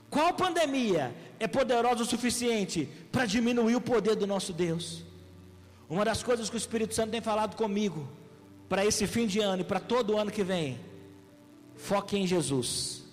Qual 0.10 0.32
pandemia 0.36 1.14
é 1.40 1.48
poderosa 1.48 2.04
o 2.04 2.06
suficiente 2.06 2.88
para 3.12 3.26
diminuir 3.26 3.76
o 3.76 3.82
poder 3.82 4.16
do 4.16 4.28
nosso 4.28 4.54
Deus? 4.54 5.04
Uma 5.94 6.04
das 6.04 6.24
coisas 6.24 6.50
que 6.50 6.56
o 6.56 6.64
Espírito 6.66 6.96
Santo 6.96 7.12
tem 7.12 7.22
falado 7.22 7.56
comigo 7.56 8.10
para 8.68 8.84
esse 8.84 9.06
fim 9.06 9.28
de 9.28 9.40
ano 9.40 9.62
e 9.62 9.64
para 9.72 9.80
todo 9.80 10.18
ano 10.18 10.32
que 10.32 10.44
vem, 10.44 10.80
foque 11.76 12.18
em 12.18 12.26
Jesus. 12.26 13.04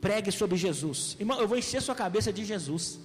Pregue 0.00 0.32
sobre 0.32 0.56
Jesus. 0.56 1.18
Irmão, 1.20 1.38
eu 1.38 1.46
vou 1.46 1.58
encher 1.58 1.82
sua 1.82 1.94
cabeça 1.94 2.32
de 2.32 2.42
Jesus. 2.42 2.98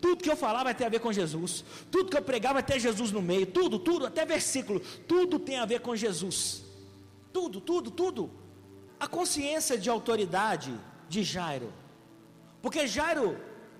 Tudo 0.00 0.24
que 0.24 0.28
eu 0.28 0.36
falar 0.36 0.64
vai 0.64 0.74
ter 0.74 0.84
a 0.86 0.88
ver 0.88 0.98
com 0.98 1.12
Jesus. 1.12 1.64
Tudo 1.92 2.10
que 2.10 2.16
eu 2.16 2.22
pregar 2.22 2.52
vai 2.52 2.64
ter 2.70 2.80
Jesus 2.80 3.12
no 3.12 3.22
meio. 3.22 3.46
Tudo, 3.46 3.78
tudo, 3.78 4.06
até 4.06 4.26
versículo. 4.26 4.80
Tudo 5.06 5.38
tem 5.38 5.58
a 5.58 5.64
ver 5.64 5.78
com 5.78 5.94
Jesus. 5.94 6.64
Tudo, 7.32 7.60
tudo, 7.60 7.88
tudo. 7.88 8.28
A 8.98 9.06
consciência 9.06 9.78
de 9.78 9.88
autoridade 9.88 10.74
de 11.08 11.22
Jairo. 11.22 11.72
Porque 12.60 12.84
Jairo, 12.88 13.38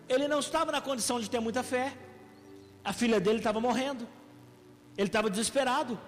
ele 0.09 0.29
não 0.29 0.39
estava 0.39 0.71
na 0.71 0.81
condição 0.81 1.19
de 1.19 1.29
ter 1.29 1.41
muita 1.41 1.65
fé. 1.65 1.93
A 2.85 2.93
filha 2.93 3.19
dele 3.19 3.39
estava 3.39 3.61
morrendo. 3.61 4.07
Ele 5.01 5.09
estava 5.09 5.31
desesperado. 5.31 5.99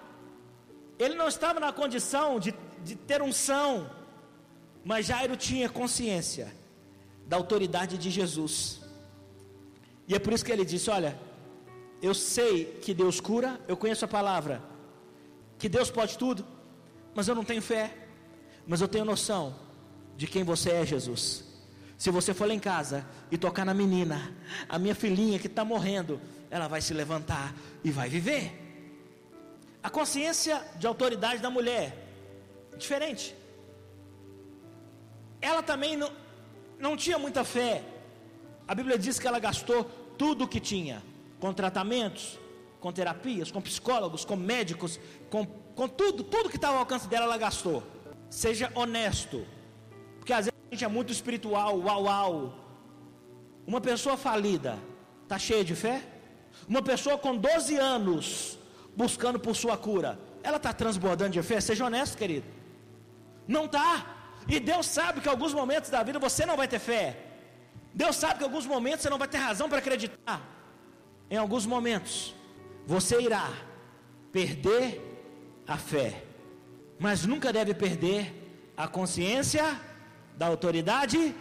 Ele 0.99 1.15
não 1.15 1.27
estava 1.27 1.59
na 1.59 1.73
condição 1.73 2.39
de, 2.39 2.53
de 2.83 2.95
ter 2.95 3.23
unção. 3.23 3.89
Mas 4.85 5.07
Jairo 5.07 5.35
tinha 5.35 5.67
consciência 5.67 6.53
da 7.25 7.35
autoridade 7.35 7.97
de 7.97 8.11
Jesus. 8.11 8.81
E 10.07 10.13
é 10.13 10.19
por 10.19 10.31
isso 10.31 10.45
que 10.45 10.51
ele 10.51 10.63
disse: 10.63 10.91
Olha, 10.91 11.19
eu 12.03 12.13
sei 12.13 12.65
que 12.83 12.93
Deus 12.93 13.19
cura, 13.19 13.59
eu 13.67 13.75
conheço 13.75 14.05
a 14.05 14.07
palavra, 14.07 14.61
que 15.57 15.67
Deus 15.67 15.89
pode 15.89 16.15
tudo, 16.15 16.45
mas 17.15 17.27
eu 17.27 17.33
não 17.33 17.43
tenho 17.43 17.63
fé, 17.63 17.97
mas 18.67 18.79
eu 18.79 18.87
tenho 18.87 19.05
noção 19.05 19.55
de 20.15 20.27
quem 20.27 20.43
você 20.43 20.69
é, 20.69 20.85
Jesus. 20.85 21.43
Se 21.97 22.11
você 22.11 22.31
for 22.31 22.47
lá 22.47 22.53
em 22.53 22.59
casa 22.59 23.07
e 23.31 23.39
tocar 23.39 23.65
na 23.65 23.73
menina, 23.73 24.35
a 24.69 24.77
minha 24.77 24.93
filhinha 24.93 25.39
que 25.39 25.47
está 25.47 25.65
morrendo, 25.65 26.21
ela 26.51 26.67
vai 26.67 26.79
se 26.79 26.93
levantar 26.93 27.55
e 27.83 27.89
vai 27.89 28.07
viver. 28.07 28.62
A 29.83 29.89
consciência 29.89 30.63
de 30.77 30.87
autoridade 30.87 31.41
da 31.41 31.49
mulher, 31.49 31.93
diferente. 32.77 33.35
Ela 35.41 35.61
também 35.61 35.97
não, 35.97 36.09
não 36.79 36.95
tinha 36.95 37.19
muita 37.19 37.43
fé. 37.43 37.83
A 38.65 38.73
Bíblia 38.73 38.97
diz 38.97 39.19
que 39.19 39.27
ela 39.27 39.39
gastou 39.39 39.83
tudo 40.17 40.45
o 40.45 40.47
que 40.47 40.61
tinha, 40.61 41.03
com 41.39 41.53
tratamentos, 41.53 42.39
com 42.79 42.93
terapias, 42.93 43.51
com 43.51 43.61
psicólogos, 43.61 44.23
com 44.23 44.37
médicos, 44.37 44.99
com, 45.29 45.45
com 45.45 45.87
tudo, 45.87 46.23
tudo 46.23 46.49
que 46.49 46.55
estava 46.55 46.75
ao 46.75 46.79
alcance 46.79 47.07
dela, 47.07 47.25
ela 47.25 47.37
gastou. 47.37 47.83
Seja 48.29 48.71
honesto, 48.73 49.45
porque 50.17 50.31
às 50.31 50.45
vezes 50.45 50.59
a 50.71 50.73
gente 50.73 50.85
é 50.85 50.87
muito 50.87 51.11
espiritual, 51.11 51.77
uau, 51.79 52.03
uau. 52.03 52.53
Uma 53.67 53.81
pessoa 53.81 54.15
falida, 54.15 54.79
está 55.23 55.37
cheia 55.37 55.63
de 55.63 55.75
fé? 55.75 56.01
Uma 56.67 56.81
pessoa 56.81 57.17
com 57.17 57.35
12 57.35 57.75
anos, 57.75 58.57
buscando 58.95 59.39
por 59.39 59.55
sua 59.55 59.77
cura, 59.77 60.19
ela 60.43 60.57
está 60.57 60.73
transbordando 60.73 61.31
de 61.31 61.41
fé? 61.41 61.59
Seja 61.59 61.85
honesto, 61.85 62.17
querido. 62.17 62.45
Não 63.47 63.65
está. 63.65 64.05
E 64.47 64.59
Deus 64.59 64.85
sabe 64.85 65.21
que 65.21 65.29
alguns 65.29 65.53
momentos 65.53 65.89
da 65.89 66.03
vida 66.03 66.19
você 66.19 66.45
não 66.45 66.57
vai 66.57 66.67
ter 66.67 66.79
fé. 66.79 67.17
Deus 67.93 68.15
sabe 68.15 68.39
que 68.39 68.43
alguns 68.43 68.65
momentos 68.65 69.01
você 69.01 69.09
não 69.09 69.17
vai 69.17 69.27
ter 69.27 69.37
razão 69.37 69.69
para 69.69 69.77
acreditar. 69.77 70.41
Em 71.29 71.37
alguns 71.37 71.65
momentos 71.65 72.35
você 72.85 73.21
irá 73.21 73.49
perder 74.31 75.01
a 75.67 75.77
fé, 75.77 76.23
mas 76.99 77.25
nunca 77.25 77.53
deve 77.53 77.73
perder 77.73 78.21
a 78.75 78.87
consciência 78.87 79.79
da 80.35 80.47
autoridade 80.47 81.33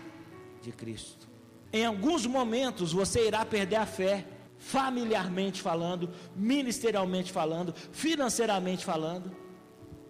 de 0.60 0.72
Cristo. 0.72 1.26
Em 1.72 1.86
alguns 1.86 2.26
momentos 2.26 2.92
você 2.92 3.26
irá 3.26 3.44
perder 3.44 3.76
a 3.76 3.86
fé, 3.86 4.26
familiarmente 4.62 5.60
falando, 5.60 6.08
ministerialmente 6.36 7.32
falando, 7.32 7.74
financeiramente 7.90 8.84
falando. 8.84 9.34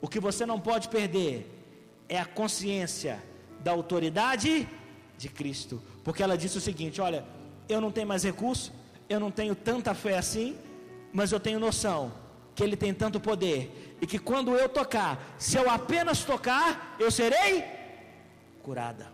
O 0.00 0.06
que 0.06 0.20
você 0.20 0.44
não 0.44 0.60
pode 0.60 0.88
perder 0.88 1.50
é 2.08 2.18
a 2.20 2.26
consciência 2.26 3.22
da 3.60 3.70
autoridade 3.70 4.68
de 5.16 5.28
Cristo, 5.28 5.82
porque 6.04 6.22
ela 6.22 6.36
disse 6.36 6.58
o 6.58 6.60
seguinte: 6.60 7.00
Olha, 7.00 7.24
eu 7.68 7.80
não 7.80 7.90
tenho 7.90 8.06
mais 8.06 8.22
recurso, 8.22 8.72
eu 9.08 9.18
não 9.18 9.30
tenho 9.30 9.54
tanta 9.54 9.94
fé 9.94 10.18
assim, 10.18 10.56
mas 11.12 11.32
eu 11.32 11.40
tenho 11.40 11.58
noção 11.58 12.12
que 12.54 12.62
Ele 12.62 12.76
tem 12.76 12.92
tanto 12.92 13.18
poder 13.18 13.96
e 14.02 14.06
que 14.06 14.18
quando 14.18 14.54
eu 14.54 14.68
tocar, 14.68 15.34
se 15.38 15.56
eu 15.56 15.70
apenas 15.70 16.24
tocar, 16.24 16.96
eu 16.98 17.10
serei 17.10 17.64
curada. 18.62 19.10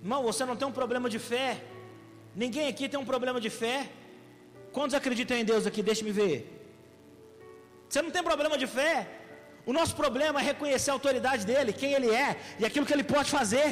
Irmão, 0.00 0.22
você 0.22 0.44
não 0.44 0.56
tem 0.56 0.66
um 0.66 0.72
problema 0.72 1.10
de 1.10 1.18
fé. 1.18 1.62
Ninguém 2.34 2.68
aqui 2.68 2.88
tem 2.88 2.98
um 2.98 3.04
problema 3.04 3.40
de 3.40 3.50
fé. 3.50 3.90
Quantos 4.76 4.94
acreditam 5.00 5.36
em 5.40 5.46
Deus 5.50 5.66
aqui? 5.68 5.82
Deixe-me 5.88 6.12
ver. 6.20 6.36
Você 7.88 8.00
não 8.02 8.10
tem 8.14 8.24
problema 8.30 8.56
de 8.62 8.66
fé. 8.78 8.94
O 9.70 9.72
nosso 9.78 9.94
problema 10.02 10.40
é 10.40 10.44
reconhecer 10.52 10.90
a 10.90 10.94
autoridade 10.94 11.42
dele, 11.50 11.72
quem 11.72 11.92
ele 11.96 12.10
é 12.10 12.28
e 12.58 12.66
aquilo 12.66 12.84
que 12.88 12.92
ele 12.96 13.06
pode 13.14 13.30
fazer, 13.30 13.68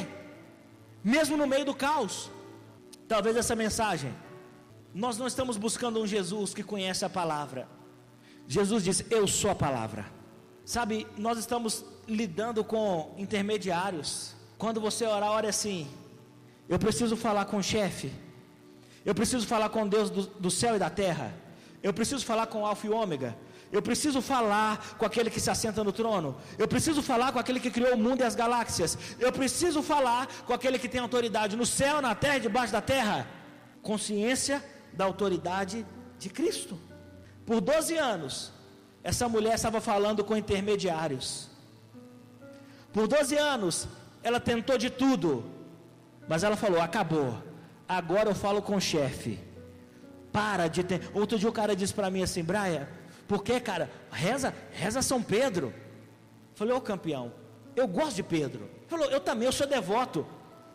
mesmo 1.15 1.37
no 1.37 1.47
meio 1.53 1.67
do 1.71 1.75
caos. 1.75 2.31
Talvez 3.13 3.37
essa 3.37 3.57
mensagem, 3.65 4.15
nós 4.95 5.19
não 5.19 5.27
estamos 5.27 5.57
buscando 5.57 6.01
um 6.01 6.07
Jesus 6.07 6.55
que 6.55 6.63
conhece 6.63 7.05
a 7.05 7.11
palavra. 7.11 7.69
Jesus 8.47 8.85
diz: 8.85 9.05
Eu 9.11 9.27
sou 9.27 9.51
a 9.51 9.55
palavra. 9.67 10.07
Sabe, 10.65 11.07
nós 11.19 11.37
estamos 11.37 11.85
lidando 12.07 12.63
com 12.73 13.15
intermediários. 13.19 14.35
Quando 14.57 14.81
você 14.81 15.05
orar, 15.05 15.33
ore 15.33 15.49
assim: 15.49 15.91
Eu 16.69 16.79
preciso 16.79 17.17
falar 17.17 17.47
com 17.47 17.59
o 17.59 17.63
chefe. 17.63 18.13
Eu 19.05 19.15
preciso 19.15 19.47
falar 19.47 19.69
com 19.69 19.87
Deus 19.87 20.11
do, 20.11 20.23
do 20.27 20.51
céu 20.51 20.77
e 20.77 20.79
da 20.79 20.91
terra. 20.91 21.35
Eu 21.83 21.93
preciso 21.93 22.25
falar 22.25 22.47
com 22.47 22.63
o 22.63 22.67
Alfa 22.67 22.87
e 22.87 22.91
Ômega. 22.91 23.37
Eu 23.73 23.81
preciso 23.81 24.21
falar 24.21 24.97
com 24.99 25.07
aquele 25.07 25.31
que 25.31 25.41
se 25.41 25.51
assenta 25.51 25.83
no 25.83 25.93
trono. 25.93 26.37
Eu 26.59 26.69
preciso 26.69 27.03
falar 27.03 27.33
com 27.33 27.39
aquele 27.39 27.59
que 27.59 27.71
criou 27.71 27.95
o 27.95 27.99
mundo 27.99 28.21
e 28.21 28.25
as 28.25 28.35
galáxias. 28.35 28.99
Eu 29.19 29.33
preciso 29.33 29.83
falar 29.83 30.29
com 30.47 30.53
aquele 30.53 30.79
que 30.79 30.89
tem 30.89 31.01
autoridade 31.01 31.57
no 31.57 31.65
céu, 31.65 32.03
na 32.03 32.15
terra 32.15 32.37
e 32.37 32.41
debaixo 32.41 32.73
da 32.73 32.83
terra. 32.83 33.27
Consciência 33.81 34.63
da 34.93 35.05
autoridade 35.07 35.87
de 36.19 36.29
Cristo. 36.29 36.79
Por 37.47 37.61
12 37.61 37.97
anos, 37.97 38.53
essa 39.03 39.29
mulher 39.29 39.55
estava 39.55 39.81
falando 39.81 40.23
com 40.23 40.37
intermediários. 40.37 41.49
Por 42.93 43.09
12 43.09 43.37
anos, 43.37 43.89
ela 44.23 44.39
tentou 44.39 44.77
de 44.77 44.91
tudo, 44.91 45.45
mas 46.29 46.45
ela 46.45 46.57
falou: 46.57 46.81
acabou. 46.81 47.43
Agora 47.99 48.31
eu 48.31 48.35
falo 48.35 48.61
com 48.63 48.77
o 48.77 48.81
chefe. 48.81 49.39
Para 50.33 50.67
de 50.67 50.83
ter. 50.83 51.11
Outro 51.13 51.39
dia 51.39 51.49
o 51.49 51.53
cara 51.61 51.77
disse 51.77 51.93
para 51.93 52.11
mim 52.11 52.23
assim, 52.23 52.43
Braia, 52.43 52.89
Por 53.29 53.43
que, 53.47 53.61
cara? 53.61 53.91
Reza, 54.11 54.55
reza 54.73 55.03
São 55.03 55.23
Pedro. 55.23 55.73
Falei, 56.55 56.75
ô 56.75 56.81
campeão, 56.81 57.33
eu 57.77 57.87
gosto 57.87 58.17
de 58.17 58.23
Pedro. 58.23 58.63
Ele 58.81 58.89
falou, 58.89 59.07
eu 59.17 59.21
também, 59.21 59.47
eu 59.47 59.53
sou 59.53 59.67
devoto. 59.67 60.27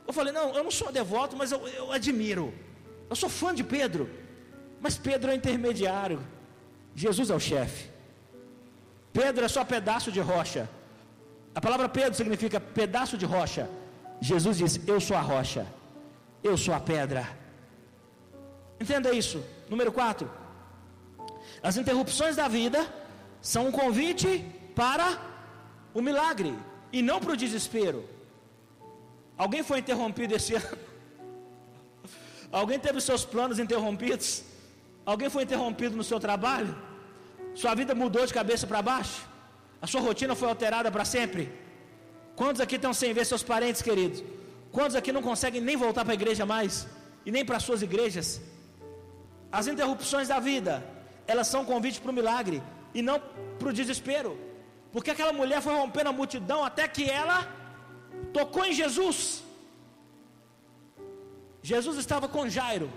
Eu 0.08 0.14
falei, 0.14 0.32
não, 0.32 0.56
eu 0.58 0.64
não 0.64 0.72
sou 0.72 0.92
devoto, 0.92 1.36
mas 1.36 1.52
eu, 1.52 1.68
eu 1.68 1.92
admiro. 1.92 2.54
Eu 3.10 3.16
sou 3.16 3.30
fã 3.30 3.54
de 3.60 3.64
Pedro. 3.64 4.10
Mas 4.80 4.98
Pedro 4.98 5.32
é 5.32 5.36
intermediário. 5.36 6.20
Jesus 6.96 7.30
é 7.30 7.36
o 7.36 7.40
chefe. 7.40 7.90
Pedro 9.12 9.44
é 9.44 9.48
só 9.48 9.64
pedaço 9.64 10.12
de 10.12 10.20
rocha. 10.20 10.70
A 11.56 11.62
palavra 11.62 11.90
Pedro 11.90 12.14
significa 12.14 12.60
pedaço 12.60 13.18
de 13.18 13.26
rocha. 13.26 13.68
Jesus 14.22 14.58
diz: 14.62 14.80
Eu 14.88 15.00
sou 15.08 15.18
a 15.18 15.22
rocha. 15.34 15.66
Eu 16.44 16.58
sou 16.58 16.74
a 16.74 16.80
pedra. 16.80 17.28
Entenda 18.80 19.12
isso. 19.12 19.44
Número 19.70 19.92
4. 19.92 20.30
As 21.62 21.78
interrupções 21.78 22.36
da 22.36 22.48
vida 22.48 22.88
são 23.42 23.68
um 23.68 23.72
convite 23.72 24.46
para 24.76 25.18
o 25.94 26.02
milagre 26.02 26.54
e 26.92 27.02
não 27.02 27.20
para 27.20 27.34
o 27.34 27.38
desespero. 27.38 28.08
Alguém 29.38 29.64
foi 29.64 29.80
interrompido 29.80 30.36
esse 30.36 30.56
ano? 30.62 30.78
Alguém 32.52 32.80
teve 32.80 33.02
seus 33.02 33.26
planos 33.26 33.60
interrompidos? 33.60 34.44
Alguém 35.06 35.30
foi 35.30 35.44
interrompido 35.44 35.96
no 35.96 36.04
seu 36.04 36.20
trabalho? 36.20 36.76
Sua 37.56 37.74
vida 37.74 37.94
mudou 37.96 38.26
de 38.26 38.34
cabeça 38.34 38.66
para 38.68 38.82
baixo? 38.82 39.28
A 39.82 39.88
sua 39.88 40.02
rotina 40.02 40.36
foi 40.36 40.48
alterada 40.50 40.92
para 40.92 41.06
sempre? 41.06 41.52
Quantos 42.36 42.62
aqui 42.62 42.76
estão 42.76 42.94
sem 42.94 43.14
ver 43.14 43.26
seus 43.26 43.44
parentes 43.44 43.82
queridos? 43.82 44.24
Quantos 44.78 44.96
aqui 45.00 45.12
não 45.16 45.24
conseguem 45.30 45.62
nem 45.68 45.76
voltar 45.84 46.04
para 46.06 46.14
a 46.14 46.20
igreja 46.22 46.46
mais? 46.46 46.74
E 47.26 47.32
nem 47.36 47.44
para 47.44 47.60
suas 47.68 47.82
igrejas? 47.88 48.28
As 49.60 49.66
interrupções 49.72 50.28
da 50.32 50.40
vida, 50.40 50.74
elas 51.26 51.48
são 51.54 51.62
convite 51.72 52.00
para 52.00 52.12
o 52.12 52.18
milagre 52.20 52.62
e 52.94 53.02
não 53.08 53.18
para 53.58 53.70
o 53.70 53.74
desespero. 53.80 54.32
Porque 54.94 55.10
aquela 55.10 55.34
mulher 55.34 55.62
foi 55.66 55.74
rompendo 55.74 56.10
a 56.12 56.14
multidão 56.20 56.60
até 56.64 56.88
que 56.88 57.06
ela 57.10 57.40
tocou 58.32 58.64
em 58.66 58.74
Jesus. 58.82 59.44
Jesus 61.64 61.98
estava 61.98 62.28
com 62.28 62.48
Jairo. 62.48 62.88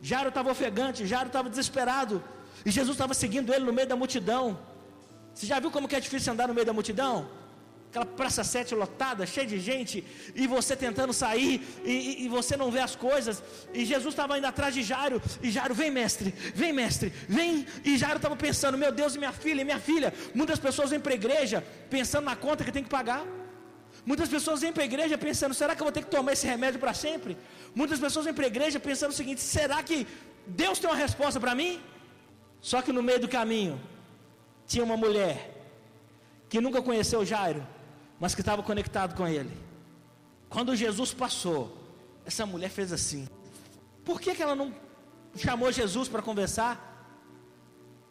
Jairo 0.00 0.30
estava 0.30 0.50
ofegante, 0.50 1.06
Jairo 1.06 1.26
estava 1.26 1.50
desesperado. 1.50 2.24
E 2.64 2.70
Jesus 2.70 2.94
estava 2.94 3.12
seguindo 3.12 3.52
ele 3.52 3.66
no 3.66 3.74
meio 3.78 3.90
da 3.92 3.96
multidão. 4.04 4.58
Você 5.34 5.44
já 5.44 5.60
viu 5.60 5.70
como 5.70 5.88
que 5.88 5.96
é 6.00 6.00
difícil 6.00 6.32
andar 6.32 6.48
no 6.48 6.54
meio 6.54 6.68
da 6.70 6.72
multidão? 6.72 7.28
Aquela 7.90 8.04
praça 8.04 8.44
sete 8.44 8.74
lotada, 8.74 9.24
cheia 9.24 9.46
de 9.46 9.58
gente, 9.58 10.04
e 10.34 10.46
você 10.46 10.76
tentando 10.76 11.12
sair, 11.12 11.66
e, 11.84 12.24
e 12.24 12.28
você 12.28 12.54
não 12.54 12.70
vê 12.70 12.80
as 12.80 12.94
coisas. 12.94 13.42
E 13.72 13.84
Jesus 13.84 14.12
estava 14.12 14.36
indo 14.36 14.46
atrás 14.46 14.74
de 14.74 14.82
Jairo, 14.82 15.22
e 15.42 15.50
Jairo, 15.50 15.74
vem 15.74 15.90
mestre, 15.90 16.34
vem 16.54 16.72
mestre, 16.72 17.10
vem. 17.26 17.66
E 17.84 17.96
Jairo 17.96 18.16
estava 18.16 18.36
pensando, 18.36 18.76
meu 18.76 18.92
Deus, 18.92 19.16
minha 19.16 19.32
filha, 19.32 19.64
minha 19.64 19.80
filha. 19.80 20.12
Muitas 20.34 20.58
pessoas 20.58 20.90
vêm 20.90 21.00
para 21.00 21.12
a 21.12 21.14
igreja 21.14 21.64
pensando 21.88 22.24
na 22.26 22.36
conta 22.36 22.62
que 22.62 22.70
tem 22.70 22.84
que 22.84 22.90
pagar. 22.90 23.24
Muitas 24.04 24.28
pessoas 24.28 24.60
vêm 24.60 24.72
para 24.72 24.82
a 24.82 24.86
igreja 24.86 25.16
pensando: 25.16 25.54
será 25.54 25.74
que 25.74 25.80
eu 25.82 25.86
vou 25.86 25.92
ter 25.92 26.04
que 26.04 26.10
tomar 26.10 26.32
esse 26.32 26.46
remédio 26.46 26.78
para 26.78 26.92
sempre? 26.92 27.36
Muitas 27.74 27.98
pessoas 27.98 28.24
vêm 28.26 28.34
para 28.34 28.44
a 28.44 28.52
igreja 28.54 28.78
pensando 28.78 29.10
o 29.10 29.14
seguinte: 29.14 29.40
será 29.40 29.82
que 29.82 30.06
Deus 30.46 30.78
tem 30.78 30.90
uma 30.90 30.96
resposta 30.96 31.40
para 31.40 31.54
mim? 31.54 31.80
Só 32.60 32.82
que 32.82 32.92
no 32.92 33.02
meio 33.02 33.20
do 33.20 33.28
caminho 33.28 33.80
tinha 34.66 34.84
uma 34.84 34.96
mulher 34.96 35.36
que 36.48 36.60
nunca 36.60 36.80
conheceu 36.82 37.24
Jairo, 37.24 37.66
mas 38.18 38.34
que 38.34 38.40
estava 38.40 38.62
conectado 38.62 39.14
com 39.14 39.26
ele. 39.26 39.56
Quando 40.48 40.74
Jesus 40.74 41.12
passou, 41.12 41.76
essa 42.24 42.44
mulher 42.44 42.70
fez 42.70 42.92
assim. 42.92 43.28
Por 44.04 44.20
que, 44.20 44.34
que 44.34 44.42
ela 44.42 44.54
não 44.54 44.74
chamou 45.36 45.70
Jesus 45.70 46.08
para 46.08 46.22
conversar? 46.22 46.84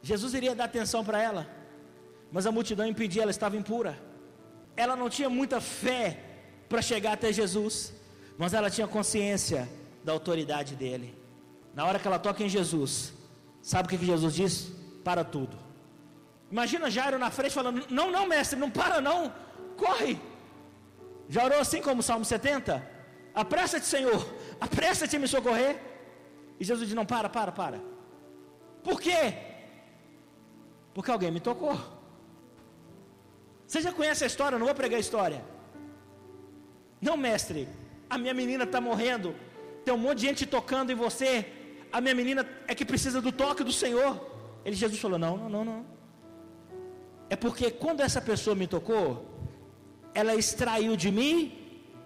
Jesus 0.02 0.34
iria 0.34 0.56
dar 0.56 0.66
atenção 0.66 1.04
para 1.04 1.22
ela, 1.22 1.50
mas 2.32 2.46
a 2.46 2.52
multidão 2.52 2.86
impedia, 2.86 3.24
ela 3.24 3.32
estava 3.32 3.58
impura 3.58 4.08
ela 4.78 4.96
não 4.96 5.10
tinha 5.10 5.28
muita 5.28 5.60
fé 5.60 6.20
para 6.70 6.82
chegar 6.82 7.14
até 7.14 7.34
Jesus, 7.34 7.92
mas 8.38 8.54
ela 8.54 8.70
tinha 8.70 8.88
consciência 8.88 9.68
da 10.04 10.12
autoridade 10.14 10.76
dele. 10.76 11.18
Na 11.74 11.86
hora 11.86 11.98
que 11.98 12.08
ela 12.08 12.20
toca 12.20 12.44
em 12.44 12.50
Jesus, 12.50 13.12
sabe 13.62 13.88
o 13.88 13.90
que, 13.90 14.06
Jesus 14.06 14.36
diz? 14.36 14.72
Para 15.04 15.24
tudo. 15.24 15.58
Imagina 16.52 16.92
Jairo 16.92 17.18
na 17.18 17.32
frente 17.32 17.54
falando: 17.54 17.86
Não, 17.90 18.12
não, 18.12 18.28
mestre, 18.28 18.58
não 18.58 18.70
para 18.70 19.02
não, 19.02 19.34
corre. 19.86 20.20
Já 21.30 21.46
orou 21.46 21.60
assim 21.60 21.82
como 21.82 22.00
o 22.02 22.04
Salmo 22.04 22.26
70? 22.26 22.98
Apressa-te, 23.34 23.86
Senhor, 23.86 24.20
apressa-te 24.60 25.16
a 25.16 25.20
me 25.20 25.28
socorrer. 25.28 25.80
E 26.60 26.66
Jesus 26.66 26.88
diz: 26.88 26.96
Não, 26.96 27.06
para, 27.06 27.30
para, 27.30 27.52
para. 27.52 27.80
Por 28.84 29.00
quê? 29.00 29.22
Porque 30.94 31.12
alguém 31.12 31.32
me 31.32 31.40
tocou. 31.40 31.78
Você 33.68 33.82
já 33.82 33.92
conhece 33.92 34.24
a 34.24 34.28
história? 34.28 34.58
Não 34.58 34.66
vou 34.66 34.76
pregar 34.76 34.98
a 34.98 35.00
história. 35.00 35.44
Não, 37.02 37.16
mestre, 37.16 37.68
a 38.10 38.18
minha 38.18 38.34
menina 38.34 38.64
está 38.64 38.82
morrendo. 38.82 39.36
Tem 39.86 39.94
um 39.94 39.98
monte 39.98 40.20
de 40.20 40.28
gente 40.28 40.46
tocando 40.46 40.92
em 40.92 40.96
você. 40.96 41.46
A 41.92 42.02
minha 42.02 42.16
menina 42.16 42.48
é 42.68 42.74
que 42.74 42.86
precisa 42.86 43.22
do 43.22 43.32
toque 43.32 43.64
do 43.64 43.72
Senhor. 43.72 44.20
Ele 44.66 44.76
Jesus 44.76 45.00
falou: 45.00 45.20
Não, 45.20 45.38
não, 45.38 45.50
não, 45.50 45.66
não. 45.66 45.86
É 47.30 47.36
porque 47.36 47.70
quando 47.70 48.02
essa 48.02 48.22
pessoa 48.22 48.56
me 48.56 48.68
tocou, 48.68 49.37
ela 50.14 50.36
extraiu 50.36 50.96
de 50.96 51.12
mim 51.12 51.36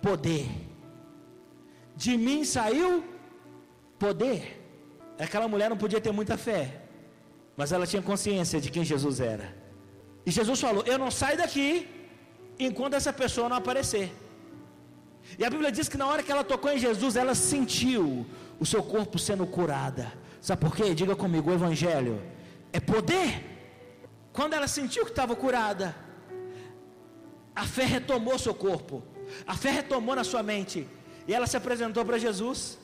poder. 0.01 0.47
De 1.95 2.17
mim 2.17 2.43
saiu 2.43 3.03
poder. 3.99 4.59
Aquela 5.19 5.47
mulher 5.47 5.69
não 5.69 5.77
podia 5.77 6.01
ter 6.01 6.11
muita 6.11 6.37
fé, 6.37 6.81
mas 7.55 7.71
ela 7.71 7.85
tinha 7.85 8.01
consciência 8.01 8.59
de 8.59 8.71
quem 8.71 8.83
Jesus 8.83 9.19
era. 9.19 9.55
E 10.25 10.31
Jesus 10.31 10.59
falou: 10.59 10.83
Eu 10.85 10.97
não 10.97 11.11
saio 11.11 11.37
daqui 11.37 11.87
enquanto 12.57 12.95
essa 12.95 13.13
pessoa 13.13 13.47
não 13.49 13.57
aparecer. 13.57 14.11
E 15.37 15.45
a 15.45 15.49
Bíblia 15.49 15.71
diz 15.71 15.87
que 15.87 15.97
na 15.97 16.07
hora 16.07 16.23
que 16.23 16.31
ela 16.31 16.43
tocou 16.43 16.71
em 16.71 16.79
Jesus, 16.79 17.15
ela 17.15 17.35
sentiu 17.35 18.25
o 18.59 18.65
seu 18.65 18.83
corpo 18.83 19.17
sendo 19.19 19.45
curada. 19.45 20.11
Sabe 20.41 20.61
por 20.61 20.75
quê? 20.75 20.93
Diga 20.95 21.15
comigo: 21.15 21.49
o 21.49 21.53
Evangelho 21.53 22.21
é 22.73 22.79
poder. 22.79 23.47
Quando 24.33 24.53
ela 24.53 24.67
sentiu 24.67 25.03
que 25.03 25.11
estava 25.11 25.35
curada, 25.35 25.95
a 27.55 27.65
fé 27.65 27.83
retomou 27.83 28.37
seu 28.39 28.53
corpo, 28.53 29.03
a 29.45 29.55
fé 29.55 29.71
retomou 29.71 30.15
na 30.15 30.23
sua 30.23 30.41
mente, 30.41 30.87
e 31.27 31.33
ela 31.33 31.47
se 31.47 31.57
apresentou 31.57 32.03
para 32.05 32.17
Jesus. 32.17 32.79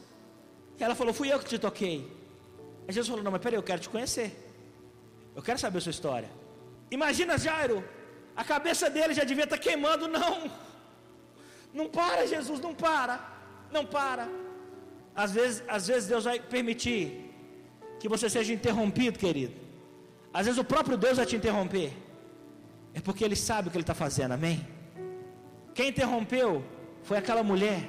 E 0.80 0.84
ela 0.84 0.96
falou: 0.96 1.14
Fui 1.14 1.32
eu 1.32 1.40
que 1.40 1.46
te 1.46 1.58
toquei. 1.58 1.98
Aí 2.88 2.94
Jesus 2.94 3.08
falou: 3.08 3.24
Não, 3.24 3.32
mas 3.32 3.42
peraí, 3.42 3.58
eu 3.58 3.64
quero 3.64 3.82
te 3.82 3.90
conhecer, 3.90 4.30
eu 5.36 5.42
quero 5.42 5.60
saber 5.60 5.80
a 5.80 5.82
sua 5.82 5.92
história. 5.92 6.30
Imagina 6.90 7.38
Jairo, 7.38 7.84
a 8.36 8.44
cabeça 8.44 8.90
dele 8.90 9.14
já 9.14 9.24
devia 9.24 9.44
estar 9.46 9.58
queimando, 9.58 10.08
não. 10.08 10.50
Não 11.74 11.88
para, 11.90 12.26
Jesus, 12.26 12.60
não 12.60 12.74
para. 12.74 13.16
Não 13.72 13.86
para. 13.86 14.30
Às 15.16 15.32
vezes, 15.32 15.64
às 15.68 15.88
vezes 15.88 16.08
Deus 16.08 16.24
vai 16.24 16.40
permitir 16.40 17.28
que 18.00 18.08
você 18.08 18.30
seja 18.30 18.54
interrompido, 18.54 19.18
querido. 19.20 19.56
Às 20.34 20.46
vezes 20.46 20.60
o 20.60 20.64
próprio 20.64 20.98
Deus 20.98 21.18
vai 21.18 21.26
te 21.26 21.36
interromper. 21.36 21.92
É 22.98 23.02
porque 23.08 23.24
Ele 23.24 23.36
sabe 23.36 23.68
o 23.68 23.72
que 23.72 23.78
Ele 23.78 23.84
está 23.84 23.94
fazendo, 23.94 24.32
amém? 24.32 24.58
Quem 25.76 25.90
interrompeu 25.90 26.64
foi 27.04 27.16
aquela 27.22 27.44
mulher. 27.52 27.82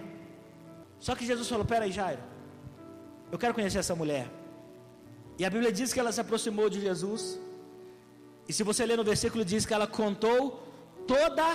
Só 1.07 1.15
que 1.17 1.25
Jesus 1.31 1.49
falou: 1.53 1.65
Peraí, 1.65 1.91
Jairo, 1.99 2.23
eu 3.33 3.39
quero 3.43 3.55
conhecer 3.55 3.79
essa 3.79 3.95
mulher. 4.03 4.27
E 5.39 5.47
a 5.47 5.51
Bíblia 5.55 5.73
diz 5.79 5.95
que 5.95 6.01
ela 6.03 6.13
se 6.13 6.21
aproximou 6.21 6.69
de 6.69 6.79
Jesus. 6.87 7.41
E 8.47 8.53
se 8.53 8.63
você 8.63 8.85
ler 8.85 8.99
no 8.99 9.05
versículo, 9.13 9.47
diz 9.53 9.65
que 9.65 9.73
ela 9.73 9.87
contou 9.87 10.41
toda 11.07 11.47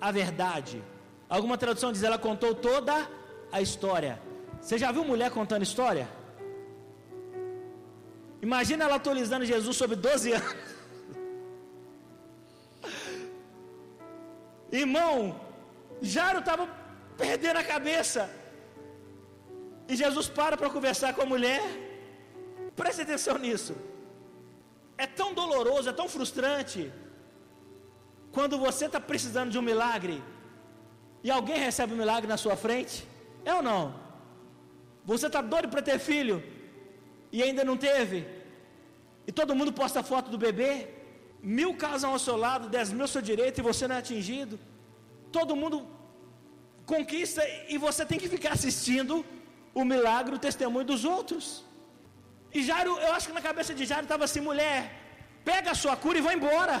a 0.00 0.10
verdade. 0.10 0.82
Alguma 1.28 1.58
tradução 1.58 1.92
diz 1.92 2.02
ela 2.02 2.18
contou 2.28 2.54
toda 2.54 2.94
a 3.52 3.60
história. 3.60 4.14
Você 4.62 4.78
já 4.78 4.90
viu 4.90 5.04
mulher 5.04 5.30
contando 5.30 5.62
história? 5.62 6.08
Imagina 8.40 8.84
ela 8.86 8.94
atualizando 8.94 9.44
Jesus 9.44 9.76
sobre 9.76 9.96
12 9.96 10.32
anos. 10.40 10.77
Irmão, 14.70 15.40
Jairo 16.00 16.40
estava 16.40 16.68
perdendo 17.16 17.58
a 17.58 17.64
cabeça. 17.64 18.30
E 19.88 19.96
Jesus 19.96 20.28
para 20.28 20.56
para 20.56 20.70
conversar 20.70 21.14
com 21.14 21.22
a 21.22 21.26
mulher. 21.26 21.62
Preste 22.76 23.02
atenção 23.02 23.38
nisso. 23.38 23.74
É 24.96 25.06
tão 25.06 25.32
doloroso, 25.32 25.88
é 25.88 25.92
tão 25.92 26.08
frustrante. 26.08 26.92
Quando 28.30 28.58
você 28.58 28.86
está 28.86 29.00
precisando 29.00 29.50
de 29.50 29.58
um 29.58 29.62
milagre 29.62 30.22
e 31.24 31.30
alguém 31.30 31.58
recebe 31.58 31.94
um 31.94 31.96
milagre 31.96 32.28
na 32.28 32.36
sua 32.36 32.56
frente, 32.56 33.06
é 33.44 33.54
ou 33.54 33.62
não? 33.62 33.94
Você 35.04 35.26
está 35.26 35.40
doido 35.40 35.68
para 35.68 35.80
ter 35.80 35.98
filho 35.98 36.42
e 37.32 37.42
ainda 37.42 37.64
não 37.64 37.76
teve, 37.76 38.26
e 39.26 39.32
todo 39.32 39.54
mundo 39.54 39.72
posta 39.72 40.02
foto 40.02 40.30
do 40.30 40.38
bebê, 40.38 40.97
mil 41.42 41.74
casam 41.74 42.10
ao 42.12 42.18
seu 42.18 42.36
lado, 42.36 42.68
dez 42.68 42.90
mil 42.92 43.02
ao 43.02 43.08
seu 43.08 43.22
direito 43.22 43.58
e 43.58 43.62
você 43.62 43.86
não 43.86 43.96
é 43.96 43.98
atingido. 43.98 44.58
Todo 45.30 45.56
mundo 45.56 45.86
conquista 46.86 47.42
e 47.68 47.78
você 47.78 48.04
tem 48.04 48.18
que 48.18 48.28
ficar 48.28 48.52
assistindo 48.52 49.24
o 49.74 49.84
milagre, 49.84 50.34
o 50.34 50.38
testemunho 50.38 50.86
dos 50.86 51.04
outros. 51.04 51.64
E 52.52 52.62
Jairo, 52.62 52.98
eu 52.98 53.12
acho 53.12 53.28
que 53.28 53.34
na 53.34 53.42
cabeça 53.42 53.74
de 53.74 53.84
Jairo 53.84 54.04
estava 54.04 54.24
assim: 54.24 54.40
mulher, 54.40 54.80
pega 55.44 55.70
a 55.72 55.74
sua 55.74 55.96
cura 55.96 56.18
e 56.18 56.22
vai 56.22 56.34
embora. 56.34 56.76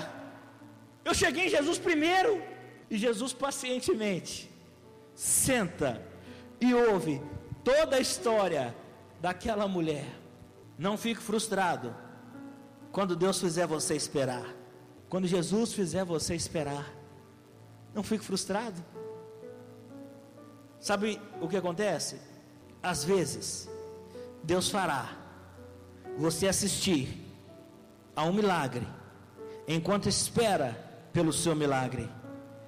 Eu 1.04 1.14
cheguei 1.14 1.46
em 1.46 1.50
Jesus 1.50 1.78
primeiro. 1.78 2.42
E 2.90 2.96
Jesus 2.96 3.34
pacientemente 3.34 4.50
senta 5.14 6.02
e 6.58 6.72
ouve 6.72 7.20
toda 7.62 7.96
a 7.96 8.00
história 8.00 8.74
daquela 9.20 9.68
mulher. 9.68 10.06
Não 10.78 10.96
fique 10.96 11.20
frustrado 11.20 11.94
quando 12.98 13.14
Deus 13.14 13.38
fizer 13.38 13.64
você 13.64 13.94
esperar. 13.94 14.44
Quando 15.08 15.28
Jesus 15.28 15.72
fizer 15.72 16.04
você 16.04 16.34
esperar. 16.34 16.92
Não 17.94 18.02
fique 18.02 18.24
frustrado. 18.24 18.84
Sabe 20.80 21.20
o 21.40 21.46
que 21.46 21.56
acontece? 21.56 22.20
Às 22.82 23.04
vezes, 23.04 23.70
Deus 24.42 24.68
fará 24.68 25.16
você 26.16 26.48
assistir 26.48 27.24
a 28.16 28.24
um 28.24 28.32
milagre, 28.32 28.84
enquanto 29.68 30.08
espera 30.08 30.76
pelo 31.12 31.32
seu 31.32 31.54
milagre. 31.54 32.10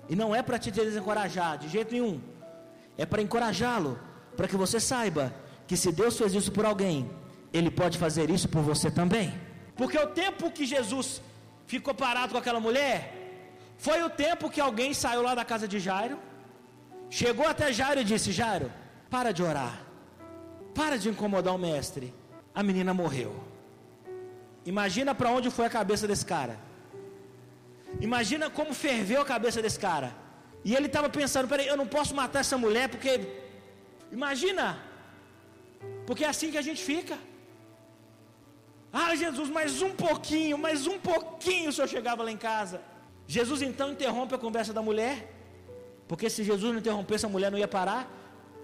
E 0.09 0.15
não 0.15 0.33
é 0.33 0.45
para 0.45 0.61
te 0.61 0.71
desencorajar, 0.71 1.59
de 1.59 1.69
jeito 1.69 1.91
nenhum. 1.91 2.21
É 2.97 3.05
para 3.05 3.21
encorajá-lo, 3.21 3.99
para 4.37 4.47
que 4.47 4.57
você 4.57 4.79
saiba 4.79 5.35
que 5.67 5.77
se 5.77 5.91
Deus 5.91 6.17
fez 6.17 6.33
isso 6.37 6.53
por 6.53 6.65
alguém, 6.65 7.11
Ele 7.53 7.69
pode 7.69 7.99
fazer 7.99 8.31
isso 8.31 8.49
por 8.49 8.63
você 8.63 8.93
também. 8.93 9.50
Porque 9.81 9.99
o 10.07 10.09
tempo 10.23 10.51
que 10.57 10.65
Jesus 10.75 11.09
ficou 11.73 11.95
parado 12.05 12.33
com 12.33 12.41
aquela 12.43 12.61
mulher, 12.67 12.97
foi 13.87 13.99
o 14.07 14.11
tempo 14.25 14.51
que 14.55 14.61
alguém 14.67 14.91
saiu 15.03 15.23
lá 15.27 15.33
da 15.39 15.45
casa 15.53 15.67
de 15.73 15.79
Jairo, 15.87 16.17
chegou 17.19 17.47
até 17.53 17.67
Jairo 17.79 18.01
e 18.03 18.09
disse: 18.11 18.31
Jairo, 18.41 18.69
para 19.15 19.31
de 19.37 19.43
orar, 19.51 19.77
para 20.79 20.99
de 21.03 21.09
incomodar 21.13 21.55
o 21.55 21.63
mestre. 21.69 22.09
A 22.59 22.63
menina 22.69 22.93
morreu. 23.03 23.33
Imagina 24.73 25.15
para 25.19 25.31
onde 25.37 25.49
foi 25.57 25.65
a 25.67 25.75
cabeça 25.79 26.07
desse 26.11 26.27
cara. 26.35 26.57
Imagina 28.09 28.51
como 28.59 28.75
ferveu 28.85 29.21
a 29.23 29.31
cabeça 29.35 29.63
desse 29.65 29.81
cara. 29.89 30.11
E 30.69 30.75
ele 30.77 30.89
estava 30.93 31.09
pensando: 31.09 31.49
peraí, 31.49 31.69
eu 31.73 31.81
não 31.83 31.89
posso 31.97 32.15
matar 32.23 32.41
essa 32.41 32.59
mulher 32.65 32.87
porque. 32.95 33.13
Imagina! 34.19 34.67
Porque 36.07 36.25
é 36.27 36.31
assim 36.35 36.51
que 36.51 36.63
a 36.63 36.67
gente 36.69 36.83
fica. 36.93 37.17
Ah, 38.93 39.15
Jesus, 39.15 39.49
mais 39.49 39.83
um 39.83 39.91
pouquinho, 39.91 40.59
mais 40.59 40.87
um 40.87 40.99
pouquinho, 40.99 41.71
o 41.71 41.73
senhor 41.73 41.89
chegava 41.89 42.23
lá 42.23 42.31
em 42.31 42.37
casa. 42.37 42.81
Jesus 43.27 43.63
então 43.63 43.93
interrompe 43.93 44.35
a 44.35 44.39
conversa 44.39 44.73
da 44.73 44.83
mulher, 44.83 45.33
porque 46.09 46.29
se 46.29 46.43
Jesus 46.43 46.73
não 46.73 46.81
interrompesse, 46.81 47.25
a 47.25 47.29
mulher 47.29 47.51
não 47.53 47.59
ia 47.59 47.69
parar. 47.69 48.11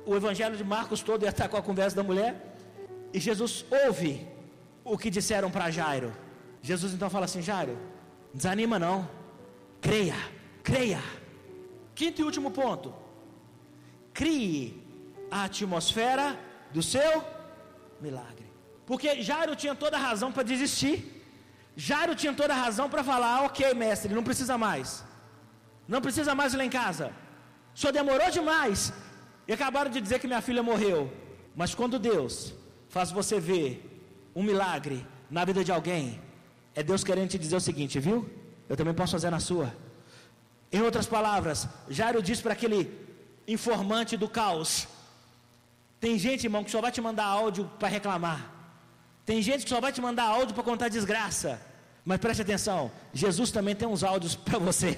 O 0.04 0.16
evangelho 0.16 0.56
de 0.56 0.64
Marcos 0.64 1.00
todo 1.00 1.22
ia 1.22 1.28
estar 1.28 1.48
com 1.48 1.56
a 1.56 1.62
conversa 1.62 1.94
da 1.94 2.02
mulher. 2.02 2.56
E 3.12 3.20
Jesus 3.20 3.64
ouve 3.84 4.26
o 4.84 4.98
que 4.98 5.10
disseram 5.10 5.50
para 5.50 5.70
Jairo. 5.70 6.12
Jesus 6.60 6.92
então 6.92 7.08
fala 7.08 7.26
assim: 7.26 7.40
Jairo, 7.40 7.78
desanima 8.34 8.78
não, 8.78 9.08
creia, 9.80 10.16
creia. 10.62 11.00
Quinto 11.94 12.20
e 12.20 12.24
último 12.24 12.50
ponto: 12.50 12.92
crie 14.12 14.82
a 15.30 15.44
atmosfera 15.44 16.38
do 16.72 16.82
seu 16.82 17.24
milagre. 18.00 18.45
Porque 18.86 19.20
Jairo 19.28 19.54
tinha 19.62 19.74
toda 19.74 19.96
a 19.96 20.00
razão 20.08 20.30
para 20.32 20.44
desistir. 20.52 20.96
Jairo 21.76 22.14
tinha 22.14 22.32
toda 22.32 22.52
a 22.54 22.60
razão 22.64 22.88
para 22.88 23.02
falar: 23.04 23.34
ok, 23.48 23.74
mestre, 23.74 24.14
não 24.14 24.22
precisa 24.22 24.56
mais. 24.56 25.04
Não 25.86 26.00
precisa 26.00 26.34
mais 26.34 26.54
ir 26.54 26.58
lá 26.58 26.64
em 26.64 26.70
casa. 26.82 27.06
O 27.74 27.78
senhor 27.78 27.92
demorou 27.92 28.30
demais. 28.30 28.92
E 29.48 29.52
acabaram 29.52 29.90
de 29.90 30.00
dizer 30.00 30.18
que 30.18 30.26
minha 30.26 30.40
filha 30.40 30.62
morreu. 30.62 31.12
Mas 31.54 31.74
quando 31.74 31.98
Deus 31.98 32.54
faz 32.88 33.10
você 33.10 33.38
ver 33.38 33.68
um 34.34 34.42
milagre 34.42 35.06
na 35.30 35.44
vida 35.44 35.62
de 35.62 35.72
alguém, 35.72 36.20
é 36.74 36.82
Deus 36.82 37.04
querendo 37.04 37.30
te 37.30 37.38
dizer 37.38 37.56
o 37.56 37.60
seguinte, 37.60 37.98
viu? 37.98 38.28
Eu 38.68 38.76
também 38.76 38.94
posso 38.94 39.12
fazer 39.12 39.30
na 39.30 39.40
sua. 39.40 39.74
Em 40.70 40.82
outras 40.82 41.06
palavras, 41.06 41.68
Jairo 41.88 42.20
diz 42.22 42.40
para 42.40 42.52
aquele 42.52 42.80
informante 43.46 44.16
do 44.16 44.28
caos: 44.28 44.88
tem 46.00 46.18
gente, 46.18 46.44
irmão, 46.44 46.64
que 46.64 46.70
só 46.70 46.80
vai 46.80 46.92
te 46.92 47.00
mandar 47.00 47.24
áudio 47.24 47.70
para 47.78 47.88
reclamar. 47.88 48.55
Tem 49.26 49.42
gente 49.42 49.64
que 49.64 49.70
só 49.74 49.80
vai 49.80 49.92
te 49.92 50.00
mandar 50.00 50.26
áudio 50.36 50.54
para 50.54 50.62
contar 50.62 50.88
desgraça. 50.88 51.60
Mas 52.04 52.18
preste 52.18 52.42
atenção, 52.42 52.92
Jesus 53.12 53.50
também 53.50 53.74
tem 53.74 53.88
uns 53.88 54.04
áudios 54.04 54.36
para 54.46 54.58
você. 54.58 54.96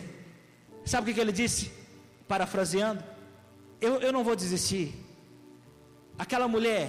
Sabe 0.84 1.10
o 1.10 1.14
que, 1.14 1.20
ele 1.20 1.32
disse? 1.32 1.72
Parafraseando: 2.32 3.02
eu, 3.80 3.94
eu 4.06 4.12
não 4.12 4.22
vou 4.22 4.36
desistir. 4.36 4.86
Aquela 6.18 6.46
mulher 6.46 6.86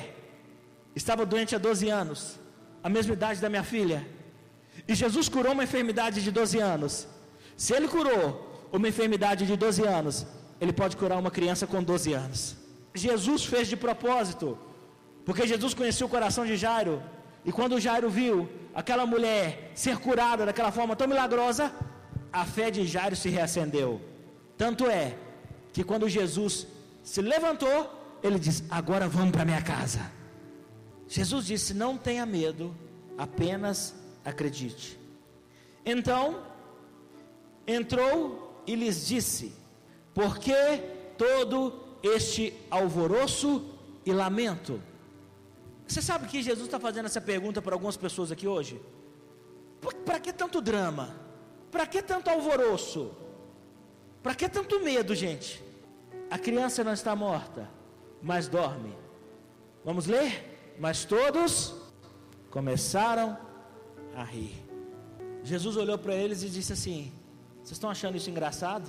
estava 0.96 1.26
doente 1.26 1.56
há 1.56 1.58
12 1.58 1.88
anos, 1.90 2.38
a 2.84 2.90
mesma 2.90 3.14
idade 3.14 3.40
da 3.40 3.50
minha 3.50 3.64
filha. 3.64 4.06
E 4.88 4.94
Jesus 4.94 5.30
curou 5.30 5.54
uma 5.54 5.64
enfermidade 5.64 6.22
de 6.22 6.32
12 6.32 6.60
anos. 6.60 7.08
Se 7.56 7.74
ele 7.74 7.88
curou 7.88 8.68
uma 8.72 8.88
enfermidade 8.88 9.46
de 9.46 9.56
12 9.56 9.84
anos, 9.84 10.26
ele 10.60 10.74
pode 10.74 10.98
curar 10.98 11.18
uma 11.18 11.32
criança 11.32 11.66
com 11.66 11.82
12 11.82 12.14
anos. 12.14 12.58
Jesus 12.94 13.46
fez 13.46 13.68
de 13.68 13.78
propósito, 13.78 14.58
porque 15.26 15.48
Jesus 15.48 15.74
conhecia 15.74 16.06
o 16.06 16.10
coração 16.10 16.46
de 16.46 16.58
Jairo 16.58 17.02
e 17.46 17.52
quando 17.52 17.80
Jairo 17.80 18.10
viu 18.10 18.50
aquela 18.74 19.06
mulher 19.06 19.72
ser 19.74 19.98
curada 19.98 20.46
daquela 20.46 20.72
forma 20.72 20.96
tão 20.96 21.08
milagrosa, 21.08 21.74
a 22.32 22.46
fé 22.46 22.70
de 22.70 22.86
Jairo 22.86 23.16
se 23.16 23.30
reacendeu. 23.30 24.02
Tanto 24.58 24.88
é 24.88 25.18
que 25.72 25.84
quando 25.84 26.10
Jesus 26.10 26.68
se 27.04 27.22
levantou, 27.22 28.20
ele 28.22 28.38
disse: 28.38 28.64
Agora 28.70 29.08
vamos 29.08 29.32
para 29.32 29.46
minha 29.46 29.62
casa. 29.62 30.12
Jesus 31.08 31.46
disse: 31.46 31.74
Não 31.74 31.98
tenha 31.98 32.26
medo, 32.26 32.76
apenas 33.18 33.96
acredite. 34.24 35.00
Então, 35.86 36.44
entrou 37.66 38.64
e 38.68 38.76
lhes 38.76 39.08
disse: 39.08 39.54
Por 40.14 40.38
que 40.38 40.82
todo 41.18 41.84
este 42.04 42.54
alvoroço 42.70 43.66
e 44.06 44.12
lamento? 44.12 44.82
Você 45.90 46.04
sabe 46.04 46.28
que 46.28 46.44
Jesus 46.44 46.68
está 46.68 46.80
fazendo 46.80 47.08
essa 47.08 47.20
pergunta 47.20 47.64
para 47.64 47.74
algumas 47.74 47.98
pessoas 47.98 48.32
aqui 48.32 48.48
hoje? 48.48 48.80
Para 50.06 50.20
que 50.20 50.32
tanto 50.32 50.62
drama? 50.62 51.16
Para 51.72 51.88
que 51.88 52.00
tanto 52.04 52.30
alvoroço? 52.30 53.12
Para 54.22 54.36
que 54.36 54.48
tanto 54.48 54.80
medo, 54.82 55.16
gente? 55.16 55.64
A 56.30 56.38
criança 56.38 56.84
não 56.84 56.94
está 56.94 57.16
morta, 57.16 57.68
mas 58.22 58.48
dorme. 58.48 58.96
Vamos 59.84 60.06
ler? 60.06 60.76
Mas 60.78 61.06
todos 61.06 61.74
começaram 62.52 63.36
a 64.16 64.24
rir. 64.24 64.64
Jesus 65.44 65.76
olhou 65.76 65.98
para 65.98 66.14
eles 66.14 66.44
e 66.44 66.50
disse 66.50 66.72
assim: 66.72 67.12
Vocês 67.64 67.72
estão 67.72 67.90
achando 67.90 68.16
isso 68.16 68.30
engraçado? 68.30 68.88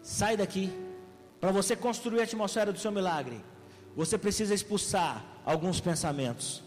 Sai 0.00 0.36
daqui. 0.36 0.72
Para 1.40 1.50
você 1.50 1.74
construir 1.74 2.20
a 2.20 2.24
atmosfera 2.24 2.72
do 2.72 2.78
seu 2.78 2.92
milagre, 2.92 3.42
você 3.96 4.18
precisa 4.18 4.54
expulsar 4.54 5.24
alguns 5.44 5.80
pensamentos. 5.80 6.62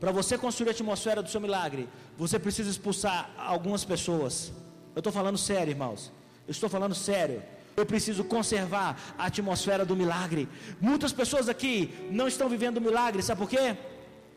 Para 0.00 0.10
você 0.10 0.38
construir 0.38 0.68
a 0.68 0.70
atmosfera 0.70 1.22
do 1.22 1.28
seu 1.28 1.40
milagre, 1.40 1.86
você 2.16 2.38
precisa 2.38 2.70
expulsar 2.70 3.30
algumas 3.36 3.84
pessoas. 3.84 4.50
Eu 4.94 5.00
estou 5.00 5.12
falando 5.12 5.36
sério, 5.36 5.70
irmãos. 5.70 6.10
Eu 6.48 6.52
estou 6.52 6.70
falando 6.70 6.94
sério. 6.94 7.42
Eu 7.76 7.84
preciso 7.84 8.24
conservar 8.24 8.98
a 9.18 9.26
atmosfera 9.26 9.84
do 9.84 9.94
milagre. 9.94 10.48
Muitas 10.80 11.12
pessoas 11.12 11.50
aqui 11.50 11.92
não 12.10 12.26
estão 12.26 12.48
vivendo 12.48 12.78
o 12.78 12.80
milagre, 12.80 13.22
sabe 13.22 13.40
por 13.40 13.50
quê? 13.50 13.76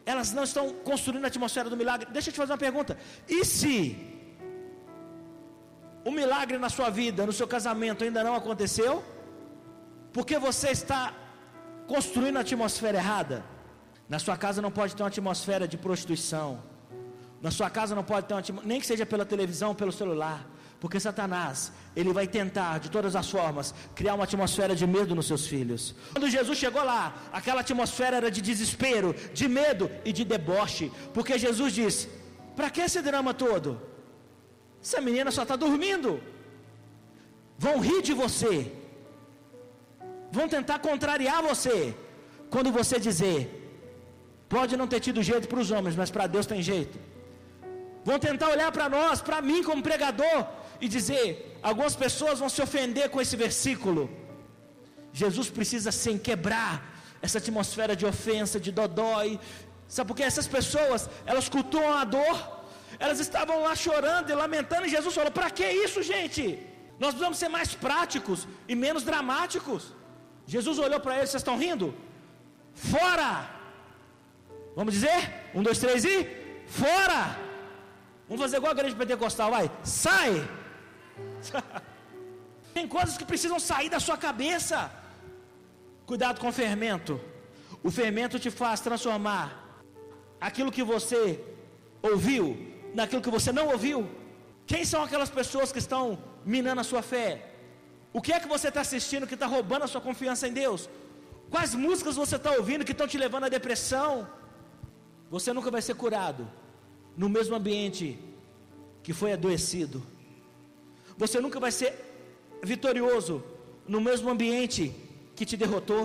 Elas 0.05 0.33
não 0.33 0.43
estão 0.43 0.73
construindo 0.89 1.23
a 1.23 1.27
atmosfera 1.27 1.69
do 1.69 1.77
milagre. 1.77 2.09
Deixa 2.11 2.29
eu 2.29 2.33
te 2.33 2.37
fazer 2.37 2.51
uma 2.51 2.57
pergunta. 2.57 2.97
E 3.27 3.45
se 3.45 3.97
o 6.03 6.11
milagre 6.11 6.57
na 6.57 6.69
sua 6.69 6.89
vida, 6.89 7.25
no 7.25 7.31
seu 7.31 7.47
casamento 7.47 8.03
ainda 8.03 8.21
não 8.21 8.35
aconteceu? 8.35 9.01
Porque 10.11 10.37
você 10.37 10.69
está 10.71 11.13
construindo 11.87 12.37
a 12.37 12.41
atmosfera 12.41 12.97
errada. 12.97 13.43
Na 14.07 14.19
sua 14.19 14.37
casa 14.37 14.61
não 14.61 14.71
pode 14.71 14.95
ter 14.95 15.03
uma 15.03 15.09
atmosfera 15.09 15.67
de 15.67 15.77
prostituição. 15.77 16.61
Na 17.41 17.51
sua 17.51 17.69
casa 17.69 17.93
não 17.95 18.03
pode 18.03 18.27
ter 18.27 18.33
uma 18.33 18.43
nem 18.63 18.79
que 18.79 18.85
seja 18.85 19.05
pela 19.05 19.25
televisão, 19.25 19.75
pelo 19.75 19.91
celular. 19.91 20.47
Porque 20.79 20.99
Satanás, 20.99 21.71
ele 21.95 22.11
vai 22.11 22.27
tentar 22.27 22.79
de 22.79 22.91
todas 22.91 23.15
as 23.15 23.29
formas 23.29 23.73
criar 23.95 24.15
uma 24.15 24.25
atmosfera 24.25 24.75
de 24.75 24.85
medo 24.85 25.15
nos 25.15 25.27
seus 25.27 25.47
filhos. 25.47 25.95
Quando 26.11 26.29
Jesus 26.29 26.57
chegou 26.57 26.83
lá, 26.83 27.15
aquela 27.31 27.61
atmosfera 27.61 28.17
era 28.17 28.29
de 28.29 28.41
desespero, 28.41 29.15
de 29.33 29.47
medo 29.47 29.89
e 30.03 30.11
de 30.11 30.25
deboche. 30.25 30.91
Porque 31.13 31.37
Jesus 31.37 31.73
disse: 31.73 32.09
Para 32.55 32.69
que 32.69 32.81
esse 32.81 33.01
drama 33.01 33.33
todo? 33.33 33.81
Essa 34.83 34.99
menina 34.99 35.31
só 35.31 35.43
está 35.43 35.55
dormindo. 35.55 36.21
Vão 37.57 37.79
rir 37.79 38.01
de 38.01 38.13
você 38.13 38.71
vão 40.35 40.47
tentar 40.55 40.77
contrariar 40.89 41.39
você. 41.51 41.77
Quando 42.53 42.69
você 42.79 42.95
dizer, 43.07 43.39
pode 44.53 44.73
não 44.79 44.87
ter 44.91 44.99
tido 45.07 45.27
jeito 45.31 45.47
para 45.51 45.61
os 45.63 45.71
homens, 45.75 45.95
mas 46.01 46.11
para 46.15 46.25
Deus 46.35 46.47
tem 46.51 46.61
jeito. 46.71 46.97
Vão 48.09 48.17
tentar 48.27 48.49
olhar 48.55 48.69
para 48.77 48.87
nós, 48.97 49.21
para 49.27 49.39
mim 49.49 49.61
como 49.67 49.87
pregador, 49.89 50.39
e 50.83 50.87
dizer, 50.97 51.27
algumas 51.69 51.95
pessoas 52.03 52.39
vão 52.43 52.49
se 52.55 52.61
ofender 52.67 53.07
com 53.13 53.21
esse 53.23 53.37
versículo. 53.45 54.03
Jesus 55.21 55.47
precisa 55.57 55.91
sim 56.03 56.17
quebrar 56.27 56.71
essa 57.25 57.37
atmosfera 57.41 57.95
de 57.99 58.05
ofensa, 58.13 58.63
de 58.65 58.71
dodói. 58.79 59.29
Sabe 59.95 60.07
por 60.09 60.15
quê? 60.17 60.23
Essas 60.31 60.49
pessoas, 60.57 61.01
elas 61.31 61.47
cultuam 61.55 61.93
a 62.01 62.05
dor, 62.17 62.37
Elas 63.03 63.19
estavam 63.25 63.55
lá 63.65 63.73
chorando 63.85 64.27
e 64.31 64.35
lamentando, 64.41 64.85
e 64.87 64.93
Jesus 64.95 65.13
falou: 65.19 65.31
Para 65.37 65.49
que 65.57 65.67
isso, 65.85 65.99
gente? 66.11 66.43
Nós 67.01 67.11
precisamos 67.11 67.39
ser 67.41 67.49
mais 67.57 67.69
práticos 67.87 68.39
e 68.71 68.75
menos 68.83 69.03
dramáticos. 69.09 69.83
Jesus 70.45 70.79
olhou 70.79 70.99
para 70.99 71.17
eles: 71.17 71.29
Vocês 71.29 71.41
estão 71.41 71.57
rindo? 71.57 71.93
Fora! 72.73 73.49
Vamos 74.75 74.93
dizer? 74.93 75.51
Um, 75.53 75.63
dois, 75.63 75.77
três 75.77 76.03
e 76.03 76.27
fora! 76.65 77.37
Vamos 78.27 78.41
fazer 78.41 78.57
igual 78.57 78.71
a 78.71 78.75
igreja 78.75 78.95
pentecostal, 78.95 79.51
vai. 79.51 79.69
Sai! 79.83 80.47
Tem 82.73 82.87
coisas 82.87 83.17
que 83.17 83.25
precisam 83.25 83.59
sair 83.59 83.89
da 83.89 83.99
sua 83.99 84.17
cabeça. 84.17 84.91
Cuidado 86.05 86.39
com 86.39 86.47
o 86.47 86.51
fermento. 86.51 87.19
O 87.83 87.91
fermento 87.91 88.39
te 88.39 88.49
faz 88.49 88.79
transformar 88.79 89.45
aquilo 90.41 90.71
que 90.71 90.83
você 90.83 91.39
ouviu 92.01 92.73
naquilo 92.93 93.21
que 93.21 93.29
você 93.29 93.51
não 93.51 93.67
ouviu. 93.67 94.09
Quem 94.65 94.83
são 94.85 95.03
aquelas 95.03 95.29
pessoas 95.29 95.71
que 95.71 95.79
estão 95.79 96.17
minando 96.45 96.81
a 96.81 96.83
sua 96.83 97.01
fé? 97.01 97.52
O 98.17 98.21
que 98.21 98.31
é 98.31 98.39
que 98.39 98.47
você 98.55 98.67
está 98.67 98.81
assistindo 98.81 99.27
que 99.29 99.33
está 99.33 99.47
roubando 99.47 99.85
a 99.85 99.87
sua 99.87 99.99
confiança 100.07 100.47
em 100.47 100.53
Deus? 100.53 100.81
Quais 101.49 101.73
músicas 101.73 102.15
você 102.15 102.35
está 102.35 102.51
ouvindo 102.51 102.85
que 102.85 102.91
estão 102.91 103.07
te 103.07 103.17
levando 103.17 103.45
à 103.45 103.49
depressão? 103.49 104.27
Você 105.35 105.51
nunca 105.51 105.71
vai 105.75 105.81
ser 105.81 105.95
curado 105.95 106.47
no 107.17 107.27
mesmo 107.27 107.55
ambiente 107.55 108.19
que 109.01 109.13
foi 109.13 109.33
adoecido. 109.33 110.01
Você 111.17 111.39
nunca 111.39 111.59
vai 111.59 111.71
ser 111.71 111.91
vitorioso 112.63 113.43
no 113.87 113.99
mesmo 113.99 114.29
ambiente 114.29 114.93
que 115.35 115.45
te 115.45 115.57
derrotou. 115.57 116.03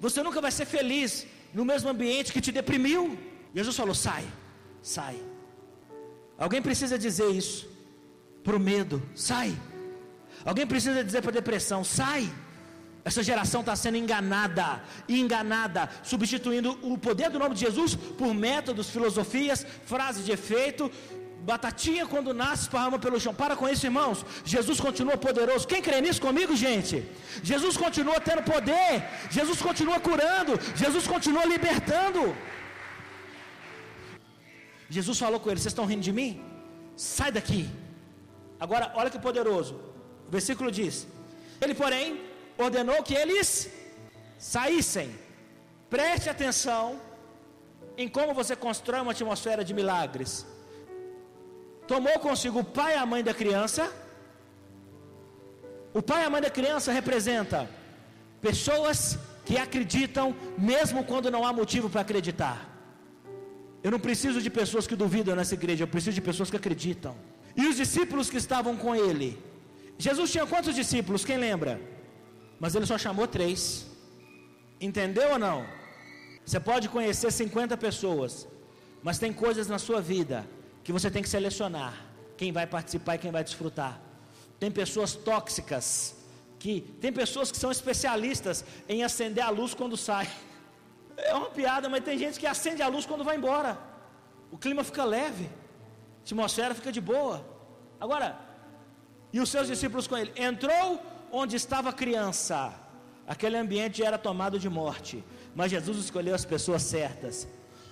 Você 0.00 0.22
nunca 0.22 0.40
vai 0.40 0.52
ser 0.58 0.66
feliz 0.66 1.26
no 1.54 1.64
mesmo 1.64 1.88
ambiente 1.88 2.32
que 2.32 2.40
te 2.40 2.52
deprimiu. 2.52 3.02
Jesus 3.54 3.76
falou: 3.76 3.94
sai, 3.94 4.24
sai. 4.82 5.16
Alguém 6.36 6.60
precisa 6.60 6.98
dizer 6.98 7.30
isso 7.30 7.68
para 8.44 8.56
o 8.56 8.60
medo: 8.60 9.00
sai. 9.14 9.56
Alguém 10.50 10.66
precisa 10.72 11.02
dizer 11.08 11.22
para 11.22 11.32
a 11.34 11.40
depressão: 11.40 11.82
sai. 11.98 12.24
Essa 13.08 13.22
geração 13.22 13.60
está 13.62 13.74
sendo 13.80 13.98
enganada, 14.02 14.66
enganada, 15.08 15.82
substituindo 16.10 16.70
o 16.92 16.98
poder 17.06 17.28
do 17.30 17.38
nome 17.42 17.54
de 17.54 17.60
Jesus 17.66 17.94
por 18.20 18.30
métodos, 18.46 18.90
filosofias, 18.94 19.64
frases 19.90 20.24
de 20.26 20.32
efeito, 20.38 20.90
batatinha 21.50 22.04
quando 22.12 22.34
nasce 22.40 22.64
esparrama 22.64 22.98
pelo 23.04 23.20
chão. 23.24 23.32
Para 23.42 23.54
com 23.60 23.68
isso, 23.72 23.86
irmãos. 23.90 24.24
Jesus 24.54 24.80
continua 24.86 25.16
poderoso. 25.28 25.68
Quem 25.72 25.80
crê 25.88 26.00
nisso 26.00 26.20
comigo, 26.28 26.56
gente? 26.66 26.96
Jesus 27.50 27.76
continua 27.84 28.18
tendo 28.28 28.42
poder. 28.54 28.92
Jesus 29.38 29.62
continua 29.68 30.00
curando. 30.08 30.54
Jesus 30.82 31.06
continua 31.14 31.44
libertando. 31.54 32.22
Jesus 34.96 35.16
falou 35.24 35.38
com 35.38 35.48
ele: 35.50 35.60
Vocês 35.60 35.74
estão 35.74 35.90
rindo 35.92 36.06
de 36.10 36.14
mim? 36.20 36.30
Sai 36.96 37.30
daqui. 37.38 37.62
Agora, 38.58 38.92
olha 38.96 39.12
que 39.14 39.26
poderoso. 39.28 39.95
O 40.28 40.30
versículo 40.30 40.70
diz: 40.70 41.06
Ele, 41.60 41.74
porém, 41.82 42.20
ordenou 42.58 43.02
que 43.02 43.14
eles 43.14 43.48
saíssem. 44.38 45.08
Preste 45.88 46.28
atenção 46.28 47.00
em 47.96 48.08
como 48.16 48.34
você 48.40 48.54
constrói 48.66 49.00
uma 49.00 49.12
atmosfera 49.12 49.62
de 49.64 49.72
milagres 49.80 50.32
tomou 51.92 52.16
consigo 52.26 52.58
o 52.60 52.68
pai 52.78 52.92
e 52.94 52.98
a 53.02 53.06
mãe 53.12 53.22
da 53.28 53.34
criança. 53.40 53.82
O 55.98 56.02
pai 56.02 56.22
e 56.22 56.26
a 56.26 56.30
mãe 56.34 56.42
da 56.46 56.52
criança 56.58 56.92
representa 57.00 57.58
pessoas 58.48 59.18
que 59.46 59.56
acreditam 59.66 60.26
mesmo 60.70 61.04
quando 61.10 61.30
não 61.34 61.42
há 61.46 61.52
motivo 61.52 61.88
para 61.88 62.02
acreditar. 62.06 62.58
Eu 63.84 63.90
não 63.94 64.00
preciso 64.06 64.38
de 64.46 64.50
pessoas 64.50 64.86
que 64.86 64.96
duvidam 65.04 65.36
nessa 65.36 65.54
igreja, 65.54 65.84
eu 65.84 65.92
preciso 65.94 66.16
de 66.20 66.20
pessoas 66.30 66.50
que 66.50 66.56
acreditam. 66.56 67.14
E 67.56 67.66
os 67.70 67.76
discípulos 67.76 68.28
que 68.28 68.36
estavam 68.44 68.76
com 68.76 68.94
ele. 68.94 69.30
Jesus 69.98 70.30
tinha 70.30 70.46
quantos 70.46 70.74
discípulos? 70.74 71.24
Quem 71.24 71.38
lembra? 71.38 71.80
Mas 72.60 72.74
ele 72.74 72.86
só 72.86 72.98
chamou 72.98 73.26
três. 73.26 73.86
Entendeu 74.80 75.32
ou 75.32 75.38
não? 75.38 75.66
Você 76.44 76.60
pode 76.60 76.88
conhecer 76.88 77.30
50 77.32 77.76
pessoas, 77.76 78.46
mas 79.02 79.18
tem 79.18 79.32
coisas 79.32 79.66
na 79.68 79.78
sua 79.78 80.00
vida 80.00 80.46
que 80.84 80.92
você 80.92 81.10
tem 81.10 81.22
que 81.22 81.28
selecionar 81.28 81.94
quem 82.36 82.52
vai 82.52 82.66
participar 82.66 83.14
e 83.14 83.18
quem 83.18 83.32
vai 83.32 83.42
desfrutar. 83.42 84.00
Tem 84.60 84.70
pessoas 84.70 85.14
tóxicas, 85.14 86.14
que 86.58 86.82
tem 87.00 87.12
pessoas 87.12 87.50
que 87.50 87.58
são 87.58 87.70
especialistas 87.70 88.64
em 88.88 89.02
acender 89.02 89.42
a 89.44 89.50
luz 89.50 89.74
quando 89.74 89.96
sai. 89.96 90.28
É 91.18 91.32
uma 91.32 91.48
piada, 91.48 91.88
mas 91.88 92.04
tem 92.04 92.18
gente 92.18 92.38
que 92.38 92.46
acende 92.46 92.82
a 92.82 92.88
luz 92.88 93.06
quando 93.06 93.24
vai 93.24 93.36
embora. 93.38 93.78
O 94.50 94.58
clima 94.58 94.84
fica 94.84 95.02
leve, 95.02 95.44
a 95.46 96.20
atmosfera 96.20 96.74
fica 96.74 96.92
de 96.92 97.00
boa. 97.00 97.42
Agora, 97.98 98.38
e 99.36 99.40
os 99.40 99.50
seus 99.50 99.66
discípulos 99.66 100.06
com 100.06 100.16
ele? 100.16 100.32
Entrou 100.34 101.02
onde 101.30 101.56
estava 101.56 101.90
a 101.90 101.92
criança. 101.92 102.72
Aquele 103.28 103.58
ambiente 103.58 104.02
era 104.02 104.16
tomado 104.16 104.58
de 104.58 104.68
morte. 104.68 105.22
Mas 105.54 105.70
Jesus 105.70 105.98
escolheu 105.98 106.34
as 106.34 106.46
pessoas 106.46 106.80
certas. 106.82 107.46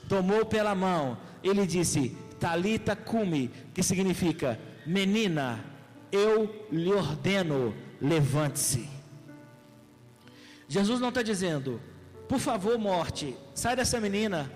Tomou 0.08 0.46
pela 0.46 0.74
mão. 0.74 1.18
Ele 1.42 1.66
disse: 1.66 2.16
Talita 2.40 2.96
cumi, 2.96 3.50
que 3.74 3.82
significa 3.82 4.58
menina, 4.86 5.62
eu 6.10 6.66
lhe 6.72 6.92
ordeno, 6.92 7.74
levante-se. 8.00 8.88
Jesus 10.66 10.98
não 10.98 11.10
está 11.10 11.22
dizendo, 11.22 11.78
por 12.26 12.38
favor, 12.38 12.78
morte, 12.78 13.36
sai 13.54 13.76
dessa 13.76 14.00
menina, 14.00 14.50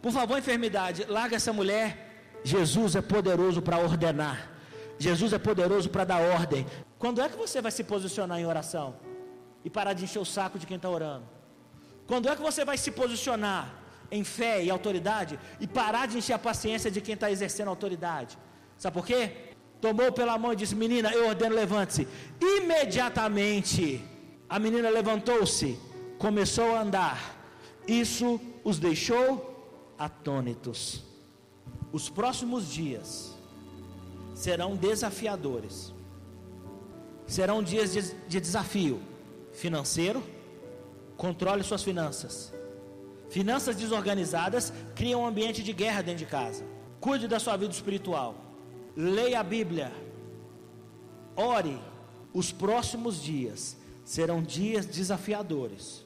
por 0.00 0.10
favor, 0.10 0.38
enfermidade, 0.38 1.04
larga 1.06 1.36
essa 1.36 1.52
mulher. 1.52 2.08
Jesus 2.42 2.96
é 2.96 3.02
poderoso 3.02 3.60
para 3.60 3.78
ordenar, 3.78 4.50
Jesus 5.00 5.32
é 5.32 5.38
poderoso 5.38 5.88
para 5.90 6.04
dar 6.04 6.20
ordem. 6.20 6.64
Quando 6.98 7.20
é 7.20 7.28
que 7.28 7.36
você 7.36 7.60
vai 7.60 7.72
se 7.72 7.82
posicionar 7.82 8.38
em 8.38 8.46
oração 8.46 8.94
e 9.64 9.68
parar 9.68 9.94
de 9.94 10.04
encher 10.04 10.20
o 10.20 10.24
saco 10.24 10.58
de 10.60 10.66
quem 10.66 10.76
está 10.76 10.88
orando? 10.88 11.26
Quando 12.06 12.28
é 12.28 12.36
que 12.36 12.42
você 12.42 12.64
vai 12.64 12.78
se 12.78 12.92
posicionar 12.92 13.80
em 14.10 14.24
fé 14.24 14.62
e 14.62 14.70
autoridade 14.70 15.38
e 15.60 15.66
parar 15.66 16.06
de 16.06 16.18
encher 16.18 16.32
a 16.32 16.38
paciência 16.38 16.90
de 16.90 17.00
quem 17.00 17.14
está 17.14 17.30
exercendo 17.30 17.68
autoridade. 17.68 18.36
Sabe 18.76 18.94
por 18.94 19.06
quê? 19.06 19.54
Tomou 19.80 20.10
pela 20.12 20.36
mão 20.36 20.52
e 20.52 20.56
disse: 20.56 20.74
Menina, 20.74 21.10
eu 21.12 21.28
ordeno, 21.28 21.54
levante-se. 21.54 22.08
Imediatamente 22.40 24.04
a 24.48 24.58
menina 24.58 24.90
levantou-se, 24.90 25.78
começou 26.18 26.74
a 26.74 26.82
andar. 26.82 27.36
Isso 27.86 28.40
os 28.64 28.78
deixou 28.78 29.94
atônitos. 29.98 31.04
Os 31.92 32.08
próximos 32.08 32.68
dias 32.68 33.34
serão 34.44 34.74
desafiadores. 34.74 35.92
Serão 37.26 37.62
dias 37.62 37.92
de, 37.92 38.02
de 38.26 38.40
desafio 38.40 39.00
financeiro. 39.52 40.22
Controle 41.16 41.62
suas 41.62 41.82
finanças 41.82 42.34
Finanças 43.28 43.76
desorganizadas 43.76 44.72
criam 44.96 45.20
um 45.20 45.26
ambiente 45.26 45.62
de 45.62 45.72
guerra 45.72 46.02
dentro 46.02 46.24
de 46.24 46.26
casa. 46.26 46.64
Cuide 46.98 47.28
da 47.28 47.38
sua 47.38 47.56
vida 47.56 47.72
espiritual. 47.72 48.34
Leia 48.96 49.38
a 49.38 49.44
Bíblia. 49.44 49.92
Ore. 51.36 51.78
Os 52.34 52.50
próximos 52.50 53.22
dias 53.22 53.76
serão 54.04 54.42
dias 54.42 54.84
desafiadores. 54.86 56.04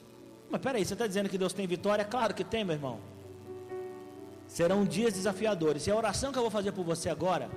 Mas 0.51 0.61
peraí, 0.61 0.85
você 0.85 0.93
está 0.93 1.07
dizendo 1.07 1.31
que 1.31 1.39
Deus 1.39 1.55
tem 1.55 1.67
vitória? 1.67 2.05
Claro 2.05 2.35
que 2.35 2.45
tem, 2.45 2.63
meu 2.63 2.75
irmão. 2.75 2.99
Serão 4.47 4.85
dias 4.85 5.15
desafiadores. 5.15 5.87
E 5.87 5.91
a 5.91 5.97
oração 5.97 6.31
que 6.31 6.39
eu 6.39 6.43
vou 6.43 6.51
fazer 6.51 6.73
por 6.73 6.85
você 6.85 7.09
agora 7.09 7.51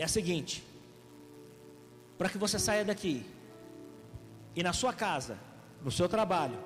é 0.00 0.04
a 0.04 0.08
seguinte: 0.08 0.64
para 2.16 2.28
que 2.28 2.38
você 2.38 2.58
saia 2.58 2.84
daqui 2.84 3.24
e 4.56 4.62
na 4.62 4.72
sua 4.72 4.92
casa, 4.92 5.38
no 5.84 5.90
seu 5.90 6.08
trabalho, 6.08 6.58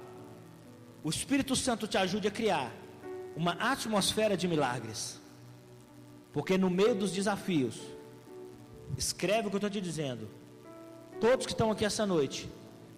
o 1.02 1.10
Espírito 1.10 1.54
Santo 1.54 1.86
te 1.86 1.98
ajude 1.98 2.28
a 2.28 2.30
criar 2.30 2.72
uma 3.36 3.52
atmosfera 3.52 4.36
de 4.36 4.46
milagres. 4.46 5.20
Porque 6.32 6.56
no 6.56 6.70
meio 6.70 6.94
dos 6.94 7.12
desafios, 7.12 7.80
escreve 8.96 9.46
o 9.46 9.50
que 9.50 9.56
eu 9.56 9.58
estou 9.58 9.70
te 9.70 9.80
dizendo. 9.80 10.28
Todos 11.20 11.46
que 11.46 11.52
estão 11.52 11.70
aqui 11.70 11.84
essa 11.84 12.06
noite 12.06 12.48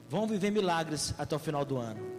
vão 0.08 0.26
viver 0.26 0.50
milagres 0.50 1.14
até 1.18 1.34
o 1.34 1.38
final 1.38 1.64
do 1.64 1.76
ano. 1.76 2.16